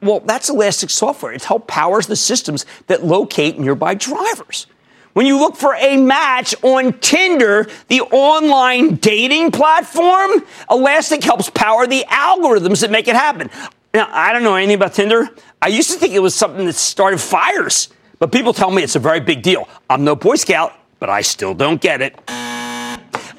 well, 0.01 0.21
that's 0.21 0.49
Elastic 0.49 0.89
software. 0.89 1.33
It's 1.33 1.45
how 1.45 1.59
powers 1.59 2.07
the 2.07 2.15
systems 2.15 2.65
that 2.87 3.05
locate 3.05 3.59
nearby 3.59 3.95
drivers. 3.95 4.65
When 5.11 5.25
you 5.25 5.37
look 5.37 5.57
for 5.57 5.75
a 5.75 5.97
match 5.97 6.55
on 6.63 6.97
Tinder, 6.99 7.67
the 7.89 8.01
online 8.01 8.95
dating 8.95 9.51
platform, 9.51 10.43
Elastic 10.71 11.23
helps 11.23 11.49
power 11.49 11.85
the 11.87 12.05
algorithms 12.07 12.81
that 12.81 12.89
make 12.89 13.09
it 13.09 13.15
happen. 13.15 13.49
Now, 13.93 14.09
I 14.11 14.33
don't 14.33 14.41
know 14.41 14.55
anything 14.55 14.75
about 14.75 14.93
Tinder. 14.93 15.29
I 15.63 15.67
used 15.67 15.91
to 15.91 15.97
think 15.97 16.13
it 16.13 16.19
was 16.19 16.35
something 16.35 16.65
that 16.65 16.75
started 16.75 17.21
fires, 17.21 17.87
but 18.19 18.33
people 18.33 18.51
tell 18.51 18.69
me 18.69 18.83
it's 18.83 18.97
a 18.97 18.99
very 18.99 19.21
big 19.21 19.41
deal. 19.41 19.69
I'm 19.89 20.03
no 20.03 20.13
Boy 20.13 20.35
Scout, 20.35 20.73
but 20.99 21.09
I 21.09 21.21
still 21.21 21.53
don't 21.53 21.79
get 21.79 22.01
it. 22.01 22.19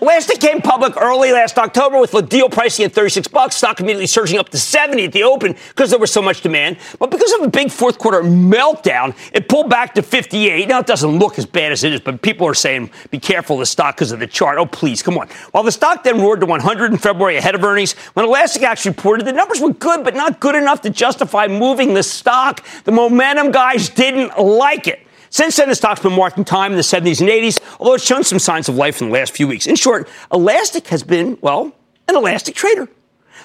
Elastic 0.00 0.40
came 0.40 0.60
public 0.60 0.96
early 1.00 1.32
last 1.32 1.56
October 1.58 2.00
with 2.00 2.10
the 2.10 2.20
deal 2.20 2.48
pricing 2.48 2.84
at 2.84 2.92
36 2.92 3.28
bucks. 3.28 3.56
Stock 3.56 3.80
immediately 3.80 4.06
surging 4.06 4.38
up 4.38 4.48
to 4.48 4.58
70 4.58 5.04
at 5.04 5.12
the 5.12 5.22
open 5.22 5.56
because 5.68 5.90
there 5.90 5.98
was 5.98 6.12
so 6.12 6.20
much 6.20 6.40
demand. 6.40 6.78
But 6.98 7.10
because 7.10 7.32
of 7.34 7.42
a 7.42 7.48
big 7.48 7.70
fourth 7.70 7.98
quarter 7.98 8.22
meltdown, 8.22 9.16
it 9.32 9.48
pulled 9.48 9.70
back 9.70 9.94
to 9.94 10.02
58. 10.02 10.68
Now 10.68 10.80
it 10.80 10.86
doesn't 10.86 11.18
look 11.18 11.38
as 11.38 11.46
bad 11.46 11.72
as 11.72 11.84
it 11.84 11.92
is, 11.92 12.00
but 12.00 12.22
people 12.22 12.46
are 12.46 12.54
saying 12.54 12.90
be 13.10 13.18
careful 13.18 13.56
of 13.56 13.60
the 13.60 13.66
stock 13.66 13.96
because 13.96 14.12
of 14.12 14.18
the 14.20 14.26
chart. 14.26 14.58
Oh, 14.58 14.66
please, 14.66 15.02
come 15.02 15.16
on. 15.16 15.28
While 15.52 15.62
the 15.62 15.72
stock 15.72 16.02
then 16.02 16.20
roared 16.20 16.40
to 16.40 16.46
100 16.46 16.92
in 16.92 16.98
February 16.98 17.36
ahead 17.36 17.54
of 17.54 17.62
earnings, 17.62 17.92
when 18.14 18.26
Elastic 18.26 18.62
actually 18.62 18.92
reported 18.92 19.26
the 19.26 19.32
numbers 19.32 19.60
were 19.60 19.72
good, 19.72 20.04
but 20.04 20.14
not 20.14 20.40
good 20.40 20.54
enough 20.54 20.80
to 20.82 20.90
justify 20.90 21.46
moving 21.46 21.94
the 21.94 22.02
stock, 22.02 22.64
the 22.84 22.92
momentum 22.92 23.52
guys 23.52 23.88
didn't 23.88 24.38
like 24.38 24.88
it. 24.88 25.03
Since 25.34 25.56
then, 25.56 25.68
the 25.68 25.74
stock's 25.74 26.00
been 26.00 26.12
marking 26.12 26.44
time 26.44 26.70
in 26.70 26.76
the 26.76 26.84
70s 26.84 27.20
and 27.20 27.28
80s, 27.28 27.58
although 27.80 27.94
it's 27.94 28.06
shown 28.06 28.22
some 28.22 28.38
signs 28.38 28.68
of 28.68 28.76
life 28.76 29.02
in 29.02 29.08
the 29.08 29.14
last 29.14 29.32
few 29.32 29.48
weeks. 29.48 29.66
In 29.66 29.74
short, 29.74 30.08
Elastic 30.32 30.86
has 30.86 31.02
been, 31.02 31.36
well, 31.40 31.72
an 32.06 32.14
elastic 32.14 32.54
trader. 32.54 32.88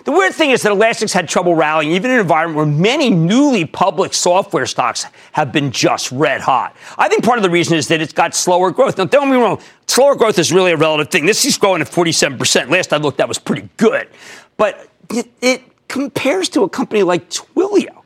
The 0.05 0.11
weird 0.11 0.35
thing 0.35 0.51
is 0.51 0.61
that 0.61 0.71
Elastic's 0.71 1.13
had 1.13 1.27
trouble 1.27 1.55
rallying, 1.55 1.93
even 1.93 2.11
in 2.11 2.17
an 2.17 2.21
environment 2.21 2.57
where 2.57 2.65
many 2.67 3.09
newly 3.09 3.65
public 3.65 4.13
software 4.13 4.67
stocks 4.67 5.07
have 5.31 5.51
been 5.51 5.71
just 5.71 6.11
red 6.11 6.41
hot. 6.41 6.77
I 6.95 7.07
think 7.07 7.23
part 7.23 7.39
of 7.39 7.43
the 7.43 7.49
reason 7.49 7.75
is 7.75 7.87
that 7.87 8.01
it's 8.01 8.13
got 8.13 8.35
slower 8.35 8.69
growth. 8.69 8.99
Now, 8.99 9.05
don't 9.05 9.29
get 9.29 9.31
me 9.31 9.41
wrong, 9.41 9.59
slower 9.87 10.13
growth 10.13 10.37
is 10.37 10.53
really 10.53 10.71
a 10.71 10.77
relative 10.77 11.09
thing. 11.09 11.25
This 11.25 11.43
is 11.43 11.57
growing 11.57 11.81
at 11.81 11.87
47%. 11.87 12.69
Last 12.69 12.93
I 12.93 12.97
looked, 12.97 13.17
that 13.17 13.27
was 13.27 13.39
pretty 13.39 13.67
good. 13.77 14.07
But 14.57 14.87
it, 15.09 15.27
it 15.41 15.63
compares 15.87 16.49
to 16.49 16.61
a 16.61 16.69
company 16.69 17.01
like 17.01 17.31
Twilio 17.31 17.98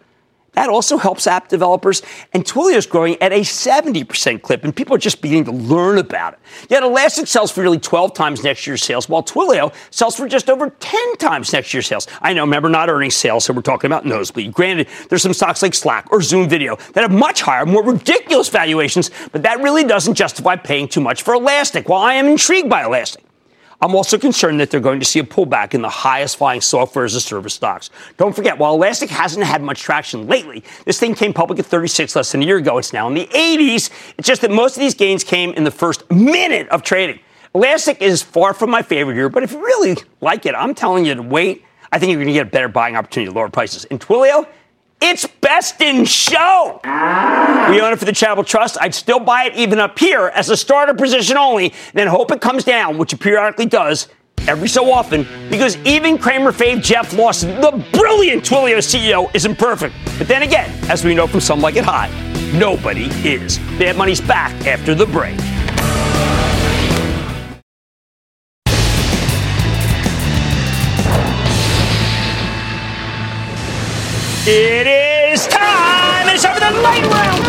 that 0.53 0.69
also 0.69 0.97
helps 0.97 1.27
app 1.27 1.49
developers. 1.49 2.01
And 2.33 2.45
Twilio 2.45 2.75
is 2.75 2.85
growing 2.85 3.21
at 3.21 3.31
a 3.31 3.41
70% 3.41 4.41
clip, 4.41 4.63
and 4.63 4.75
people 4.75 4.95
are 4.95 4.99
just 4.99 5.21
beginning 5.21 5.45
to 5.45 5.51
learn 5.51 5.97
about 5.97 6.33
it. 6.33 6.39
Yet 6.69 6.83
Elastic 6.83 7.27
sells 7.27 7.51
for 7.51 7.61
nearly 7.61 7.79
12 7.79 8.13
times 8.13 8.43
next 8.43 8.65
year's 8.67 8.83
sales, 8.83 9.09
while 9.09 9.23
Twilio 9.23 9.73
sells 9.91 10.15
for 10.15 10.27
just 10.27 10.49
over 10.49 10.69
10 10.69 11.17
times 11.17 11.51
next 11.53 11.73
year's 11.73 11.87
sales. 11.87 12.07
I 12.21 12.33
know, 12.33 12.41
remember, 12.41 12.69
not 12.69 12.89
earning 12.89 13.11
sales, 13.11 13.45
so 13.45 13.53
we're 13.53 13.61
talking 13.61 13.87
about 13.87 14.05
nosebleed. 14.05 14.53
Granted, 14.53 14.87
there's 15.09 15.23
some 15.23 15.33
stocks 15.33 15.61
like 15.61 15.73
Slack 15.73 16.11
or 16.11 16.21
Zoom 16.21 16.47
Video 16.47 16.75
that 16.93 17.01
have 17.01 17.11
much 17.11 17.41
higher, 17.41 17.65
more 17.65 17.83
ridiculous 17.83 18.49
valuations, 18.49 19.09
but 19.31 19.43
that 19.43 19.61
really 19.61 19.83
doesn't 19.83 20.13
justify 20.13 20.55
paying 20.55 20.87
too 20.87 21.01
much 21.01 21.23
for 21.23 21.33
Elastic. 21.33 21.89
While 21.89 22.01
I 22.01 22.13
am 22.13 22.27
intrigued 22.27 22.69
by 22.69 22.83
Elastic, 22.83 23.23
I'm 23.83 23.95
also 23.95 24.17
concerned 24.17 24.61
that 24.61 24.71
they're 24.71 24.79
going 24.79 25.01
to 25.01 25.05
see 25.05 25.19
a 25.19 25.25
pullback 25.25 25.73
in 25.73 25.81
the 25.81 25.89
highest 25.89 26.37
flying 26.37 26.61
software 26.61 27.03
as 27.03 27.15
a 27.15 27.19
service 27.19 27.53
stocks. 27.53 27.89
Don't 28.15 28.33
forget, 28.33 28.57
while 28.57 28.75
Elastic 28.75 29.09
hasn't 29.09 29.45
had 29.45 29.61
much 29.61 29.81
traction 29.81 30.25
lately, 30.25 30.63
this 30.85 31.01
thing 31.01 31.13
came 31.13 31.33
public 31.33 31.59
at 31.59 31.65
36 31.65 32.15
less 32.15 32.31
than 32.31 32.41
a 32.41 32.45
year 32.45 32.55
ago. 32.55 32.77
It's 32.77 32.93
now 32.93 33.09
in 33.09 33.13
the 33.13 33.25
80s. 33.25 33.89
It's 34.17 34.25
just 34.25 34.41
that 34.41 34.51
most 34.51 34.77
of 34.77 34.79
these 34.79 34.93
gains 34.93 35.25
came 35.25 35.49
in 35.55 35.65
the 35.65 35.71
first 35.71 36.09
minute 36.09 36.69
of 36.69 36.81
trading. 36.83 37.19
Elastic 37.53 38.01
is 38.01 38.21
far 38.21 38.53
from 38.53 38.69
my 38.69 38.81
favorite 38.81 39.15
here, 39.15 39.27
but 39.27 39.43
if 39.43 39.51
you 39.51 39.59
really 39.59 39.97
like 40.21 40.45
it, 40.45 40.55
I'm 40.55 40.73
telling 40.73 41.03
you 41.03 41.15
to 41.15 41.21
wait. 41.21 41.65
I 41.91 41.99
think 41.99 42.09
you're 42.09 42.19
going 42.23 42.27
to 42.27 42.33
get 42.33 42.47
a 42.47 42.49
better 42.49 42.69
buying 42.69 42.95
opportunity 42.95 43.31
at 43.31 43.35
lower 43.35 43.49
prices. 43.49 43.83
In 43.85 43.99
Twilio, 43.99 44.47
it's 45.03 45.27
best 45.41 45.81
in 45.81 46.05
show. 46.05 46.79
We 46.83 47.81
own 47.81 47.93
it 47.93 47.99
for 47.99 48.05
the 48.05 48.13
Charitable 48.13 48.45
Trust. 48.45 48.77
I'd 48.79 48.95
still 48.95 49.19
buy 49.19 49.45
it 49.45 49.55
even 49.55 49.79
up 49.79 49.99
here 49.99 50.31
as 50.33 50.49
a 50.49 50.55
starter 50.55 50.93
position 50.93 51.37
only, 51.37 51.73
then 51.93 52.07
hope 52.07 52.31
it 52.31 52.39
comes 52.41 52.63
down, 52.63 52.97
which 52.97 53.11
it 53.13 53.19
periodically 53.19 53.65
does 53.65 54.07
every 54.47 54.67
so 54.67 54.91
often, 54.91 55.25
because 55.49 55.77
even 55.85 56.17
Cramer 56.17 56.51
fave 56.51 56.83
Jeff 56.83 57.13
Lawson, 57.13 57.61
the 57.61 57.85
brilliant 57.93 58.43
Twilio 58.43 58.77
CEO, 58.77 59.33
isn't 59.33 59.57
perfect. 59.57 59.95
But 60.17 60.27
then 60.27 60.41
again, 60.41 60.69
as 60.89 61.03
we 61.05 61.15
know 61.15 61.27
from 61.27 61.39
Some 61.39 61.61
Like 61.61 61.75
It 61.75 61.85
Hot, 61.85 62.09
nobody 62.53 63.05
is. 63.27 63.59
Mad 63.79 63.97
Money's 63.97 64.21
back 64.21 64.53
after 64.65 64.95
the 64.95 65.05
break. 65.05 65.39
It 74.45 74.87
is 74.87 75.47
time! 75.47 76.27
It's 76.27 76.43
over 76.43 76.59
the 76.59 77.42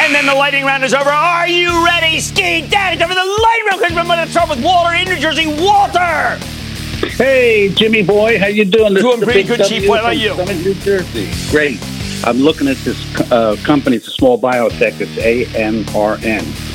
And 0.00 0.14
then 0.14 0.26
the 0.26 0.34
lighting 0.34 0.64
round 0.64 0.84
is 0.84 0.92
over. 0.94 1.08
Are 1.10 1.48
you 1.48 1.84
ready, 1.84 2.20
Ski 2.20 2.66
Daddy? 2.68 2.96
It's 2.96 3.02
over 3.02 3.14
the 3.14 3.20
light 3.20 3.62
round. 3.70 3.82
I'm 3.98 4.06
going 4.06 4.24
to 4.24 4.30
start 4.30 4.50
with 4.50 4.62
Walter 4.62 4.94
in 4.94 5.06
New 5.06 5.16
Jersey. 5.16 5.46
Walter! 5.46 6.38
Hey, 7.16 7.70
Jimmy 7.74 8.02
boy, 8.02 8.38
how 8.38 8.46
you 8.46 8.64
doing? 8.64 8.94
This 8.94 9.02
doing 9.02 9.20
pretty 9.20 9.44
good, 9.44 9.64
Chief. 9.64 9.88
What 9.88 10.00
about 10.00 10.18
you? 10.18 10.34
New 10.36 10.74
Jersey. 10.74 11.30
Great. 11.50 11.80
I'm 12.24 12.38
looking 12.38 12.68
at 12.68 12.76
this 12.78 13.32
uh, 13.32 13.56
company. 13.62 13.96
It's 13.96 14.08
a 14.08 14.12
small 14.12 14.38
biotech. 14.38 15.00
It's 15.00 15.12
AMRN 15.56 16.67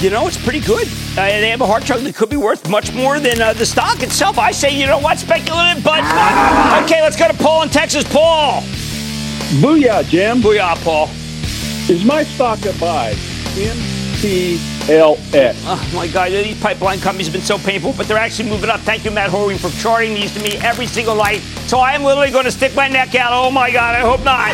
you 0.00 0.10
know, 0.10 0.26
it's 0.26 0.42
pretty 0.42 0.60
good. 0.60 0.88
Uh, 1.12 1.26
they 1.26 1.50
have 1.50 1.60
a 1.60 1.66
hard 1.66 1.84
chunk 1.84 2.02
that 2.04 2.14
could 2.14 2.30
be 2.30 2.36
worth 2.36 2.68
much 2.68 2.92
more 2.94 3.20
than 3.20 3.40
uh, 3.40 3.52
the 3.52 3.66
stock 3.66 4.02
itself. 4.02 4.38
I 4.38 4.52
say, 4.52 4.70
you 4.70 4.86
know 4.86 4.98
what, 4.98 5.18
speculative, 5.18 5.84
but 5.84 6.00
okay, 6.84 7.02
let's 7.02 7.16
go 7.16 7.28
to 7.28 7.34
Paul 7.34 7.62
in 7.62 7.68
Texas. 7.68 8.04
Paul. 8.04 8.62
Booyah, 9.60 10.08
Jim. 10.08 10.40
Booyah, 10.40 10.82
Paul. 10.84 11.08
Is 11.90 12.04
my 12.04 12.22
stock 12.22 12.64
a 12.64 12.72
buy? 12.78 13.14
MPLX. 13.56 15.56
Oh, 15.66 15.92
my 15.94 16.06
God, 16.06 16.30
these 16.30 16.58
pipeline 16.60 17.00
companies 17.00 17.26
have 17.26 17.34
been 17.34 17.42
so 17.42 17.58
painful, 17.58 17.92
but 17.96 18.06
they're 18.06 18.16
actually 18.16 18.48
moving 18.48 18.70
up. 18.70 18.80
Thank 18.80 19.04
you, 19.04 19.10
Matt 19.10 19.30
Horwing, 19.30 19.58
for 19.58 19.70
charting 19.82 20.14
these 20.14 20.32
to 20.34 20.40
me 20.40 20.56
every 20.58 20.86
single 20.86 21.16
night. 21.16 21.40
So 21.66 21.78
I 21.78 21.94
am 21.94 22.04
literally 22.04 22.30
going 22.30 22.44
to 22.44 22.52
stick 22.52 22.74
my 22.76 22.86
neck 22.86 23.14
out. 23.16 23.32
Oh, 23.32 23.50
my 23.50 23.70
God, 23.70 23.96
I 23.96 24.00
hope 24.00 24.24
not. 24.24 24.52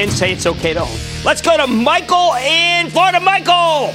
And 0.00 0.10
say 0.10 0.32
it's 0.32 0.46
okay 0.46 0.72
to 0.74 0.80
own. 0.80 0.98
Let's 1.24 1.42
go 1.42 1.56
to 1.56 1.66
Michael 1.66 2.34
in 2.36 2.88
Florida. 2.90 3.20
Michael. 3.20 3.92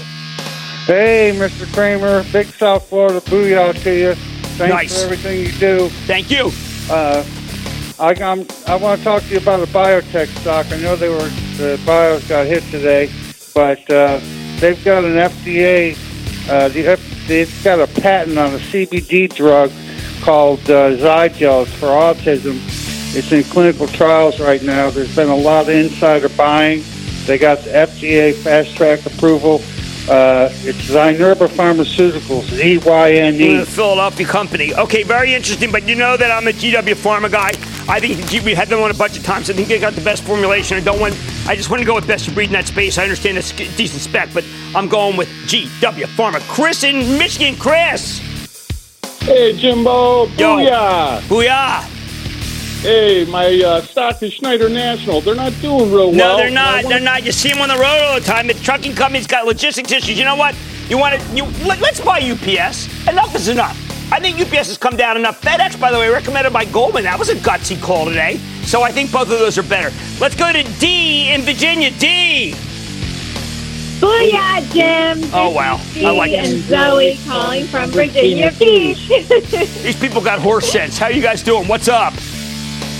Hey, 0.86 1.32
Mr. 1.36 1.72
Cramer, 1.74 2.24
big 2.34 2.48
South 2.48 2.90
Florida 2.90 3.22
booyah 3.22 3.80
to 3.84 3.96
you. 3.96 4.16
Thanks 4.58 4.74
nice. 4.74 4.98
for 4.98 5.06
everything 5.06 5.42
you 5.42 5.52
do. 5.60 5.90
Thank 6.08 6.32
you. 6.32 6.52
Uh, 6.90 7.24
I, 8.00 8.16
I'm, 8.16 8.48
I 8.66 8.76
want 8.78 8.98
to 8.98 9.04
talk 9.04 9.22
to 9.22 9.30
you 9.30 9.38
about 9.38 9.60
a 9.60 9.68
biotech 9.68 10.28
stock. 10.40 10.72
I 10.72 10.78
know 10.78 10.96
they 10.96 11.10
were 11.10 11.30
the 11.58 11.80
bios 11.86 12.28
got 12.28 12.48
hit 12.48 12.64
today, 12.72 13.12
but 13.54 13.88
uh, 13.92 14.20
they've 14.60 14.84
got 14.84 15.04
an 15.04 15.18
FDA. 15.18 15.96
Uh, 16.50 16.68
the, 16.70 17.00
they've 17.28 17.64
got 17.64 17.80
a 17.80 18.02
patent 18.02 18.40
on 18.40 18.56
a 18.56 18.58
CBD 18.58 19.32
drug 19.32 19.72
called 20.24 20.62
uh, 20.62 20.98
Zygel 20.98 21.68
for 21.68 21.90
autism. 21.90 22.60
It's 23.16 23.32
in 23.32 23.44
clinical 23.44 23.86
trials 23.86 24.40
right 24.40 24.64
now. 24.64 24.90
There's 24.90 25.16
been 25.16 25.30
a 25.30 25.36
lot 25.36 25.70
of 25.70 25.70
insider 25.70 26.30
buying. 26.30 26.82
They 27.28 27.38
got 27.38 27.60
the 27.60 27.70
FDA 27.70 28.34
fast 28.34 28.76
track 28.76 29.06
approval 29.06 29.62
Uh, 30.10 30.50
it's 30.64 30.80
Zynerba 30.90 31.48
Pharmaceuticals, 31.48 32.44
Z-Y-N-E. 32.50 33.66
Philadelphia 33.66 34.26
company. 34.26 34.74
Okay, 34.74 35.04
very 35.04 35.34
interesting. 35.34 35.72
But 35.72 35.88
you 35.88 35.96
know 35.96 36.18
that 36.18 36.32
I'm 36.32 36.48
a 36.48 36.52
GW 36.52 36.96
Pharma 36.96 37.32
guy. 37.32 37.52
I 37.88 38.00
think 38.00 38.44
we 38.44 38.54
had 38.54 38.68
them 38.68 38.82
on 38.82 38.90
a 38.90 38.96
bunch 38.96 39.18
of 39.18 39.24
times. 39.24 39.50
I 39.50 39.54
think 39.54 39.68
they 39.68 39.80
got 39.80 39.94
the 39.94 40.02
best 40.02 40.24
formulation. 40.24 40.76
I 40.78 40.82
don't 40.82 41.00
want. 41.00 41.16
I 41.48 41.56
just 41.56 41.70
want 41.70 41.82
to 41.82 41.86
go 41.86 41.96
with 41.96 42.08
best 42.08 42.28
of 42.28 42.34
breed 42.34 42.48
in 42.48 42.54
that 42.54 42.68
space. 42.68 42.98
I 42.98 43.04
understand 43.04 43.38
it's 43.38 43.52
decent 43.52 44.02
spec, 44.02 44.30
but 44.34 44.44
I'm 44.76 44.88
going 44.88 45.18
with 45.18 45.30
GW 45.48 46.06
Pharma. 46.16 46.40
Chris 46.50 46.84
in 46.84 47.18
Michigan. 47.18 47.56
Chris. 47.56 48.20
Hey, 49.22 49.56
Jimbo. 49.56 50.26
Yo. 50.26 50.58
Booyah. 50.58 51.20
Booyah. 51.22 52.01
Hey, 52.82 53.26
my 53.26 53.62
uh, 53.62 53.82
stock 53.82 54.24
is 54.24 54.34
Schneider 54.34 54.68
National. 54.68 55.22
They're 55.22 55.36
not 55.36 55.54
doing 55.62 55.92
real 55.92 56.10
well. 56.10 56.14
No, 56.14 56.38
they're 56.38 56.50
not. 56.50 56.84
They're 56.86 57.00
not. 57.00 57.24
You 57.24 57.32
see 57.32 57.50
them 57.50 57.62
on 57.62 57.70
the 57.70 57.76
road 57.76 58.02
all 58.02 58.20
the 58.20 58.26
time. 58.26 58.48
The 58.48 58.56
trucking 58.56 58.96
company's 58.96 59.28
got 59.28 59.46
logistics 59.46 59.92
issues. 59.92 60.18
You 60.18 60.26
know 60.26 60.36
what? 60.36 60.56
You 60.90 60.98
want 60.98 61.22
to? 61.22 61.36
You 61.36 61.44
let, 61.64 61.80
us 61.84 62.02
buy 62.02 62.20
UPS. 62.20 63.08
Enough 63.08 63.36
is 63.36 63.50
enough. 63.50 63.78
I 64.12 64.20
think 64.20 64.40
UPS 64.40 64.70
has 64.70 64.80
come 64.80 64.98
down 64.98 65.16
enough. 65.16 65.40
FedEx, 65.42 65.80
by 65.80 65.92
the 65.92 66.00
way, 66.00 66.10
recommended 66.10 66.52
by 66.54 66.66
Goldman. 66.66 67.04
That 67.04 67.20
was 67.20 67.30
a 67.30 67.36
gutsy 67.36 67.80
call 67.80 68.06
today. 68.06 68.38
So 68.64 68.82
I 68.82 68.92
think 68.92 69.12
both 69.12 69.32
of 69.32 69.38
those 69.38 69.60
are 69.60 69.64
better. 69.64 69.96
Let's 70.20 70.36
go 70.36 70.52
to 70.52 70.64
D 70.80 71.32
in 71.32 71.42
Virginia. 71.42 71.92
D. 71.92 72.56
Booyah, 74.00 74.74
Jim. 74.74 75.30
Oh 75.36 75.52
wow, 75.52 75.80
I 75.98 76.10
like 76.10 76.32
and. 76.32 76.64
Zoe 76.64 77.20
calling 77.28 77.66
from 77.66 77.92
Virginia 77.92 78.52
Beach. 78.58 79.08
These 79.84 80.00
people 80.00 80.20
got 80.20 80.40
horse 80.40 80.72
sense. 80.72 80.98
How 80.98 81.10
you 81.10 81.22
guys 81.22 81.44
doing? 81.44 81.68
What's 81.68 81.88
up? 81.88 82.16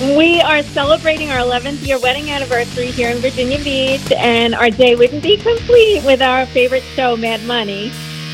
We 0.02 0.42
are 0.42 0.64
celebrating 0.64 1.30
our 1.30 1.40
11th 1.40 1.86
year 1.86 2.00
wedding 2.00 2.32
anniversary 2.32 2.88
here 2.88 3.10
in 3.10 3.18
Virginia 3.18 3.58
Beach, 3.64 4.12
and 4.14 4.56
our 4.56 4.70
day 4.70 4.96
wouldn't 4.96 5.22
be 5.22 5.38
complete 5.38 6.04
with 6.04 6.22
our 6.22 6.46
favorite 6.48 6.84
show, 6.96 7.16
Mad 7.16 7.44
Money. 7.44 7.92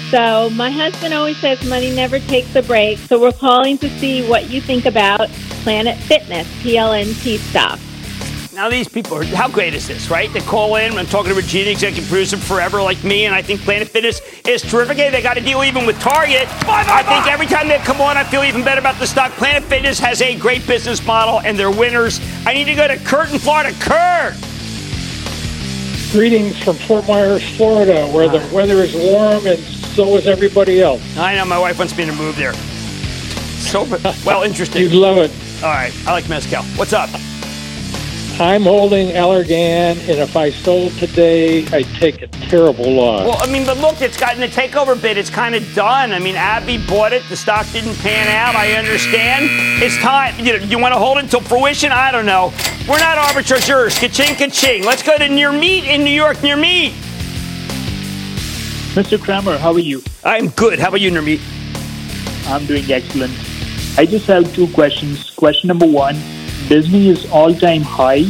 So 0.09 0.49
my 0.51 0.69
husband 0.69 1.13
always 1.13 1.37
says 1.37 1.63
money 1.67 1.93
never 1.93 2.19
takes 2.19 2.55
a 2.55 2.61
break. 2.61 2.97
So 2.99 3.19
we're 3.19 3.33
calling 3.33 3.77
to 3.79 3.89
see 3.99 4.27
what 4.29 4.49
you 4.49 4.61
think 4.61 4.85
about 4.85 5.29
Planet 5.63 5.97
Fitness, 5.97 6.47
PLNT 6.63 7.37
stuff. 7.37 7.86
Now 8.57 8.69
these 8.69 8.87
people 8.87 9.15
are 9.15 9.23
how 9.23 9.47
great 9.47 9.75
is 9.75 9.87
this, 9.87 10.09
right? 10.09 10.33
They 10.33 10.39
call 10.39 10.77
in. 10.77 10.97
I'm 10.97 11.05
talking 11.05 11.29
to 11.29 11.35
Regina, 11.35 11.69
executive 11.69 12.09
producer 12.09 12.37
forever, 12.37 12.81
like 12.81 13.03
me, 13.03 13.25
and 13.25 13.35
I 13.35 13.39
think 13.39 13.61
Planet 13.61 13.87
Fitness 13.87 14.19
is 14.47 14.63
terrific. 14.63 14.97
Hey, 14.97 15.11
they 15.11 15.21
got 15.21 15.35
to 15.35 15.41
deal 15.41 15.63
even 15.63 15.85
with 15.85 15.99
Target. 15.99 16.47
I 16.67 17.03
think 17.03 17.31
every 17.31 17.45
time 17.45 17.67
they 17.67 17.77
come 17.77 18.01
on, 18.01 18.17
I 18.17 18.23
feel 18.23 18.43
even 18.43 18.63
better 18.63 18.79
about 18.79 18.97
the 18.97 19.05
stock. 19.05 19.31
Planet 19.33 19.63
Fitness 19.65 19.99
has 19.99 20.23
a 20.23 20.35
great 20.35 20.65
business 20.65 21.05
model, 21.05 21.39
and 21.41 21.55
they're 21.55 21.69
winners. 21.69 22.19
I 22.47 22.55
need 22.55 22.63
to 22.63 22.73
go 22.73 22.87
to 22.87 22.97
Kurt 22.97 23.31
in 23.31 23.37
Florida. 23.37 23.77
Kurt. 23.79 24.33
Greetings 26.11 26.57
from 26.63 26.77
Fort 26.77 27.07
Myers, 27.07 27.47
Florida, 27.57 28.07
where 28.07 28.27
the 28.27 28.39
weather 28.51 28.77
is 28.77 28.95
warm 28.95 29.45
and 29.45 29.59
so 29.59 30.17
is 30.17 30.25
everybody 30.25 30.81
else. 30.81 31.15
I 31.15 31.35
know 31.35 31.45
my 31.45 31.59
wife 31.59 31.77
wants 31.77 31.95
me 31.95 32.07
to 32.07 32.13
move 32.13 32.35
there. 32.35 32.53
So 32.53 33.83
well, 34.25 34.41
interesting. 34.41 34.81
You'd 34.81 34.93
love 34.93 35.17
it. 35.17 35.29
All 35.63 35.69
right, 35.69 35.93
I 36.07 36.13
like 36.13 36.27
mezcal. 36.27 36.63
What's 36.75 36.93
up? 36.93 37.11
I'm 38.39 38.61
holding 38.61 39.07
Allergan, 39.07 39.97
and 39.97 40.19
if 40.19 40.37
I 40.37 40.51
sold 40.51 40.91
today, 40.99 41.65
I'd 41.69 41.87
take 41.95 42.21
a 42.21 42.27
terrible 42.27 42.91
loss. 42.91 43.25
Well, 43.25 43.37
I 43.39 43.51
mean, 43.51 43.65
but 43.65 43.77
look, 43.77 43.99
it's 43.99 44.15
gotten 44.15 44.43
a 44.43 44.47
takeover 44.47 44.99
bid. 45.01 45.17
It's 45.17 45.31
kind 45.31 45.55
of 45.55 45.73
done. 45.73 46.11
I 46.11 46.19
mean, 46.19 46.35
AbbVie 46.35 46.87
bought 46.87 47.13
it. 47.13 47.23
The 47.29 47.35
stock 47.35 47.65
didn't 47.71 47.95
pan 47.95 48.27
out. 48.27 48.55
I 48.55 48.73
understand. 48.73 49.47
It's 49.81 49.97
time. 49.97 50.37
You 50.37 50.59
know, 50.59 50.65
you 50.65 50.77
want 50.77 50.93
to 50.93 50.99
hold 50.99 51.17
it 51.17 51.23
until 51.23 51.39
fruition? 51.39 51.91
I 51.91 52.11
don't 52.11 52.27
know. 52.27 52.53
We're 52.87 52.99
not 52.99 53.17
arbitrators. 53.17 53.97
Ka-ching, 53.97 54.35
ka-ching. 54.35 54.83
Let's 54.83 55.01
go 55.01 55.17
to 55.17 55.27
Near 55.27 55.51
Meat 55.51 55.85
in 55.85 56.03
New 56.03 56.11
York. 56.11 56.43
Near 56.43 56.57
Meat. 56.57 56.93
Mr. 58.93 59.19
Cramer, 59.19 59.57
how 59.57 59.73
are 59.73 59.79
you? 59.79 60.03
I'm 60.23 60.49
good. 60.49 60.77
How 60.77 60.89
about 60.89 61.01
you, 61.01 61.09
Near 61.09 61.23
Meat? 61.23 61.41
I'm 62.45 62.67
doing 62.67 62.85
excellent. 62.91 63.33
I 63.97 64.05
just 64.05 64.27
have 64.27 64.53
two 64.53 64.67
questions. 64.73 65.31
Question 65.31 65.69
number 65.69 65.87
one 65.87 66.15
Disney 66.67 67.09
is 67.09 67.29
all 67.31 67.53
time 67.53 67.81
high, 67.81 68.25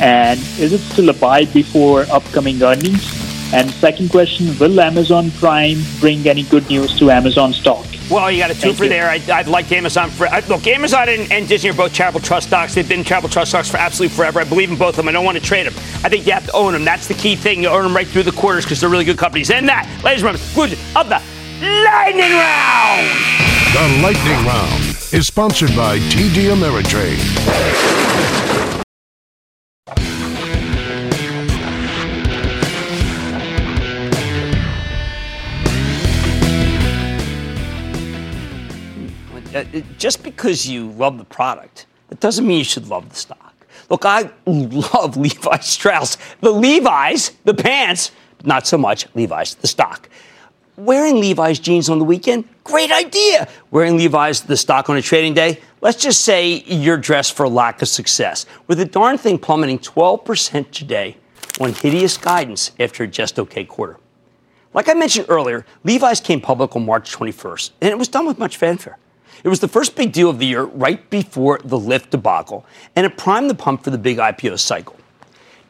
and 0.00 0.38
is 0.58 0.72
it 0.72 0.80
still 0.80 1.08
a 1.08 1.14
buy 1.14 1.46
before 1.46 2.02
upcoming 2.10 2.62
earnings? 2.62 3.22
And 3.54 3.70
second 3.70 4.10
question 4.10 4.58
Will 4.58 4.80
Amazon 4.80 5.30
Prime 5.32 5.78
bring 6.00 6.26
any 6.26 6.42
good 6.44 6.68
news 6.68 6.98
to 6.98 7.10
Amazon 7.10 7.52
stock? 7.52 7.86
Well, 8.10 8.30
you 8.30 8.38
got 8.38 8.50
a 8.50 8.54
two 8.54 8.74
for 8.74 8.86
there. 8.88 9.08
I, 9.08 9.22
I 9.32 9.42
like 9.42 9.72
Amazon. 9.72 10.10
For, 10.10 10.26
I, 10.26 10.40
look, 10.40 10.66
Amazon 10.66 11.08
and, 11.08 11.32
and 11.32 11.48
Disney 11.48 11.70
are 11.70 11.74
both 11.74 11.94
charitable 11.94 12.20
trust 12.20 12.48
stocks. 12.48 12.74
They've 12.74 12.88
been 12.88 13.04
charitable 13.04 13.30
trust 13.30 13.52
stocks 13.52 13.70
for 13.70 13.78
absolutely 13.78 14.14
forever. 14.14 14.40
I 14.40 14.44
believe 14.44 14.70
in 14.70 14.76
both 14.76 14.90
of 14.90 14.96
them. 14.96 15.08
I 15.08 15.12
don't 15.12 15.24
want 15.24 15.38
to 15.38 15.44
trade 15.44 15.66
them. 15.66 15.74
I 16.04 16.10
think 16.10 16.26
you 16.26 16.32
have 16.32 16.44
to 16.46 16.52
own 16.52 16.74
them. 16.74 16.84
That's 16.84 17.08
the 17.08 17.14
key 17.14 17.36
thing. 17.36 17.62
You 17.62 17.68
own 17.68 17.84
them 17.84 17.96
right 17.96 18.06
through 18.06 18.24
the 18.24 18.32
quarters 18.32 18.64
because 18.64 18.80
they're 18.80 18.90
really 18.90 19.06
good 19.06 19.18
companies. 19.18 19.50
And 19.50 19.66
that, 19.68 19.84
ladies 20.04 20.22
and 20.22 20.36
gentlemen, 20.36 20.40
conclusion 20.40 20.78
of 20.94 21.08
the 21.08 21.22
lightning 21.62 22.32
round. 22.32 23.32
The 23.72 24.02
Lightning 24.02 24.46
Round 24.46 24.91
is 25.12 25.26
sponsored 25.26 25.68
by 25.76 25.98
TD 25.98 26.48
Ameritrade. 26.54 27.18
Uh, 39.54 39.64
just 39.98 40.22
because 40.22 40.66
you 40.66 40.90
love 40.92 41.18
the 41.18 41.24
product, 41.24 41.84
it 42.10 42.18
doesn't 42.20 42.46
mean 42.46 42.56
you 42.58 42.64
should 42.64 42.88
love 42.88 43.06
the 43.10 43.14
stock. 43.14 43.54
Look, 43.90 44.06
I 44.06 44.30
love 44.46 45.16
Levi 45.18 45.58
Strauss. 45.58 46.16
The 46.40 46.50
Levi's, 46.50 47.32
the 47.44 47.52
pants, 47.52 48.12
not 48.44 48.66
so 48.66 48.78
much 48.78 49.06
Levi's, 49.14 49.56
the 49.56 49.66
stock. 49.66 50.08
Wearing 50.76 51.20
Levi's 51.20 51.58
jeans 51.58 51.90
on 51.90 51.98
the 51.98 52.04
weekend, 52.04 52.48
great 52.64 52.90
idea. 52.90 53.46
Wearing 53.70 53.98
Levi's 53.98 54.40
the 54.40 54.56
stock 54.56 54.88
on 54.88 54.96
a 54.96 55.02
trading 55.02 55.34
day, 55.34 55.60
let's 55.82 56.02
just 56.02 56.22
say 56.22 56.62
you're 56.66 56.96
dressed 56.96 57.34
for 57.34 57.46
lack 57.46 57.82
of 57.82 57.88
success. 57.88 58.46
With 58.66 58.78
the 58.78 58.86
darn 58.86 59.18
thing 59.18 59.38
plummeting 59.38 59.80
12% 59.80 60.70
today 60.70 61.18
on 61.60 61.74
hideous 61.74 62.16
guidance 62.16 62.72
after 62.80 63.04
a 63.04 63.06
just 63.06 63.38
okay 63.38 63.66
quarter. 63.66 63.98
Like 64.72 64.88
I 64.88 64.94
mentioned 64.94 65.26
earlier, 65.28 65.66
Levi's 65.84 66.20
came 66.20 66.40
public 66.40 66.74
on 66.74 66.86
March 66.86 67.14
21st, 67.14 67.72
and 67.82 67.90
it 67.90 67.98
was 67.98 68.08
done 68.08 68.24
with 68.24 68.38
much 68.38 68.56
fanfare. 68.56 68.96
It 69.44 69.48
was 69.48 69.60
the 69.60 69.68
first 69.68 69.94
big 69.94 70.12
deal 70.12 70.30
of 70.30 70.38
the 70.38 70.46
year 70.46 70.62
right 70.62 71.10
before 71.10 71.60
the 71.62 71.78
Lyft 71.78 72.08
debacle, 72.08 72.64
and 72.96 73.04
it 73.04 73.18
primed 73.18 73.50
the 73.50 73.54
pump 73.54 73.84
for 73.84 73.90
the 73.90 73.98
big 73.98 74.16
IPO 74.16 74.58
cycle. 74.58 74.96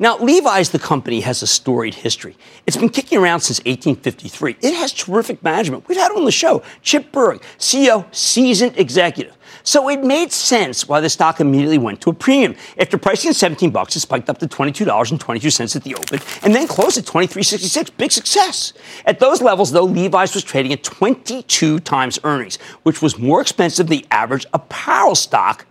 Now, 0.03 0.19
Levi's, 0.19 0.71
the 0.71 0.81
company, 0.81 1.21
has 1.21 1.45
a 1.45 1.47
storied 1.47 1.95
history. 1.95 2.37
It's 2.67 2.77
been 2.77 2.89
kicking 2.89 3.19
around 3.19 3.39
since 3.39 3.61
1853. 3.61 4.57
It 4.61 4.75
has 4.75 4.93
terrific 4.93 5.41
management. 5.45 5.87
We've 5.87 5.97
had 5.97 6.11
on 6.11 6.25
the 6.25 6.33
show. 6.33 6.65
Chip 6.83 7.13
Bergh, 7.13 7.41
CEO, 7.57 8.13
seasoned 8.13 8.77
executive. 8.77 9.39
So 9.63 9.89
it 9.89 10.03
made 10.03 10.33
sense 10.33 10.89
why 10.89 10.99
the 10.99 11.09
stock 11.09 11.39
immediately 11.39 11.79
went 11.79 12.01
to 12.01 12.11
a 12.11 12.15
premium. 12.15 12.57
After 12.81 12.99
pricing 12.99 13.31
at 13.31 13.37
17 13.37 13.71
bucks, 13.71 13.95
it 13.95 14.01
spiked 14.01 14.29
up 14.29 14.39
to 14.39 14.49
$22.22 14.49 15.77
at 15.77 15.85
the 15.85 15.95
open 15.95 16.19
and 16.43 16.53
then 16.53 16.67
closed 16.67 16.99
at 16.99 17.05
23.66. 17.05 17.97
Big 17.97 18.11
success. 18.11 18.73
At 19.07 19.21
those 19.21 19.41
levels, 19.41 19.71
though, 19.71 19.85
Levi's 19.85 20.35
was 20.35 20.43
trading 20.43 20.73
at 20.73 20.83
22 20.83 21.79
times 21.79 22.19
earnings, 22.25 22.57
which 22.83 23.03
was 23.03 23.21
more 23.21 23.41
expensive 23.41 23.87
than 23.87 23.99
the 23.99 24.07
average 24.11 24.47
apparel 24.53 25.15
stock. 25.15 25.65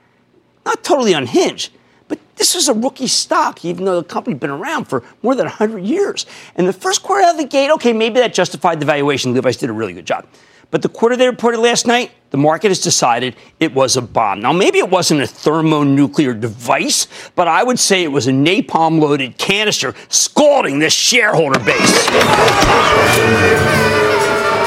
Not 0.66 0.86
totally 0.86 1.12
unhinged, 1.12 1.74
but 2.12 2.20
this 2.36 2.56
was 2.56 2.68
a 2.68 2.74
rookie 2.74 3.08
stock, 3.08 3.64
even 3.64 3.86
though 3.86 4.02
the 4.02 4.04
company 4.06 4.34
had 4.34 4.42
been 4.42 4.50
around 4.50 4.84
for 4.84 5.02
more 5.24 5.34
than 5.34 5.46
100 5.46 5.80
years. 5.80 6.26
And 6.58 6.68
the 6.68 6.74
first 6.74 7.04
quarter 7.04 7.24
out 7.24 7.36
of 7.36 7.38
the 7.38 7.48
gate, 7.48 7.72
okay, 7.72 7.94
maybe 7.94 8.20
that 8.20 8.34
justified 8.34 8.82
the 8.82 8.86
valuation. 8.86 9.34
Levi's 9.34 9.56
did 9.56 9.70
a 9.70 9.74
really 9.74 9.94
good 9.94 10.06
job. 10.06 10.28
But 10.72 10.82
the 10.82 10.90
quarter 10.90 11.16
they 11.16 11.26
reported 11.26 11.62
last 11.62 11.88
night, 11.88 12.12
the 12.32 12.38
market 12.38 12.68
has 12.68 12.82
decided 12.82 13.38
it 13.62 13.74
was 13.74 13.96
a 13.96 14.02
bomb. 14.02 14.42
Now, 14.42 14.52
maybe 14.52 14.80
it 14.80 14.90
wasn't 14.90 15.22
a 15.22 15.28
thermonuclear 15.28 16.34
device, 16.34 17.08
but 17.36 17.48
I 17.48 17.64
would 17.64 17.80
say 17.80 18.04
it 18.04 18.12
was 18.12 18.28
a 18.28 18.32
napalm 18.32 19.00
loaded 19.00 19.38
canister 19.38 19.96
scalding 20.10 20.80
this 20.80 20.92
shareholder 20.92 21.60
base. 21.60 22.08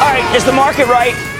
All 0.00 0.08
right, 0.08 0.32
is 0.34 0.46
the 0.46 0.52
market 0.52 0.86
right? 0.86 1.33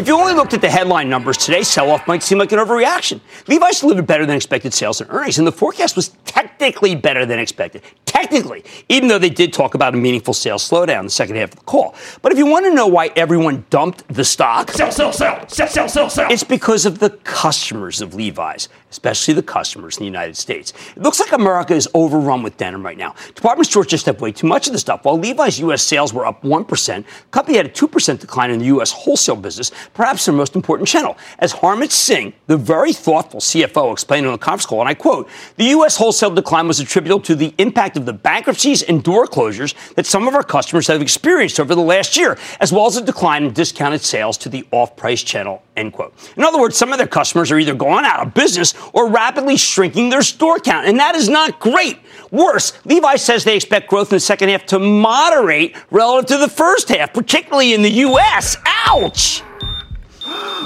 If 0.00 0.08
you 0.08 0.18
only 0.18 0.32
looked 0.32 0.54
at 0.54 0.62
the 0.62 0.70
headline 0.70 1.10
numbers 1.10 1.36
today, 1.36 1.62
sell 1.62 1.90
off 1.90 2.08
might 2.08 2.22
seem 2.22 2.38
like 2.38 2.52
an 2.52 2.58
overreaction. 2.58 3.20
Levi's 3.48 3.80
delivered 3.80 4.06
better 4.06 4.24
than 4.24 4.34
expected 4.34 4.72
sales 4.72 5.02
and 5.02 5.10
earnings, 5.10 5.36
and 5.36 5.46
the 5.46 5.52
forecast 5.52 5.94
was 5.94 6.08
technically 6.24 6.94
better 6.94 7.26
than 7.26 7.38
expected. 7.38 7.82
Technically, 8.06 8.64
even 8.88 9.10
though 9.10 9.18
they 9.18 9.28
did 9.28 9.52
talk 9.52 9.74
about 9.74 9.92
a 9.92 9.98
meaningful 9.98 10.32
sales 10.32 10.66
slowdown 10.66 11.00
in 11.00 11.04
the 11.04 11.10
second 11.10 11.36
half 11.36 11.50
of 11.50 11.56
the 11.56 11.64
call. 11.66 11.94
But 12.22 12.32
if 12.32 12.38
you 12.38 12.46
want 12.46 12.64
to 12.64 12.72
know 12.72 12.86
why 12.86 13.10
everyone 13.14 13.66
dumped 13.68 14.08
the 14.08 14.24
stock, 14.24 14.70
Sell, 14.70 14.90
sell, 14.90 15.12
sell, 15.12 15.46
sell, 15.48 15.68
sell, 15.68 15.86
sell, 15.86 16.08
sell. 16.08 16.32
it's 16.32 16.44
because 16.44 16.86
of 16.86 16.98
the 16.98 17.10
customers 17.10 18.00
of 18.00 18.14
Levi's. 18.14 18.70
Especially 18.90 19.34
the 19.34 19.42
customers 19.42 19.96
in 19.96 20.02
the 20.02 20.06
United 20.06 20.36
States. 20.36 20.72
It 20.96 21.02
looks 21.02 21.20
like 21.20 21.32
America 21.32 21.74
is 21.74 21.88
overrun 21.94 22.42
with 22.42 22.56
denim 22.56 22.84
right 22.84 22.98
now. 22.98 23.14
Department 23.34 23.66
stores 23.66 23.86
just 23.86 24.06
have 24.06 24.20
way 24.20 24.32
too 24.32 24.46
much 24.46 24.66
of 24.66 24.72
the 24.72 24.78
stuff. 24.78 25.04
While 25.04 25.18
Levi's 25.18 25.58
U.S. 25.60 25.82
sales 25.82 26.12
were 26.12 26.26
up 26.26 26.42
1%, 26.42 26.66
the 26.96 27.04
company 27.30 27.56
had 27.56 27.66
a 27.66 27.70
2% 27.70 28.20
decline 28.20 28.50
in 28.50 28.58
the 28.58 28.66
U.S. 28.66 28.92
wholesale 28.92 29.36
business, 29.36 29.70
perhaps 29.94 30.26
their 30.26 30.34
most 30.34 30.56
important 30.56 30.88
channel. 30.88 31.16
As 31.38 31.52
Harmit 31.52 31.90
Singh, 31.90 32.32
the 32.46 32.56
very 32.56 32.92
thoughtful 32.92 33.40
CFO, 33.40 33.92
explained 33.92 34.26
on 34.26 34.32
the 34.32 34.38
conference 34.38 34.66
call, 34.66 34.80
and 34.80 34.88
I 34.88 34.94
quote, 34.94 35.28
the 35.56 35.64
U.S. 35.66 35.96
wholesale 35.96 36.30
decline 36.30 36.66
was 36.66 36.80
attributable 36.80 37.22
to 37.22 37.34
the 37.34 37.54
impact 37.58 37.96
of 37.96 38.06
the 38.06 38.12
bankruptcies 38.12 38.82
and 38.82 39.02
door 39.02 39.26
closures 39.26 39.74
that 39.94 40.06
some 40.06 40.28
of 40.28 40.34
our 40.34 40.42
customers 40.42 40.86
have 40.86 41.00
experienced 41.00 41.60
over 41.60 41.74
the 41.74 41.80
last 41.80 42.16
year, 42.16 42.38
as 42.60 42.72
well 42.72 42.86
as 42.86 42.96
a 42.96 43.04
decline 43.04 43.44
in 43.44 43.52
discounted 43.52 44.00
sales 44.00 44.36
to 44.38 44.48
the 44.48 44.66
off-price 44.70 45.22
channel, 45.22 45.62
end 45.80 45.92
quote. 45.92 46.14
In 46.36 46.44
other 46.44 46.60
words, 46.60 46.76
some 46.76 46.92
of 46.92 46.98
their 46.98 47.06
customers 47.06 47.50
are 47.50 47.58
either 47.58 47.74
going 47.74 48.04
out 48.04 48.26
of 48.26 48.34
business 48.34 48.74
or 48.92 49.08
rapidly 49.08 49.56
shrinking 49.56 50.10
their 50.10 50.22
store 50.22 50.58
count, 50.58 50.86
and 50.86 50.98
that 50.98 51.14
is 51.14 51.28
not 51.28 51.58
great. 51.58 51.98
Worse, 52.30 52.72
Levi 52.84 53.16
says 53.16 53.44
they 53.44 53.56
expect 53.56 53.88
growth 53.88 54.12
in 54.12 54.16
the 54.16 54.20
second 54.20 54.50
half 54.50 54.66
to 54.66 54.78
moderate 54.78 55.76
relative 55.90 56.28
to 56.28 56.38
the 56.38 56.48
first 56.48 56.88
half, 56.88 57.12
particularly 57.12 57.74
in 57.74 57.82
the 57.82 57.90
U.S. 57.90 58.56
Ouch! 58.86 59.42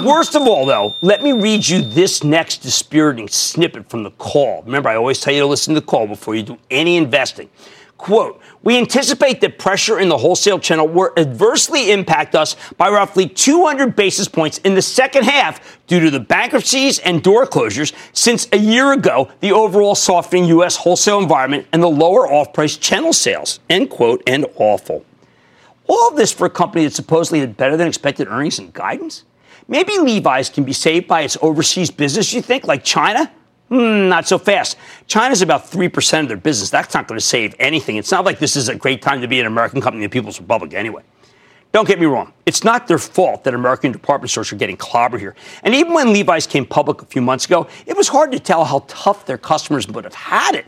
Worst 0.03 0.35
of 0.35 0.43
all, 0.43 0.65
though, 0.65 0.95
let 1.01 1.23
me 1.23 1.31
read 1.31 1.67
you 1.67 1.81
this 1.81 2.23
next 2.23 2.57
dispiriting 2.57 3.27
snippet 3.27 3.89
from 3.89 4.03
the 4.03 4.11
call. 4.11 4.61
Remember, 4.63 4.89
I 4.89 4.95
always 4.95 5.21
tell 5.21 5.33
you 5.33 5.39
to 5.39 5.47
listen 5.47 5.73
to 5.73 5.79
the 5.79 5.85
call 5.85 6.05
before 6.05 6.35
you 6.35 6.43
do 6.43 6.57
any 6.69 6.97
investing. 6.97 7.49
Quote, 7.97 8.41
we 8.65 8.77
anticipate 8.79 9.39
that 9.41 9.59
pressure 9.59 9.99
in 9.99 10.09
the 10.09 10.17
wholesale 10.17 10.59
channel 10.59 10.87
will 10.87 11.11
adversely 11.15 11.91
impact 11.91 12.35
us 12.35 12.57
by 12.77 12.89
roughly 12.89 13.29
200 13.29 13.95
basis 13.95 14.27
points 14.27 14.57
in 14.57 14.73
the 14.73 14.81
second 14.81 15.23
half 15.23 15.79
due 15.85 15.99
to 15.99 16.09
the 16.09 16.19
bankruptcies 16.19 16.97
and 16.99 17.21
door 17.23 17.45
closures 17.45 17.93
since 18.11 18.47
a 18.51 18.57
year 18.57 18.91
ago, 18.91 19.29
the 19.39 19.51
overall 19.51 19.93
softening 19.93 20.45
U.S. 20.45 20.75
wholesale 20.75 21.19
environment 21.19 21.67
and 21.71 21.81
the 21.81 21.87
lower 21.87 22.27
off-price 22.27 22.75
channel 22.75 23.13
sales, 23.13 23.59
end 23.69 23.91
quote, 23.91 24.23
and 24.25 24.47
awful. 24.55 25.05
All 25.87 26.11
this 26.15 26.33
for 26.33 26.47
a 26.47 26.49
company 26.49 26.85
that 26.85 26.93
supposedly 26.93 27.41
had 27.41 27.55
better 27.55 27.77
than 27.77 27.87
expected 27.87 28.27
earnings 28.27 28.57
and 28.57 28.73
guidance? 28.73 29.25
Maybe 29.67 29.99
Levi's 29.99 30.49
can 30.49 30.63
be 30.63 30.73
saved 30.73 31.07
by 31.07 31.21
its 31.21 31.37
overseas 31.39 31.91
business, 31.91 32.33
you 32.33 32.41
think, 32.41 32.65
like 32.65 32.83
China? 32.83 33.31
Hmm, 33.69 34.09
not 34.09 34.27
so 34.27 34.37
fast. 34.37 34.77
China's 35.07 35.41
about 35.41 35.65
3% 35.65 36.21
of 36.21 36.27
their 36.27 36.37
business. 36.37 36.69
That's 36.69 36.93
not 36.93 37.07
going 37.07 37.19
to 37.19 37.25
save 37.25 37.55
anything. 37.59 37.97
It's 37.97 38.11
not 38.11 38.23
like 38.23 38.37
this 38.37 38.55
is 38.55 38.69
a 38.69 38.75
great 38.75 39.01
time 39.01 39.21
to 39.21 39.27
be 39.27 39.39
an 39.39 39.47
American 39.47 39.81
company 39.81 40.03
in 40.03 40.09
the 40.09 40.13
People's 40.13 40.39
Republic 40.39 40.73
anyway. 40.73 41.01
Don't 41.71 41.87
get 41.87 41.99
me 41.99 42.05
wrong. 42.05 42.31
It's 42.45 42.63
not 42.63 42.87
their 42.87 42.99
fault 42.99 43.43
that 43.43 43.53
American 43.53 43.91
department 43.91 44.29
stores 44.29 44.53
are 44.53 44.55
getting 44.55 44.77
clobbered 44.77 45.19
here. 45.19 45.35
And 45.63 45.73
even 45.73 45.93
when 45.93 46.13
Levi's 46.13 46.47
came 46.47 46.65
public 46.65 47.01
a 47.01 47.05
few 47.05 47.21
months 47.21 47.45
ago, 47.45 47.67
it 47.85 47.97
was 47.97 48.07
hard 48.07 48.31
to 48.31 48.39
tell 48.39 48.63
how 48.63 48.85
tough 48.87 49.25
their 49.25 49.37
customers 49.37 49.87
would 49.87 50.05
have 50.05 50.13
had 50.13 50.55
it. 50.55 50.65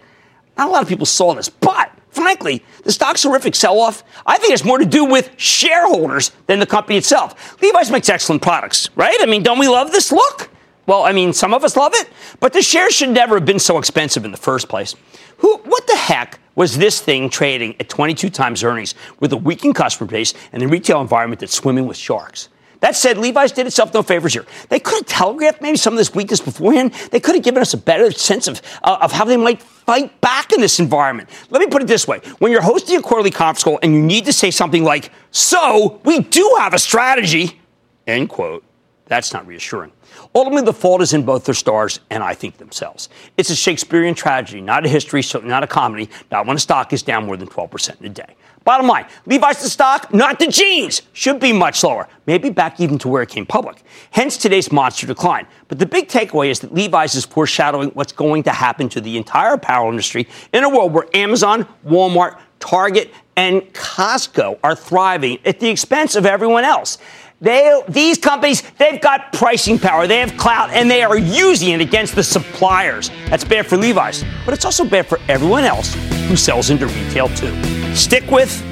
Not 0.57 0.67
a 0.67 0.71
lot 0.71 0.81
of 0.81 0.89
people 0.89 1.05
saw 1.05 1.33
this, 1.33 1.47
but 1.47 1.91
frankly, 2.09 2.61
the 2.83 2.91
stock's 2.91 3.23
horrific 3.23 3.55
sell 3.55 3.79
off, 3.79 4.03
I 4.25 4.37
think 4.37 4.53
it's 4.53 4.65
more 4.65 4.79
to 4.79 4.85
do 4.85 5.05
with 5.05 5.31
shareholders 5.37 6.31
than 6.47 6.59
the 6.59 6.65
company 6.65 6.97
itself. 6.97 7.61
Levi's 7.61 7.91
makes 7.91 8.09
excellent 8.09 8.41
products, 8.41 8.89
right? 8.95 9.17
I 9.21 9.27
mean, 9.27 9.43
don't 9.43 9.59
we 9.59 9.67
love 9.67 9.91
this 9.91 10.11
look? 10.11 10.46
Well, 10.87 11.03
I 11.03 11.11
mean, 11.11 11.33
some 11.33 11.53
of 11.53 11.65
us 11.65 11.75
love 11.75 11.91
it, 11.95 12.09
but 12.39 12.53
the 12.53 12.61
shares 12.61 12.93
should 12.95 13.09
never 13.09 13.35
have 13.35 13.45
been 13.45 13.59
so 13.59 13.77
expensive 13.77 14.23
in 14.23 14.31
the 14.31 14.37
first 14.37 14.69
place. 14.69 14.95
Who, 15.39 15.57
what 15.57 15.85
the 15.85 15.97
heck 15.97 16.39
was 16.55 16.77
this 16.77 17.01
thing 17.01 17.29
trading 17.29 17.75
at 17.79 17.89
22 17.89 18.29
times 18.29 18.63
earnings 18.63 18.95
with 19.19 19.33
a 19.33 19.37
weakened 19.37 19.75
customer 19.75 20.09
base 20.09 20.33
and 20.53 20.63
a 20.63 20.67
retail 20.67 21.01
environment 21.01 21.41
that's 21.41 21.53
swimming 21.53 21.87
with 21.87 21.97
sharks? 21.97 22.47
That 22.79 22.95
said, 22.95 23.17
Levi's 23.17 23.51
did 23.51 23.67
itself 23.67 23.93
no 23.93 24.01
favors 24.01 24.33
here. 24.33 24.45
They 24.69 24.79
could 24.79 24.99
have 24.99 25.05
telegraphed 25.07 25.61
maybe 25.61 25.77
some 25.77 25.93
of 25.93 25.97
this 25.97 26.13
weakness 26.13 26.39
beforehand. 26.39 26.93
They 27.11 27.19
could 27.19 27.35
have 27.35 27.43
given 27.43 27.61
us 27.61 27.73
a 27.73 27.77
better 27.77 28.11
sense 28.11 28.47
of, 28.47 28.61
uh, 28.83 28.99
of 29.01 29.11
how 29.11 29.25
they 29.25 29.35
might 29.35 29.61
fight 29.61 30.21
back 30.21 30.53
in 30.53 30.61
this 30.61 30.79
environment. 30.79 31.29
Let 31.49 31.59
me 31.59 31.67
put 31.67 31.81
it 31.81 31.87
this 31.87 32.07
way. 32.07 32.19
When 32.39 32.51
you're 32.51 32.61
hosting 32.61 32.97
a 32.97 33.01
quarterly 33.01 33.31
conference 33.31 33.63
call 33.63 33.79
and 33.81 33.93
you 33.93 34.01
need 34.01 34.25
to 34.25 34.33
say 34.33 34.51
something 34.51 34.83
like, 34.83 35.11
so 35.31 35.99
we 36.05 36.19
do 36.19 36.55
have 36.59 36.73
a 36.73 36.79
strategy, 36.79 37.59
end 38.05 38.29
quote, 38.29 38.63
that's 39.05 39.33
not 39.33 39.47
reassuring. 39.47 39.91
Ultimately, 40.35 40.65
the 40.65 40.73
fault 40.73 41.01
is 41.01 41.13
in 41.13 41.23
both 41.23 41.45
their 41.45 41.55
stars 41.55 41.99
and 42.09 42.23
I 42.23 42.33
think 42.33 42.57
themselves. 42.57 43.09
It's 43.37 43.49
a 43.49 43.55
Shakespearean 43.55 44.15
tragedy, 44.15 44.61
not 44.61 44.85
a 44.85 44.89
history, 44.89 45.21
so 45.21 45.39
not 45.39 45.63
a 45.63 45.67
comedy, 45.67 46.09
not 46.31 46.45
when 46.45 46.55
a 46.55 46.59
stock 46.59 46.93
is 46.93 47.03
down 47.03 47.25
more 47.25 47.37
than 47.37 47.47
12% 47.47 47.99
in 47.99 48.07
a 48.07 48.09
day. 48.09 48.35
Bottom 48.67 48.87
line, 48.87 49.05
Levi's 49.25 49.61
the 49.61 49.69
stock, 49.69 50.13
not 50.13 50.39
the 50.39 50.47
jeans. 50.47 51.01
Should 51.13 51.39
be 51.39 51.53
much 51.53 51.81
lower, 51.85 52.05
maybe 52.25 52.49
back 52.49 52.81
even 52.81 52.97
to 52.97 53.07
where 53.07 53.21
it 53.21 53.29
came 53.29 53.45
public. 53.45 53.81
Hence 54.11 54.35
today's 54.35 54.73
monster 54.73 55.07
decline. 55.07 55.47
But 55.69 55.79
the 55.79 55.85
big 55.85 56.09
takeaway 56.09 56.49
is 56.49 56.59
that 56.59 56.73
Levi's 56.73 57.15
is 57.15 57.23
foreshadowing 57.23 57.91
what's 57.91 58.11
going 58.11 58.43
to 58.43 58.51
happen 58.51 58.89
to 58.89 58.99
the 58.99 59.15
entire 59.15 59.53
apparel 59.53 59.89
industry 59.89 60.27
in 60.51 60.65
a 60.65 60.69
world 60.69 60.91
where 60.91 61.07
Amazon, 61.13 61.65
Walmart, 61.85 62.37
Target, 62.59 63.13
and 63.37 63.61
Costco 63.73 64.59
are 64.61 64.75
thriving 64.75 65.37
at 65.45 65.61
the 65.61 65.69
expense 65.69 66.17
of 66.17 66.25
everyone 66.25 66.65
else. 66.65 66.97
They, 67.39 67.81
these 67.87 68.17
companies, 68.17 68.63
they've 68.79 68.99
got 68.99 69.31
pricing 69.31 69.77
power, 69.77 70.07
they 70.07 70.19
have 70.19 70.35
clout, 70.37 70.71
and 70.71 70.89
they 70.89 71.03
are 71.03 71.17
using 71.17 71.69
it 71.69 71.81
against 71.81 72.15
the 72.15 72.23
suppliers. 72.23 73.09
That's 73.29 73.43
bad 73.43 73.67
for 73.67 73.77
Levi's, 73.77 74.25
but 74.43 74.55
it's 74.55 74.65
also 74.65 74.83
bad 74.83 75.05
for 75.05 75.19
everyone 75.27 75.63
else 75.63 75.93
who 76.27 76.35
sells 76.35 76.71
into 76.71 76.87
retail 76.87 77.29
too. 77.29 77.53
Stick 77.95 78.29
with, 78.31 78.63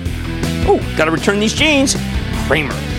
oh, 0.68 0.80
got 0.98 1.06
to 1.06 1.12
return 1.12 1.40
these 1.40 1.54
jeans, 1.54 1.96
Cramer. 2.48 2.95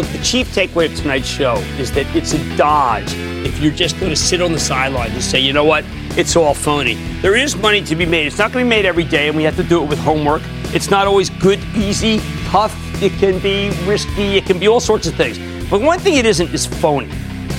Look, 0.00 0.12
the 0.12 0.24
chief 0.24 0.54
takeaway 0.54 0.90
of 0.90 0.96
tonight's 0.96 1.28
show 1.28 1.56
is 1.76 1.92
that 1.92 2.06
it's 2.16 2.32
a 2.32 2.56
dodge 2.56 3.12
if 3.44 3.60
you're 3.60 3.70
just 3.70 4.00
going 4.00 4.08
to 4.08 4.16
sit 4.16 4.40
on 4.40 4.50
the 4.50 4.58
sidelines 4.58 5.12
and 5.12 5.22
say, 5.22 5.38
you 5.38 5.52
know 5.52 5.66
what, 5.66 5.84
it's 6.16 6.36
all 6.36 6.54
phony. 6.54 6.94
There 7.20 7.36
is 7.36 7.54
money 7.54 7.82
to 7.82 7.94
be 7.94 8.06
made. 8.06 8.26
It's 8.26 8.38
not 8.38 8.50
going 8.50 8.64
to 8.64 8.66
be 8.66 8.70
made 8.70 8.86
every 8.86 9.04
day, 9.04 9.28
and 9.28 9.36
we 9.36 9.42
have 9.42 9.56
to 9.56 9.62
do 9.62 9.82
it 9.82 9.90
with 9.90 9.98
homework. 9.98 10.40
It's 10.72 10.88
not 10.88 11.06
always 11.06 11.28
good, 11.28 11.58
easy, 11.76 12.18
tough. 12.46 12.74
It 13.02 13.12
can 13.18 13.40
be 13.40 13.68
risky. 13.84 14.38
It 14.38 14.46
can 14.46 14.58
be 14.58 14.68
all 14.68 14.80
sorts 14.80 15.06
of 15.06 15.16
things. 15.16 15.38
But 15.68 15.82
one 15.82 15.98
thing 15.98 16.14
it 16.14 16.24
isn't 16.24 16.48
is 16.54 16.64
phony. 16.64 17.10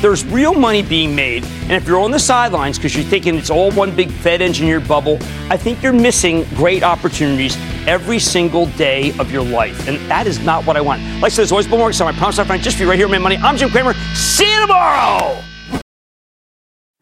There's 0.01 0.25
real 0.25 0.55
money 0.55 0.81
being 0.81 1.15
made, 1.15 1.43
and 1.43 1.73
if 1.73 1.87
you're 1.87 1.99
on 1.99 2.09
the 2.09 2.19
sidelines 2.19 2.79
because 2.79 2.95
you're 2.95 3.05
thinking 3.05 3.35
it's 3.35 3.51
all 3.51 3.71
one 3.73 3.95
big 3.95 4.09
Fed 4.09 4.41
engineered 4.41 4.87
bubble, 4.87 5.19
I 5.51 5.57
think 5.57 5.83
you're 5.83 5.93
missing 5.93 6.43
great 6.55 6.81
opportunities 6.81 7.55
every 7.85 8.17
single 8.17 8.65
day 8.65 9.15
of 9.19 9.31
your 9.31 9.43
life. 9.43 9.87
And 9.87 9.97
that 10.09 10.25
is 10.25 10.39
not 10.39 10.65
what 10.65 10.75
I 10.75 10.81
want. 10.81 11.03
Like 11.21 11.25
I 11.25 11.29
said, 11.29 11.41
there's 11.41 11.51
always 11.51 11.67
Bill 11.67 11.77
Morgan, 11.77 11.93
so 11.93 12.07
I 12.07 12.13
promise 12.13 12.39
I'll 12.39 12.45
find 12.45 12.63
just 12.63 12.77
for 12.77 12.83
you 12.83 12.89
right 12.89 12.97
here, 12.97 13.07
Mad 13.07 13.21
Money. 13.21 13.37
I'm 13.37 13.57
Jim 13.57 13.69
Cramer. 13.69 13.93
See 14.15 14.51
you 14.51 14.61
tomorrow. 14.61 15.43